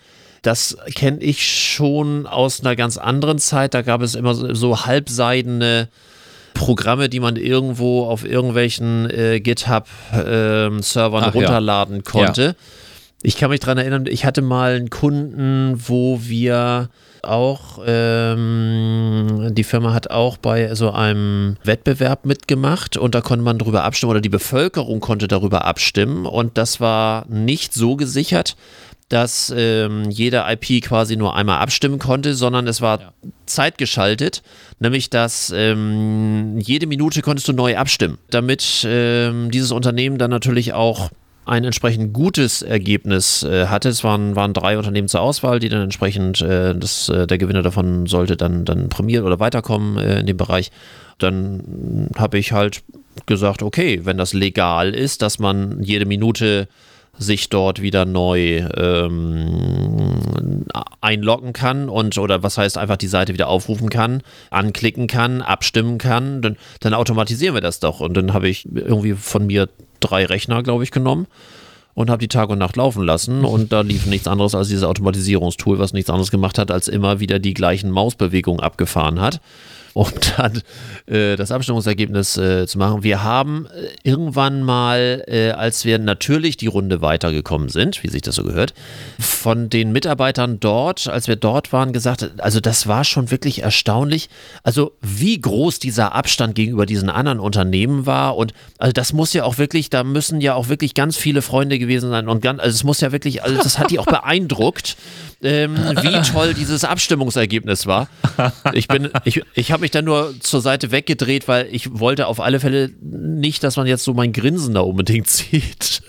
Das 0.43 0.77
kenne 0.95 1.21
ich 1.21 1.47
schon 1.47 2.27
aus 2.27 2.61
einer 2.61 2.75
ganz 2.75 2.99
anderen 2.99 3.39
Zeit. 3.39 3.73
Da 3.73 3.83
gab 3.83 4.03
es 4.03 4.17
immer 4.17 4.35
so, 4.35 4.53
so 4.53 4.85
halbseidene 4.85 5.89
Programme, 6.55 7.09
die 7.09 7.21
man 7.21 7.37
irgendwo 7.37 8.05
auf 8.05 8.25
irgendwelchen 8.25 9.09
äh, 9.11 9.41
GitHub-Servern 9.41 11.23
ja. 11.23 11.31
runterladen 11.31 12.05
konnte. 12.05 12.57
Ich 13.23 13.37
kann 13.37 13.51
mich 13.51 13.61
daran 13.61 13.79
erinnern, 13.79 14.05
ich 14.07 14.25
hatte 14.25 14.43
mal 14.43 14.75
einen 14.75 14.91
Kunden, 14.91 15.81
wo 15.89 16.21
wir 16.23 16.91
auch, 17.25 17.81
ähm, 17.87 19.49
die 19.53 19.65
Firma 19.65 19.93
hat 19.93 20.11
auch 20.11 20.37
bei 20.37 20.75
so 20.75 20.91
einem 20.91 21.57
Wettbewerb 21.65 22.25
mitgemacht 22.27 22.97
und 22.97 23.15
da 23.15 23.21
konnte 23.21 23.45
man 23.45 23.59
darüber 23.59 23.85
abstimmen 23.85 24.11
oder 24.11 24.21
die 24.21 24.29
Bevölkerung 24.29 25.01
konnte 25.01 25.29
darüber 25.29 25.65
abstimmen 25.65 26.27
und 26.27 26.59
das 26.59 26.81
war 26.81 27.27
nicht 27.29 27.75
so 27.75 27.97
gesichert, 27.97 28.57
dass 29.09 29.53
ähm, 29.55 30.11
jede 30.11 30.45
IP 30.49 30.85
quasi 30.85 31.17
nur 31.17 31.37
einmal 31.37 31.61
abstimmen 31.61 31.99
konnte, 31.99 32.35
sondern 32.35 32.67
es 32.67 32.81
war 32.81 33.13
zeitgeschaltet, 33.47 34.43
nämlich 34.79 35.11
dass 35.11 35.53
ähm, 35.55 36.59
jede 36.59 36.87
Minute 36.87 37.23
konntest 37.23 37.47
du 37.49 37.53
neu 37.53 37.77
abstimmen, 37.77 38.19
damit 38.31 38.85
ähm, 38.89 39.51
dieses 39.51 39.73
Unternehmen 39.73 40.19
dann 40.19 40.31
natürlich 40.31 40.73
auch 40.73 41.11
ein 41.47 41.65
entsprechend 41.65 42.13
gutes 42.13 42.63
Ergebnis 42.63 43.43
äh, 43.43 43.67
hatte. 43.67 43.89
Es 43.89 44.03
waren, 44.05 44.37
waren 44.37 44.53
drei 44.53 44.79
Unternehmen 44.79 45.09
zur 45.09 45.21
Auswahl, 45.21 45.59
die 45.59 45.69
dann 45.69 45.83
entsprechend, 45.83 46.41
äh, 46.41 46.75
das, 46.75 47.09
äh, 47.09 47.27
der 47.27 47.39
Gewinner 47.39 47.63
davon 47.63 48.07
sollte 48.07 48.37
dann, 48.37 48.65
dann 48.65 48.89
prämiert 48.89 49.25
oder 49.25 49.41
weiterkommen 49.41 49.99
äh, 49.99 50.21
in 50.21 50.27
dem 50.27 50.37
Bereich. 50.37 50.71
Dann 51.19 52.09
habe 52.17 52.39
ich 52.39 52.53
halt 52.53 52.83
gesagt, 53.27 53.63
okay, 53.63 54.01
wenn 54.05 54.17
das 54.17 54.33
legal 54.33 54.95
ist, 54.95 55.23
dass 55.23 55.39
man 55.39 55.83
jede 55.83 56.07
Minute 56.07 56.69
sich 57.17 57.49
dort 57.49 57.81
wieder 57.81 58.05
neu 58.05 58.67
ähm, 58.77 59.94
einloggen 61.01 61.53
kann 61.53 61.89
und 61.89 62.17
oder 62.19 62.43
was 62.43 62.59
heißt 62.59 62.79
einfach 62.79 62.97
die 62.97 63.07
Seite 63.07 63.33
wieder 63.33 63.49
aufrufen 63.49 63.91
kann, 63.91 64.23
anklicken 64.51 65.07
kann, 65.07 65.43
abstimmen 65.43 65.99
kann, 65.99 66.43
dann, 66.43 66.57
dann 66.81 66.95
automatisieren 66.95 67.55
wir 67.55 67.61
das 67.61 67.81
doch. 67.81 68.01
Und 68.01 68.15
dann 68.15 68.33
habe 68.33 68.49
ich 68.49 68.67
irgendwie 68.73 69.15
von 69.15 69.47
mir 69.47 69.69
drei 70.01 70.25
Rechner, 70.25 70.63
glaube 70.63 70.85
ich, 70.85 70.91
genommen 70.91 71.27
und 71.95 72.11
habe 72.11 72.21
die 72.21 72.29
Tag 72.29 72.51
und 72.51 72.59
Nacht 72.59 72.77
laufen 72.77 73.05
lassen. 73.05 73.45
Und 73.45 73.73
da 73.73 73.81
lief 73.81 74.07
nichts 74.07 74.29
anderes 74.29 74.55
als 74.55 74.69
dieses 74.69 74.85
Automatisierungstool, 74.85 75.79
was 75.79 75.93
nichts 75.93 76.11
anderes 76.11 76.31
gemacht 76.31 76.59
hat, 76.59 76.71
als 76.71 76.89
immer 76.89 77.21
wieder 77.21 77.39
die 77.39 77.55
gleichen 77.55 77.91
Mausbewegungen 77.91 78.61
abgefahren 78.61 79.21
hat 79.21 79.41
um 79.95 80.09
dann 80.37 80.61
äh, 81.07 81.37
das 81.37 81.51
Abstimmungsergebnis 81.51 82.37
äh, 82.37 82.67
zu 82.67 82.79
machen. 82.79 83.03
Wir 83.03 83.23
haben 83.23 83.67
äh, 83.67 83.89
irgendwann 84.03 84.63
mal, 84.63 85.25
äh, 85.27 85.51
als 85.53 85.85
wir 85.85 85.99
natürlich 85.99 86.57
die 86.57 86.67
Runde 86.67 87.01
weitergekommen 87.01 87.69
sind, 87.69 88.03
wie 88.03 88.09
sich 88.09 88.23
das 88.23 88.35
so 88.35 88.45
gehört, 88.45 88.75
von 89.19 89.71
den 89.71 89.93
Mitarbeitern 89.93 90.61
dort, 90.61 91.07
als 91.07 91.29
wir 91.29 91.37
dort 91.37 91.73
waren, 91.73 91.93
gesagt, 91.93 92.31
also 92.39 92.61
das 92.61 92.87
war 92.87 93.05
schon 93.05 93.31
wirklich 93.31 93.63
erstaunlich, 93.63 94.29
also 94.63 94.93
wie 95.01 95.41
groß 95.41 95.79
dieser 95.79 96.15
Abstand 96.15 96.55
gegenüber 96.57 96.87
diesen 96.87 97.09
anderen 97.09 97.41
Unternehmen 97.41 98.05
war 98.05 98.37
und 98.37 98.53
also 98.79 98.93
das 98.93 99.13
muss 99.13 99.33
ja 99.33 99.45
auch 99.45 99.59
wirklich, 99.59 99.91
da 99.91 100.03
müssen 100.03 100.41
ja 100.41 100.55
auch 100.55 100.69
wirklich 100.69 100.95
ganz 100.95 101.17
viele 101.17 101.41
Freunde 101.41 101.79
gewesen 101.79 102.11
sein 102.11 102.29
und 102.29 102.43
ganz, 102.43 102.61
also 102.61 102.75
es 102.75 102.85
muss 102.85 103.01
ja 103.01 103.13
wirklich, 103.13 103.45
also 103.45 103.57
das 103.57 103.79
hat 103.79 103.91
die 103.91 104.01
auch 104.01 104.07
beeindruckt, 104.07 104.97
ähm, 105.43 105.77
wie 106.03 106.23
toll 106.23 106.55
dieses 106.55 106.85
Abstimmungsergebnis 106.85 107.87
war. 107.87 108.09
Ich 108.73 108.89
bin, 108.89 109.11
ich, 109.25 109.43
ich 109.55 109.73
habe 109.73 109.84
mich 109.85 109.91
dann 109.91 110.07
nur 110.07 110.35
zur 110.41 110.63
Seite 110.63 110.91
weggedreht, 110.91 111.47
weil 111.47 111.69
ich 111.71 111.99
wollte 112.01 112.27
auf 112.27 112.41
alle 112.41 112.59
Fälle 112.59 112.91
nicht, 113.01 113.63
dass 113.63 113.77
man 113.77 113.87
jetzt 113.87 114.03
so 114.03 114.15
mein 114.15 114.33
Grinsen 114.33 114.75
da 114.75 114.81
unbedingt 114.81 115.27
sieht. 115.31 116.03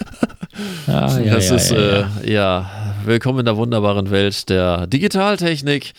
Ah, 0.88 1.19
ja, 1.19 1.36
das 1.36 1.49
ja, 1.49 1.55
ist, 1.55 1.71
ja, 1.71 1.78
äh, 1.78 2.32
ja. 2.32 2.71
willkommen 3.03 3.39
in 3.39 3.45
der 3.45 3.57
wunderbaren 3.57 4.09
Welt 4.11 4.49
der 4.49 4.88
Digitaltechnik. 4.88 5.93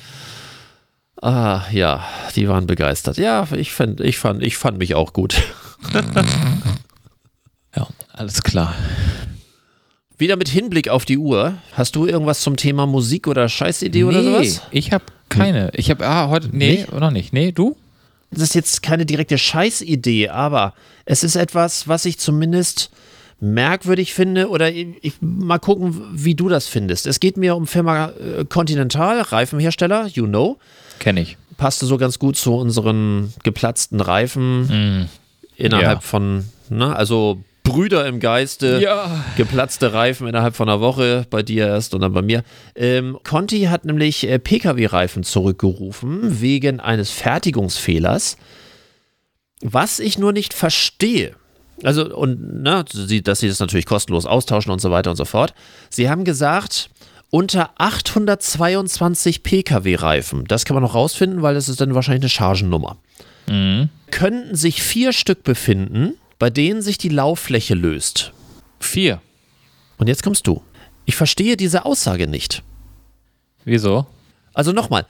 Ah, 1.21 1.63
ja, 1.71 2.03
die 2.35 2.49
waren 2.49 2.67
begeistert. 2.67 3.19
Ja, 3.19 3.47
ich 3.55 3.73
fand, 3.73 4.01
ich 4.01 4.19
fand, 4.19 4.43
ich 4.43 4.57
fand 4.57 4.79
mich 4.79 4.95
auch 4.95 5.13
gut. 5.13 5.37
ja, 7.77 7.87
alles 8.15 8.43
klar. 8.43 8.75
Wieder 10.17 10.37
mit 10.37 10.49
Hinblick 10.49 10.89
auf 10.89 11.05
die 11.05 11.19
Uhr. 11.19 11.55
Hast 11.73 11.95
du 11.95 12.07
irgendwas 12.07 12.41
zum 12.41 12.57
Thema 12.57 12.87
Musik 12.87 13.29
oder 13.29 13.51
Scheißidee 13.51 14.05
oder 14.05 14.23
sowas? 14.23 14.63
ich 14.71 14.93
habe 14.93 15.05
keine. 15.29 15.71
Ich 15.75 15.91
habe, 15.91 16.07
ah, 16.07 16.29
heute, 16.29 16.49
nee, 16.53 16.73
Nicht? 16.79 16.93
noch 16.93 17.11
nicht. 17.11 17.33
Nee, 17.33 17.53
du? 17.53 17.77
das 18.31 18.43
ist 18.43 18.55
jetzt 18.55 18.83
keine 18.83 19.07
direkte 19.07 19.39
Scheißidee, 19.39 20.29
aber 20.29 20.75
es 21.05 21.23
ist 21.23 21.37
etwas, 21.37 21.87
was 21.89 22.05
ich 22.05 22.19
zumindest 22.19 22.91
merkwürdig 23.41 24.15
finde 24.15 24.49
oder 24.49 24.71
ich, 24.73 24.95
mal 25.21 25.59
gucken, 25.59 26.03
wie 26.13 26.35
du 26.35 26.49
das 26.49 26.67
findest. 26.67 27.07
Es 27.07 27.21
geht 27.21 27.37
mir 27.37 27.55
um 27.55 27.67
Firma 27.67 28.09
äh, 28.11 28.45
Continental, 28.45 29.21
Reifenhersteller, 29.21 30.07
you 30.09 30.27
know. 30.27 30.59
Kenne 30.99 31.21
ich. 31.21 31.37
Passte 31.57 31.87
so 31.87 31.99
ganz 31.99 32.19
gut 32.19 32.37
zu 32.37 32.55
unseren 32.55 33.33
geplatzten 33.43 34.01
Reifen 34.01 35.09
innerhalb 35.57 35.99
Ja. 35.99 36.01
von, 36.01 36.45
ne, 36.69 36.95
also 36.95 37.41
Brüder 37.67 38.07
im 38.07 38.21
Geiste, 38.21 38.79
Ja. 38.81 39.25
geplatzte 39.37 39.93
Reifen 39.93 40.27
innerhalb 40.29 40.55
von 40.57 40.69
einer 40.69 40.81
Woche, 40.81 41.27
bei 41.31 41.43
dir 41.43 41.67
erst 41.67 41.95
und 41.95 42.01
dann 42.01 42.13
bei 42.13 42.23
mir. 42.23 42.43
Ähm, 42.75 43.19
Conti 43.25 43.63
hat 43.65 43.85
nämlich 43.85 44.27
äh, 44.29 44.39
Pkw-Reifen 44.39 45.23
zurückgerufen 45.25 46.41
wegen 46.41 46.81
eines 46.81 47.11
Fertigungsfehlers, 47.11 48.37
was 49.63 49.99
ich 49.99 50.19
nur 50.19 50.33
nicht 50.33 50.55
verstehe. 50.55 51.35
Also, 51.83 52.15
und 52.17 52.63
ne, 52.63 52.85
sie, 52.91 53.23
dass 53.23 53.41
sie 53.41 53.49
das 53.49 53.61
natürlich 53.61 53.85
kostenlos 53.87 54.25
austauschen 54.25 54.73
und 54.73 54.81
so 54.81 54.91
weiter 54.91 55.11
und 55.11 55.17
so 55.17 55.25
fort. 55.27 55.53
Sie 55.91 56.09
haben 56.09 56.25
gesagt, 56.25 56.89
unter 57.31 57.71
822 57.77 59.43
Pkw-Reifen, 59.43 60.45
das 60.47 60.65
kann 60.65 60.75
man 60.75 60.83
noch 60.83 60.95
rausfinden, 60.95 61.43
weil 61.43 61.55
das 61.55 61.69
ist 61.69 61.81
dann 61.81 61.95
wahrscheinlich 61.95 62.23
eine 62.23 62.29
Chargennummer, 62.31 62.97
könnten 64.11 64.55
sich 64.57 64.83
vier 64.83 65.13
Stück 65.13 65.43
befinden, 65.45 66.15
bei 66.39 66.51
denen 66.51 66.83
sich 66.83 66.99
die 66.99 67.09
Lauffläche 67.09 67.75
löst. 67.75 68.33
Vier. 68.81 69.21
Und 69.99 70.09
jetzt 70.09 70.23
kommst 70.23 70.47
du. 70.47 70.63
Ich 71.05 71.17
verstehe 71.17 71.57
diese 71.57 71.85
Aussage 71.85 72.27
nicht. 72.27 72.63
Wieso? 73.65 74.07
Also 74.55 74.73
nochmal, 74.73 75.07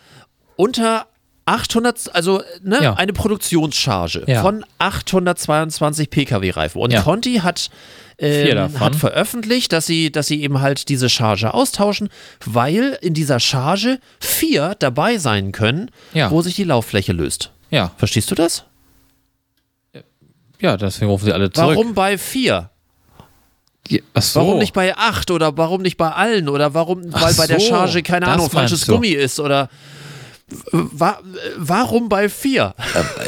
unter 0.56 1.06
800, 1.46 2.14
also 2.14 2.42
ne, 2.62 2.82
Ja. 2.82 2.94
eine 2.94 3.12
Produktionscharge 3.12 4.24
Ja. 4.26 4.42
von 4.42 4.64
822 4.78 6.10
Pkw-Reifen. 6.10 6.80
Und 6.80 6.92
Ja. 6.92 7.02
Conti 7.02 7.36
hat, 7.36 7.70
ähm, 8.18 8.80
hat 8.80 8.96
veröffentlicht, 8.96 9.72
dass 9.72 9.86
sie, 9.86 10.10
dass 10.10 10.26
sie 10.26 10.42
eben 10.42 10.60
halt 10.60 10.88
diese 10.88 11.08
Charge 11.08 11.54
austauschen, 11.54 12.08
weil 12.44 12.98
in 13.00 13.14
dieser 13.14 13.38
Charge 13.38 14.00
vier 14.20 14.74
dabei 14.78 15.18
sein 15.18 15.52
können, 15.52 15.90
wo 16.30 16.42
sich 16.42 16.56
die 16.56 16.64
Lauffläche 16.64 17.12
löst. 17.12 17.52
Ja. 17.70 17.92
Verstehst 17.96 18.30
du 18.30 18.34
das? 18.34 18.64
Ja, 20.61 20.76
deswegen 20.76 21.11
rufen 21.11 21.26
sie 21.26 21.32
alle 21.32 21.50
zurück. 21.50 21.76
Warum 21.76 21.94
bei 21.94 22.18
vier? 22.18 22.70
Ja, 23.88 24.00
so. 24.16 24.40
Warum 24.40 24.59
nicht 24.59 24.72
bei 24.72 24.96
acht 24.96 25.30
oder 25.30 25.57
warum 25.57 25.82
nicht 25.82 25.96
bei 25.96 26.11
allen 26.11 26.48
oder 26.48 26.74
warum, 26.74 27.02
Ach 27.12 27.22
weil 27.22 27.34
bei 27.34 27.46
der 27.46 27.61
so, 27.61 27.68
Charge, 27.68 28.02
keine 28.02 28.26
Ahnung, 28.26 28.50
falsches 28.50 28.84
du. 28.84 28.94
Gummi 28.94 29.09
ist 29.09 29.38
oder 29.38 29.68
wa 30.72 31.18
warum 31.57 32.09
bei 32.09 32.28
vier? 32.28 32.74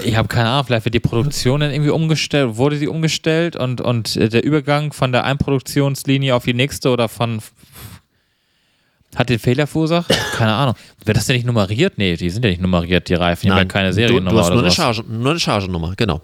Ich 0.04 0.16
habe 0.16 0.28
keine 0.28 0.48
Ahnung, 0.48 0.66
vielleicht 0.66 0.84
wird 0.84 0.94
die 0.94 1.00
Produktion 1.00 1.60
dann 1.60 1.70
irgendwie 1.70 1.90
umgestellt, 1.90 2.56
wurde 2.56 2.76
sie 2.76 2.88
umgestellt 2.88 3.56
und, 3.56 3.80
und 3.80 4.16
äh, 4.16 4.28
der 4.28 4.44
Übergang 4.44 4.92
von 4.92 5.12
der 5.12 5.24
einen 5.24 5.38
Produktionslinie 5.38 6.34
auf 6.34 6.44
die 6.44 6.54
nächste 6.54 6.90
oder 6.90 7.08
von 7.08 7.40
hat 9.16 9.30
den 9.30 9.38
Fehler 9.38 9.66
verursacht? 9.66 10.08
Keine 10.36 10.52
Ahnung. 10.52 10.74
Wird 11.04 11.16
das 11.16 11.26
denn 11.26 11.36
nicht 11.36 11.46
nummeriert? 11.46 11.94
Nee, 11.96 12.16
die 12.16 12.30
sind 12.30 12.44
ja 12.44 12.50
nicht 12.50 12.60
nummeriert, 12.60 13.08
die 13.08 13.14
Reifen. 13.14 13.46
Die 13.46 13.50
haben 13.50 13.58
ja 13.58 13.64
keine 13.64 13.88
du, 13.88 13.94
Seriennummer 13.94 14.30
du 14.30 14.38
hast 14.38 14.50
nur 14.50 14.62
eine. 14.62 14.70
Charge, 14.70 15.02
nur 15.08 15.30
eine 15.30 15.40
Chargennummer, 15.40 15.94
genau. 15.96 16.20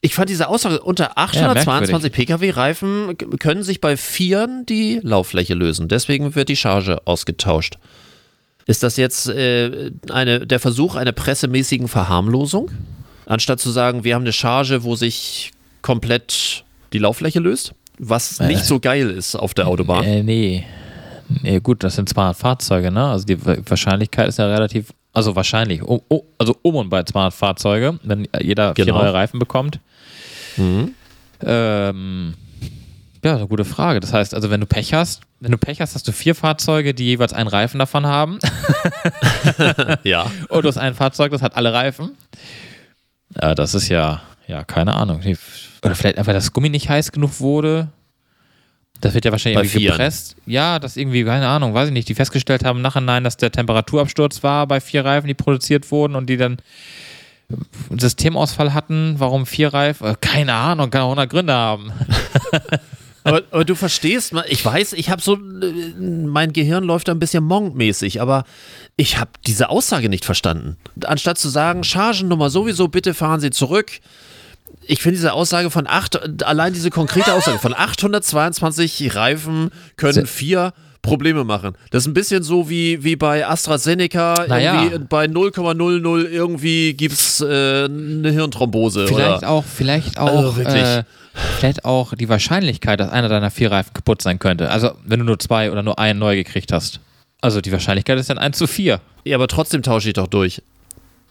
Ich 0.00 0.14
fand 0.14 0.30
diese 0.30 0.48
Aussage, 0.48 0.80
unter 0.80 1.18
822 1.18 2.12
Pkw-Reifen 2.12 3.18
k- 3.18 3.26
können 3.38 3.62
sich 3.64 3.80
bei 3.80 3.96
Vieren 3.96 4.64
die 4.66 5.00
Lauffläche 5.02 5.54
lösen. 5.54 5.88
Deswegen 5.88 6.34
wird 6.36 6.48
die 6.48 6.56
Charge 6.56 6.98
ausgetauscht. 7.04 7.78
Ist 8.66 8.82
das 8.82 8.96
jetzt 8.96 9.28
äh, 9.28 9.90
eine, 10.10 10.46
der 10.46 10.60
Versuch 10.60 10.94
einer 10.94 11.12
pressemäßigen 11.12 11.88
Verharmlosung? 11.88 12.70
Anstatt 13.26 13.58
zu 13.60 13.70
sagen, 13.70 14.04
wir 14.04 14.14
haben 14.14 14.22
eine 14.22 14.32
Charge, 14.32 14.84
wo 14.84 14.94
sich 14.94 15.50
komplett 15.82 16.64
die 16.92 16.98
Lauffläche 16.98 17.40
löst? 17.40 17.72
Was 17.98 18.38
nicht 18.40 18.64
so 18.64 18.78
geil 18.78 19.10
ist 19.10 19.34
auf 19.34 19.52
der 19.54 19.66
Autobahn. 19.66 20.04
Äh, 20.04 20.22
nee. 20.22 20.64
Nee, 21.42 21.58
gut, 21.60 21.82
das 21.82 21.96
sind 21.96 22.08
200 22.08 22.36
Fahrzeuge, 22.36 22.90
ne? 22.92 23.04
Also 23.08 23.26
die 23.26 23.44
Wa- 23.44 23.56
Wahrscheinlichkeit 23.66 24.28
ist 24.28 24.38
ja 24.38 24.46
relativ, 24.46 24.86
also 25.18 25.36
wahrscheinlich, 25.36 25.82
oh, 25.82 26.02
oh, 26.08 26.22
also 26.38 26.56
um 26.62 26.76
und 26.76 26.88
bei 26.90 27.02
200 27.02 27.34
Fahrzeuge, 27.34 27.98
wenn 28.02 28.26
jeder 28.40 28.74
vier 28.74 28.86
Genau. 28.86 29.02
neue 29.02 29.12
Reifen 29.12 29.38
bekommt. 29.38 29.80
Mhm. 30.56 30.94
Ähm, 31.42 32.34
ja, 33.24 33.34
eine 33.36 33.46
gute 33.48 33.64
Frage. 33.64 34.00
Das 34.00 34.12
heißt, 34.12 34.32
also 34.34 34.48
wenn 34.50 34.60
du 34.60 34.66
Pech 34.66 34.94
hast, 34.94 35.22
wenn 35.40 35.50
du 35.52 35.58
Pech 35.58 35.80
hast, 35.80 35.94
hast 35.96 36.06
du 36.08 36.12
vier 36.12 36.34
Fahrzeuge, 36.34 36.94
die 36.94 37.04
jeweils 37.04 37.32
einen 37.32 37.48
Reifen 37.48 37.78
davon 37.78 38.06
haben. 38.06 38.38
Ja. 40.04 40.30
Und 40.48 40.64
du 40.64 40.68
hast 40.68 40.78
ein 40.78 40.94
Fahrzeug, 40.94 41.32
das 41.32 41.42
hat 41.42 41.56
alle 41.56 41.72
Reifen. 41.72 42.12
Ja, 43.40 43.54
das 43.54 43.74
ist 43.74 43.88
ja, 43.88 44.22
ja, 44.46 44.64
keine 44.64 44.94
Ahnung. 44.94 45.20
Oder 45.84 45.94
vielleicht 45.94 46.18
einfach 46.18 46.32
das 46.32 46.52
Gummi 46.52 46.68
nicht 46.70 46.88
heiß 46.88 47.12
genug 47.12 47.40
wurde. 47.40 47.88
Das 49.00 49.14
wird 49.14 49.24
ja 49.24 49.30
wahrscheinlich 49.30 49.74
irgendwie 49.74 49.86
gepresst. 49.86 50.36
Ja, 50.46 50.78
das 50.78 50.96
irgendwie, 50.96 51.24
keine 51.24 51.46
Ahnung, 51.46 51.72
weiß 51.74 51.88
ich 51.88 51.92
nicht, 51.92 52.08
die 52.08 52.14
festgestellt 52.14 52.64
haben 52.64 52.78
im 52.78 52.82
Nachhinein, 52.82 53.22
dass 53.24 53.36
der 53.36 53.52
Temperaturabsturz 53.52 54.42
war 54.42 54.66
bei 54.66 54.80
vier 54.80 55.04
Reifen, 55.04 55.28
die 55.28 55.34
produziert 55.34 55.90
wurden 55.90 56.16
und 56.16 56.28
die 56.28 56.36
dann 56.36 56.58
einen 57.90 57.98
Systemausfall 57.98 58.74
hatten. 58.74 59.14
Warum 59.18 59.46
vier 59.46 59.72
Reifen? 59.72 60.06
Äh, 60.06 60.14
Keine 60.20 60.54
Ahnung, 60.54 60.90
kann 60.90 61.02
auch 61.02 61.10
100 61.10 61.30
Gründe 61.30 61.52
haben. 61.54 61.92
Aber, 63.24 63.42
aber 63.50 63.64
du 63.66 63.74
verstehst, 63.74 64.32
ich 64.48 64.64
weiß, 64.64 64.94
ich 64.94 65.10
habe 65.10 65.20
so, 65.20 65.34
äh, 65.34 65.38
mein 66.00 66.54
Gehirn 66.54 66.84
läuft 66.84 67.08
da 67.08 67.12
ein 67.12 67.18
bisschen 67.18 67.44
Monk-mäßig, 67.44 68.22
aber 68.22 68.44
ich 68.96 69.18
habe 69.18 69.32
diese 69.46 69.68
Aussage 69.68 70.08
nicht 70.08 70.24
verstanden. 70.24 70.78
Anstatt 71.04 71.36
zu 71.36 71.50
sagen, 71.50 71.84
Chargennummer 71.84 72.48
sowieso, 72.48 72.88
bitte 72.88 73.12
fahren 73.12 73.40
Sie 73.40 73.50
zurück. 73.50 74.00
Ich 74.86 75.02
finde 75.02 75.16
diese 75.16 75.32
Aussage 75.32 75.70
von 75.70 75.86
acht, 75.86 76.42
allein 76.44 76.72
diese 76.72 76.90
konkrete 76.90 77.32
Aussage 77.34 77.58
von 77.58 77.74
822 77.74 79.14
Reifen 79.14 79.70
können 79.96 80.26
vier 80.26 80.72
Probleme 81.02 81.44
machen. 81.44 81.74
Das 81.90 82.02
ist 82.02 82.06
ein 82.08 82.14
bisschen 82.14 82.42
so 82.42 82.68
wie, 82.68 83.04
wie 83.04 83.16
bei 83.16 83.46
AstraZeneca, 83.46 84.46
Naja. 84.48 84.82
irgendwie 84.84 85.04
bei 85.08 85.24
0,00 85.26 86.24
irgendwie 86.28 86.94
gibt 86.94 87.14
es 87.14 87.40
äh, 87.40 87.84
eine 87.84 88.30
Hirnthrombose. 88.30 89.06
Vielleicht 89.06 89.38
oder? 89.38 89.48
auch, 89.48 89.64
vielleicht 89.64 90.18
auch, 90.18 90.56
Also 90.58 90.60
äh, 90.62 91.04
vielleicht 91.58 91.84
auch 91.84 92.14
die 92.14 92.28
Wahrscheinlichkeit, 92.28 93.00
dass 93.00 93.10
einer 93.10 93.28
deiner 93.28 93.50
vier 93.50 93.70
Reifen 93.70 93.92
kaputt 93.94 94.22
sein 94.22 94.38
könnte. 94.38 94.70
Also 94.70 94.92
wenn 95.04 95.20
du 95.20 95.24
nur 95.24 95.38
zwei 95.38 95.70
oder 95.70 95.82
nur 95.82 95.98
einen 95.98 96.18
neu 96.18 96.36
gekriegt 96.36 96.72
hast. 96.72 97.00
Also 97.40 97.60
die 97.60 97.70
Wahrscheinlichkeit 97.70 98.18
ist 98.18 98.30
dann 98.30 98.38
1 98.38 98.58
zu 98.58 98.66
4. 98.66 99.00
Ja, 99.24 99.36
aber 99.36 99.46
trotzdem 99.46 99.82
tausche 99.82 100.08
ich 100.08 100.14
doch 100.14 100.26
durch. 100.26 100.62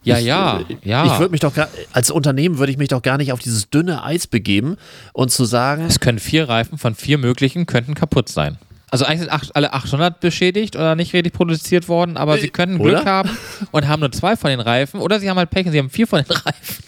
Ja, 0.07 0.17
ich, 0.19 0.25
ja, 0.25 0.59
äh, 0.59 0.77
ja. 0.83 1.05
Ich 1.05 1.19
würde 1.19 1.31
mich 1.31 1.41
doch 1.41 1.53
gar, 1.53 1.67
als 1.91 2.11
Unternehmen 2.11 2.57
würde 2.57 2.71
ich 2.71 2.77
mich 2.77 2.89
doch 2.89 3.01
gar 3.01 3.17
nicht 3.17 3.31
auf 3.31 3.39
dieses 3.39 3.69
dünne 3.69 4.03
Eis 4.03 4.27
begeben 4.27 4.77
und 5.13 5.31
zu 5.31 5.45
sagen, 5.45 5.85
es 5.85 5.99
können 5.99 6.19
vier 6.19 6.47
Reifen 6.49 6.77
von 6.77 6.95
vier 6.95 7.17
möglichen 7.17 7.65
könnten 7.65 7.93
kaputt 7.93 8.29
sein. 8.29 8.57
Also 8.89 9.03
eigentlich 9.03 9.19
sind 9.21 9.31
acht, 9.31 9.55
alle 9.55 9.73
800 9.73 10.21
beschädigt 10.21 10.77
oder 10.77 10.95
nicht 10.95 11.13
richtig 11.13 11.33
produziert 11.33 11.89
worden, 11.89 12.15
aber 12.15 12.37
sie 12.37 12.49
können 12.49 12.79
Glück 12.79 13.01
oder? 13.01 13.05
haben 13.05 13.37
und 13.71 13.87
haben 13.87 13.99
nur 13.99 14.11
zwei 14.13 14.37
von 14.37 14.49
den 14.49 14.61
Reifen 14.61 15.01
oder 15.01 15.19
sie 15.19 15.29
haben 15.29 15.37
halt 15.37 15.49
Pech 15.49 15.65
und 15.65 15.73
sie 15.73 15.79
haben 15.79 15.89
vier 15.89 16.07
von 16.07 16.23
den 16.23 16.31
Reifen. 16.37 16.83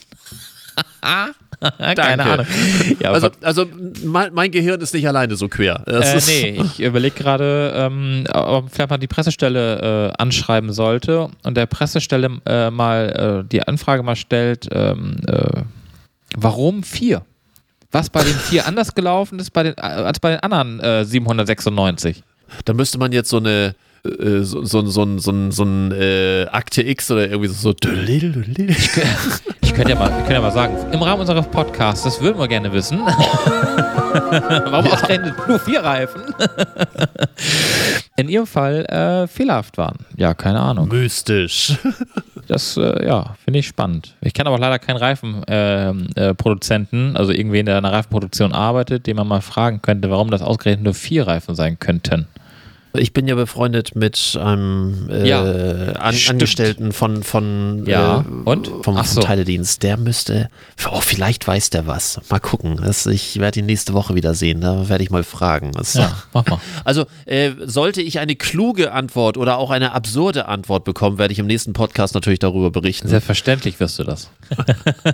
Keine 1.78 1.96
Danke. 1.96 2.24
Ahnung. 2.24 2.46
Ja, 3.00 3.12
Also, 3.12 3.30
also 3.42 3.66
mein, 4.04 4.34
mein 4.34 4.52
Gehirn 4.52 4.80
ist 4.82 4.94
nicht 4.94 5.08
alleine 5.08 5.36
so 5.36 5.48
quer. 5.48 5.82
Das 5.86 6.30
äh, 6.30 6.54
nee, 6.54 6.62
ich 6.78 6.80
überlege 6.80 7.16
gerade, 7.16 7.74
ähm, 7.76 8.26
ob 8.34 8.72
vielleicht 8.72 8.90
man 8.90 9.00
die 9.00 9.08
Pressestelle 9.08 10.12
äh, 10.18 10.22
anschreiben 10.22 10.72
sollte 10.74 11.30
und 11.44 11.58
der 11.58 11.66
Pressestelle 11.66 12.40
äh, 12.46 12.70
mal 12.70 13.44
äh, 13.46 13.50
die 13.50 13.62
Anfrage 13.68 14.04
mal 14.04 14.16
stellt, 14.16 14.68
ähm, 14.72 15.18
äh, 15.28 15.62
warum 16.36 16.84
vier? 16.84 17.24
Was 17.92 18.10
bei 18.10 18.24
den 18.24 18.36
vier 18.36 18.68
anders 18.68 18.94
gelaufen 18.94 19.40
ist 19.40 19.52
bei 19.52 19.64
den, 19.64 19.74
äh, 19.78 19.82
als 19.82 20.20
bei 20.20 20.32
den 20.32 20.40
anderen 20.42 20.80
äh, 20.80 21.04
796. 21.06 22.24
Da 22.66 22.74
müsste 22.74 22.98
man 22.98 23.12
jetzt 23.12 23.30
so 23.30 23.38
eine 23.38 23.76
äh, 24.06 24.42
so, 24.42 24.64
so, 24.64 24.86
so, 24.86 25.18
so, 25.18 25.52
so 25.52 25.64
ein 25.64 25.92
äh, 25.92 26.46
Akte 26.52 26.84
X 26.84 27.10
oder 27.12 27.30
irgendwie 27.30 27.50
so. 27.50 27.56
so 27.56 27.74
Ich 29.62 29.74
könnte 29.74 29.92
ja, 29.92 30.00
mal, 30.00 30.10
können 30.24 30.32
ja 30.32 30.42
mal 30.42 30.52
sagen, 30.52 30.76
im 30.92 31.02
Rahmen 31.02 31.22
unseres 31.22 31.48
Podcasts, 31.48 32.04
das 32.04 32.20
würden 32.22 32.38
wir 32.40 32.48
gerne 32.48 32.72
wissen. 32.74 33.00
Warum 33.00 34.92
ausgerechnet 34.92 35.36
nur 35.48 35.60
vier 35.60 35.84
Reifen? 35.84 36.22
In 38.18 38.30
ihrem 38.30 38.48
Fall 38.48 38.84
äh, 38.86 39.28
fehlerhaft 39.28 39.78
waren. 39.78 39.98
Ja, 40.18 40.34
keine 40.34 40.60
Ahnung. 40.60 40.88
Mystisch. 40.90 41.78
Das, 42.48 42.78
äh, 42.78 43.06
ja, 43.06 43.36
finde 43.44 43.60
ich 43.60 43.68
spannend. 43.68 44.16
Ich 44.22 44.34
kenne 44.34 44.50
aber 44.50 44.58
leider 44.58 44.80
keinen 44.80 44.98
Reifenproduzenten, 44.98 47.16
äh, 47.16 47.18
also 47.18 47.32
irgendwen, 47.32 47.68
der 47.68 47.78
in 47.78 47.84
der 47.84 47.94
Reifenproduktion 47.94 48.54
arbeitet, 48.54 49.06
den 49.06 49.18
man 49.18 49.28
mal 49.28 49.42
fragen 49.42 49.84
könnte, 49.84 50.10
warum 50.10 50.32
das 50.32 50.42
ausgerechnet 50.42 50.84
nur 50.84 50.96
vier 50.96 51.28
Reifen 51.28 51.54
sein 51.54 51.78
könnten. 51.80 52.26
Ich 53.00 53.14
bin 53.14 53.28
ja 53.28 53.36
befreundet 53.36 53.96
mit 53.96 54.38
einem 54.40 55.10
äh, 55.10 55.28
Ja, 55.28 55.42
An 55.94 56.14
stimmt. 56.14 56.36
Angestellten 56.36 56.92
von, 56.92 57.24
von, 57.24 57.86
Ja, 57.88 58.20
äh, 58.20 58.24
und? 58.50 58.68
vom, 58.84 58.98
so. 59.04 59.22
vom 59.22 59.24
Teiledienst. 59.24 59.82
Der 59.84 59.98
müsste, 59.98 60.50
oh, 60.92 61.02
vielleicht 61.02 61.48
weiß 61.48 61.70
der 61.70 61.88
was. 61.88 62.20
Mal 62.30 62.40
gucken. 62.40 62.80
Das, 62.84 63.06
ich 63.06 63.40
werde 63.40 63.60
ihn 63.60 63.66
nächste 63.66 63.94
Woche 63.94 64.16
wieder 64.16 64.34
sehen. 64.36 64.62
Da 64.62 64.90
werde 64.90 65.04
ich 65.04 65.10
mal 65.10 65.24
fragen. 65.24 65.72
Das, 65.72 65.94
Ja, 65.94 66.16
mach 66.34 66.46
mal. 66.46 66.60
Also, 66.84 67.06
äh, 67.26 67.52
sollte 67.66 68.02
ich 68.02 68.20
eine 68.20 68.36
kluge 68.36 68.92
Antwort 68.92 69.38
oder 69.38 69.58
auch 69.58 69.72
eine 69.72 69.94
absurde 69.94 70.48
Antwort 70.48 70.84
bekommen, 70.84 71.18
werde 71.18 71.32
ich 71.32 71.40
im 71.40 71.48
nächsten 71.48 71.74
Podcast 71.74 72.14
natürlich 72.16 72.40
darüber 72.40 72.72
berichten. 72.72 73.08
Selbstverständlich 73.08 73.80
wirst 73.80 74.00
du 74.00 74.04
das. 74.04 74.30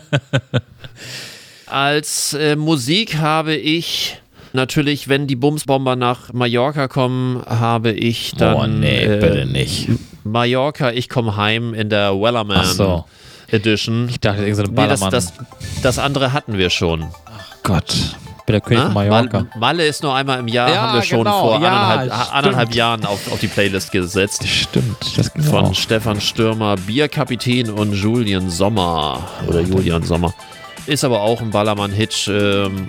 Als 1.67 2.33
äh, 2.33 2.55
Musik 2.55 3.17
habe 3.17 3.55
ich 3.55 4.17
natürlich, 4.55 5.07
wenn 5.07 5.27
die 5.27 5.35
Bumsbomber 5.35 5.95
nach 5.95 6.33
Mallorca 6.33 6.87
kommen, 6.87 7.43
habe 7.45 7.91
ich 7.91 8.33
dann 8.35 8.55
oh, 8.55 8.65
nee, 8.67 9.03
äh, 9.03 9.19
bitte 9.19 9.45
nicht. 9.45 9.89
Mallorca, 10.23 10.91
ich 10.91 11.09
komme 11.09 11.37
heim 11.37 11.73
in 11.73 11.89
der 11.89 12.13
Wellerman 12.19 12.57
Ach 12.61 12.65
so. 12.65 13.05
Edition. 13.51 14.09
Ich 14.09 14.19
dachte, 14.19 14.43
irgendeine 14.45 14.81
Nee, 14.81 14.87
das, 14.87 15.01
das, 15.09 15.33
das 15.83 15.99
andere 15.99 16.33
hatten 16.33 16.57
wir 16.57 16.69
schon. 16.71 17.05
Gott. 17.63 17.93
Ich 17.93 18.45
bin 18.47 18.53
der 18.53 18.61
König 18.61 18.79
Na? 18.79 18.85
von 18.85 18.93
Mallorca. 18.93 19.39
Mal- 19.39 19.59
Malle 19.59 19.85
ist 19.87 20.03
nur 20.03 20.13
einmal 20.13 20.39
im 20.39 20.47
Jahr, 20.47 20.69
Ja, 20.69 20.81
haben 20.81 20.99
wir 20.99 21.03
schon 21.03 21.19
genau, 21.19 21.41
vor 21.41 21.61
ja, 21.61 21.89
anderthalb, 21.89 22.35
anderthalb 22.35 22.75
Jahren 22.75 23.05
auf, 23.05 23.31
auf 23.31 23.39
die 23.39 23.47
Playlist 23.47 23.91
gesetzt. 23.91 24.47
Stimmt, 24.47 25.17
das 25.17 25.33
ging 25.33 25.43
Von 25.43 25.65
auch. 25.65 25.75
Stefan 25.75 26.21
Stürmer, 26.21 26.75
Bierkapitän 26.75 27.69
und 27.71 27.93
Julian 27.93 28.49
Sommer. 28.49 29.23
Oder 29.47 29.61
Julian 29.61 30.03
Sommer. 30.03 30.33
Ist 30.87 31.03
aber 31.03 31.21
auch 31.21 31.41
ein 31.41 31.49
Ballermann-Hit. 31.49 32.29
Ähm, 32.31 32.87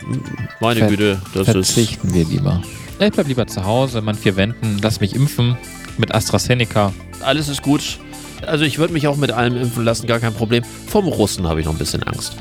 meine 0.61 0.81
Ver- 0.81 0.89
Güte, 0.89 1.21
das 1.33 1.49
ist. 1.49 1.53
Verzichten 1.73 2.13
wir 2.13 2.25
lieber. 2.27 2.63
Ich 2.99 3.11
bleib 3.13 3.27
lieber 3.29 3.47
zu 3.47 3.65
Hause, 3.65 3.99
in 3.99 4.05
meinen 4.05 4.19
vier 4.19 4.37
Wänden, 4.37 4.79
lass 4.83 5.01
mich 5.01 5.15
impfen 5.15 5.57
mit 5.99 6.15
AstraZeneca. 6.15 6.93
Alles 7.21 7.49
ist 7.49 7.63
gut. 7.63 7.99
Also 8.47 8.65
ich 8.65 8.79
würde 8.79 8.93
mich 8.93 9.07
auch 9.09 9.17
mit 9.17 9.33
allem 9.33 9.57
impfen 9.57 9.85
lassen, 9.85 10.07
gar 10.07 10.19
kein 10.19 10.35
Problem. 10.35 10.63
Vom 10.89 11.07
Russen 11.07 11.47
habe 11.47 11.61
ich 11.61 11.67
noch 11.67 11.73
ein 11.73 11.79
bisschen 11.79 12.03
Angst. 12.03 12.37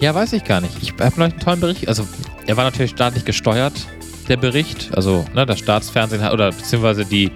Ja, 0.00 0.14
weiß 0.14 0.32
ich 0.34 0.44
gar 0.44 0.60
nicht. 0.60 0.74
Ich 0.82 0.92
habe 0.92 1.18
neulich 1.18 1.34
einen 1.34 1.40
tollen 1.40 1.60
Bericht. 1.60 1.88
Also, 1.88 2.06
er 2.46 2.56
war 2.56 2.64
natürlich 2.64 2.90
staatlich 2.90 3.24
gesteuert, 3.24 3.72
der 4.28 4.36
Bericht. 4.36 4.90
Also, 4.94 5.24
ne, 5.34 5.46
das 5.46 5.60
Staatsfernsehen 5.60 6.22
hat, 6.22 6.32
oder 6.32 6.50
beziehungsweise 6.50 7.04
die, 7.06 7.30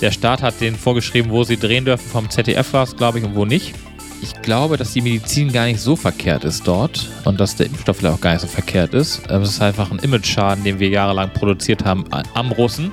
der 0.00 0.10
Staat 0.10 0.42
hat 0.42 0.60
denen 0.60 0.76
vorgeschrieben, 0.76 1.30
wo 1.30 1.44
sie 1.44 1.56
drehen 1.56 1.84
dürfen. 1.84 2.08
Vom 2.10 2.28
ZDF 2.30 2.72
war 2.72 2.84
es, 2.84 2.96
glaube 2.96 3.18
ich, 3.18 3.24
und 3.24 3.34
wo 3.36 3.44
nicht. 3.44 3.74
Ich 4.22 4.40
glaube, 4.40 4.76
dass 4.76 4.92
die 4.92 5.00
Medizin 5.00 5.52
gar 5.52 5.64
nicht 5.64 5.80
so 5.80 5.96
verkehrt 5.96 6.44
ist 6.44 6.66
dort 6.66 7.08
und 7.24 7.40
dass 7.40 7.56
der 7.56 7.66
Impfstoff 7.66 7.96
vielleicht 7.96 8.14
auch 8.14 8.20
gar 8.20 8.32
nicht 8.32 8.42
so 8.42 8.46
verkehrt 8.46 8.94
ist. 8.94 9.28
Es 9.28 9.48
ist 9.48 9.60
einfach 9.60 9.90
ein 9.90 9.98
Image-Schaden, 9.98 10.62
den 10.62 10.78
wir 10.78 10.88
jahrelang 10.88 11.32
produziert 11.32 11.84
haben 11.84 12.04
am 12.34 12.52
Russen. 12.52 12.92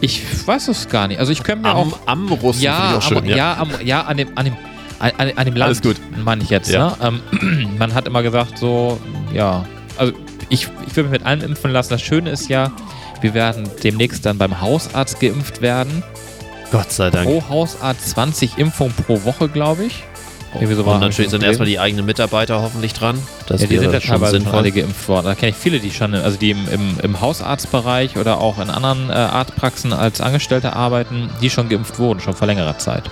Ich 0.00 0.22
weiß 0.46 0.68
es 0.68 0.88
gar 0.88 1.08
nicht. 1.08 1.18
Also 1.18 1.32
ich 1.32 1.42
könnte 1.42 1.62
mir 1.62 1.74
Am, 1.74 1.92
auch 1.92 1.98
am 2.06 2.28
Russen 2.32 2.62
ja, 2.62 2.96
auch 2.98 3.02
schön. 3.02 3.18
am, 3.18 3.24
ja. 3.24 3.56
am, 3.56 3.70
ja, 3.84 4.02
an 4.02 4.16
dem, 4.16 4.28
an 4.36 4.44
dem, 4.44 4.56
an, 5.00 5.10
an 5.18 5.32
an 5.34 5.44
dem 5.44 5.56
Land, 5.56 5.66
Alles 5.66 5.82
gut. 5.82 5.96
meine 6.24 6.44
ich 6.44 6.50
jetzt. 6.50 6.70
Ja. 6.70 6.96
Ne? 7.00 7.20
Ähm, 7.42 7.70
man 7.78 7.92
hat 7.92 8.06
immer 8.06 8.22
gesagt, 8.22 8.58
so, 8.58 9.00
ja, 9.34 9.66
also 9.96 10.12
ich, 10.50 10.68
ich 10.86 10.94
will 10.96 11.02
mich 11.02 11.12
mit 11.12 11.26
allem 11.26 11.42
impfen 11.42 11.72
lassen. 11.72 11.90
Das 11.90 12.02
Schöne 12.02 12.30
ist 12.30 12.48
ja, 12.48 12.70
wir 13.22 13.34
werden 13.34 13.68
demnächst 13.82 14.24
dann 14.24 14.38
beim 14.38 14.60
Hausarzt 14.60 15.18
geimpft 15.18 15.62
werden. 15.62 16.04
Gott 16.70 16.92
sei 16.92 17.10
Dank. 17.10 17.26
Pro 17.26 17.42
Hausarzt 17.48 18.10
20 18.10 18.56
Impfungen 18.58 18.94
pro 18.94 19.24
Woche, 19.24 19.48
glaube 19.48 19.86
ich. 19.86 20.04
Irgendwie 20.54 20.74
so 20.74 20.82
Und 20.84 21.00
natürlich 21.00 21.30
sind 21.30 21.42
erstmal 21.42 21.68
die 21.68 21.78
eigenen 21.78 22.06
Mitarbeiter 22.06 22.62
hoffentlich 22.62 22.92
dran. 22.94 23.18
Das 23.46 23.60
Ja, 23.60 23.66
die 23.66 23.78
sind 23.78 23.92
ja 23.92 24.00
schon 24.00 24.12
teilweise 24.12 24.36
schon 24.36 24.40
sinnvoll. 24.42 24.58
alle 24.60 24.72
geimpft 24.72 25.08
worden. 25.08 25.26
Da 25.26 25.34
kenne 25.34 25.50
ich 25.50 25.56
viele, 25.56 25.78
die 25.78 25.90
schon, 25.90 26.14
also 26.14 26.38
die 26.38 26.50
im, 26.50 26.68
im, 26.70 26.96
im 27.02 27.20
Hausarztbereich 27.20 28.16
oder 28.16 28.40
auch 28.40 28.58
in 28.58 28.70
anderen 28.70 29.10
äh, 29.10 29.12
Arztpraxen 29.12 29.92
als 29.92 30.20
Angestellte 30.20 30.74
arbeiten, 30.74 31.30
die 31.42 31.50
schon 31.50 31.68
geimpft 31.68 31.98
wurden, 31.98 32.20
schon 32.20 32.34
vor 32.34 32.46
längerer 32.46 32.78
Zeit. 32.78 33.04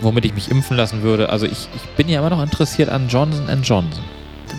Womit 0.00 0.24
ich 0.24 0.34
mich 0.34 0.50
impfen 0.50 0.76
lassen 0.76 1.02
würde. 1.02 1.28
Also 1.30 1.46
ich, 1.46 1.68
ich 1.74 1.82
bin 1.96 2.08
ja 2.08 2.20
immer 2.20 2.30
noch 2.30 2.42
interessiert 2.42 2.88
an 2.88 3.08
Johnson 3.08 3.46
Johnson. 3.62 4.02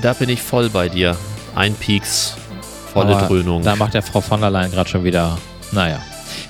Da 0.02 0.14
bin 0.14 0.30
ich 0.30 0.42
voll 0.42 0.70
bei 0.70 0.90
dir. 0.90 1.16
Ein 1.56 1.74
Pieks, 1.76 2.36
volle 2.92 3.16
Aber 3.16 3.28
Dröhnung. 3.28 3.64
Da 3.64 3.76
macht 3.76 3.94
der 3.94 4.02
Frau 4.02 4.20
von 4.22 4.42
der 4.42 4.50
Leyen 4.50 4.72
gerade 4.72 4.90
schon 4.90 5.04
wieder, 5.04 5.38
naja. 5.72 6.00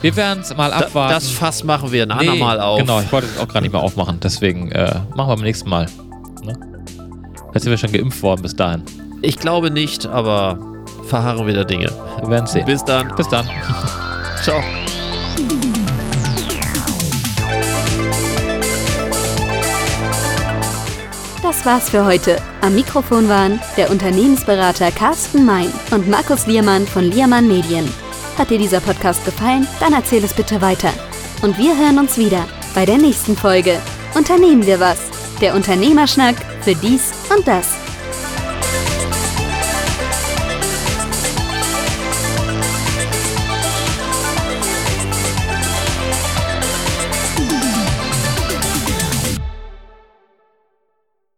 Wir 0.01 0.15
werden 0.15 0.41
es 0.41 0.55
mal 0.55 0.69
Da- 0.71 0.77
abwarten. 0.77 1.13
das 1.13 1.29
Fass 1.29 1.63
machen 1.63 1.91
wir 1.91 2.03
ein 2.03 2.09
Nee, 2.09 2.13
andermal 2.29 2.59
auf. 2.59 2.79
Genau, 2.79 2.99
ich 3.01 3.11
wollte 3.11 3.27
es 3.33 3.39
auch 3.39 3.47
gerade 3.47 3.63
nicht 3.63 3.71
mehr 3.73 3.81
aufmachen. 3.81 4.19
Deswegen 4.21 4.71
äh, 4.71 4.93
machen 5.15 5.29
wir 5.29 5.35
beim 5.35 5.41
nächsten 5.41 5.69
Mal. 5.69 5.87
Ne? 6.43 6.53
Jetzt 7.53 7.63
sind 7.63 7.71
wir 7.71 7.77
schon 7.77 7.91
geimpft 7.91 8.21
worden 8.21 8.41
bis 8.41 8.55
dahin. 8.55 8.83
Ich 9.21 9.37
glaube 9.39 9.71
nicht, 9.71 10.05
aber 10.05 10.57
verharren 11.07 11.47
wir 11.47 11.53
der 11.53 11.65
Dinge. 11.65 11.89
Wir 12.21 12.29
werden 12.29 12.47
sehen. 12.47 12.65
Bis 12.65 12.83
dann. 12.83 13.13
Bis 13.15 13.27
dann. 13.29 13.47
Ciao. 14.43 14.61
Das 21.41 21.63
war's 21.65 21.89
für 21.89 22.05
heute. 22.05 22.37
Am 22.61 22.73
Mikrofon 22.75 23.29
waren 23.29 23.59
der 23.77 23.91
Unternehmensberater 23.91 24.91
Carsten 24.91 25.45
Mein 25.45 25.71
und 25.91 26.07
Markus 26.09 26.47
Liermann 26.47 26.87
von 26.87 27.03
Liermann 27.03 27.47
Medien. 27.47 27.87
Hat 28.37 28.49
dir 28.49 28.57
dieser 28.57 28.81
Podcast 28.81 29.23
gefallen? 29.23 29.67
Dann 29.79 29.93
erzähl 29.93 30.23
es 30.23 30.33
bitte 30.33 30.61
weiter. 30.61 30.91
Und 31.41 31.57
wir 31.57 31.77
hören 31.77 31.99
uns 31.99 32.17
wieder 32.17 32.45
bei 32.73 32.85
der 32.85 32.97
nächsten 32.97 33.37
Folge. 33.37 33.79
Unternehmen 34.13 34.65
wir 34.65 34.79
was? 34.79 34.99
Der 35.41 35.55
Unternehmerschnack 35.55 36.35
für 36.61 36.75
dies 36.75 37.11
und 37.35 37.47
das. 37.47 37.84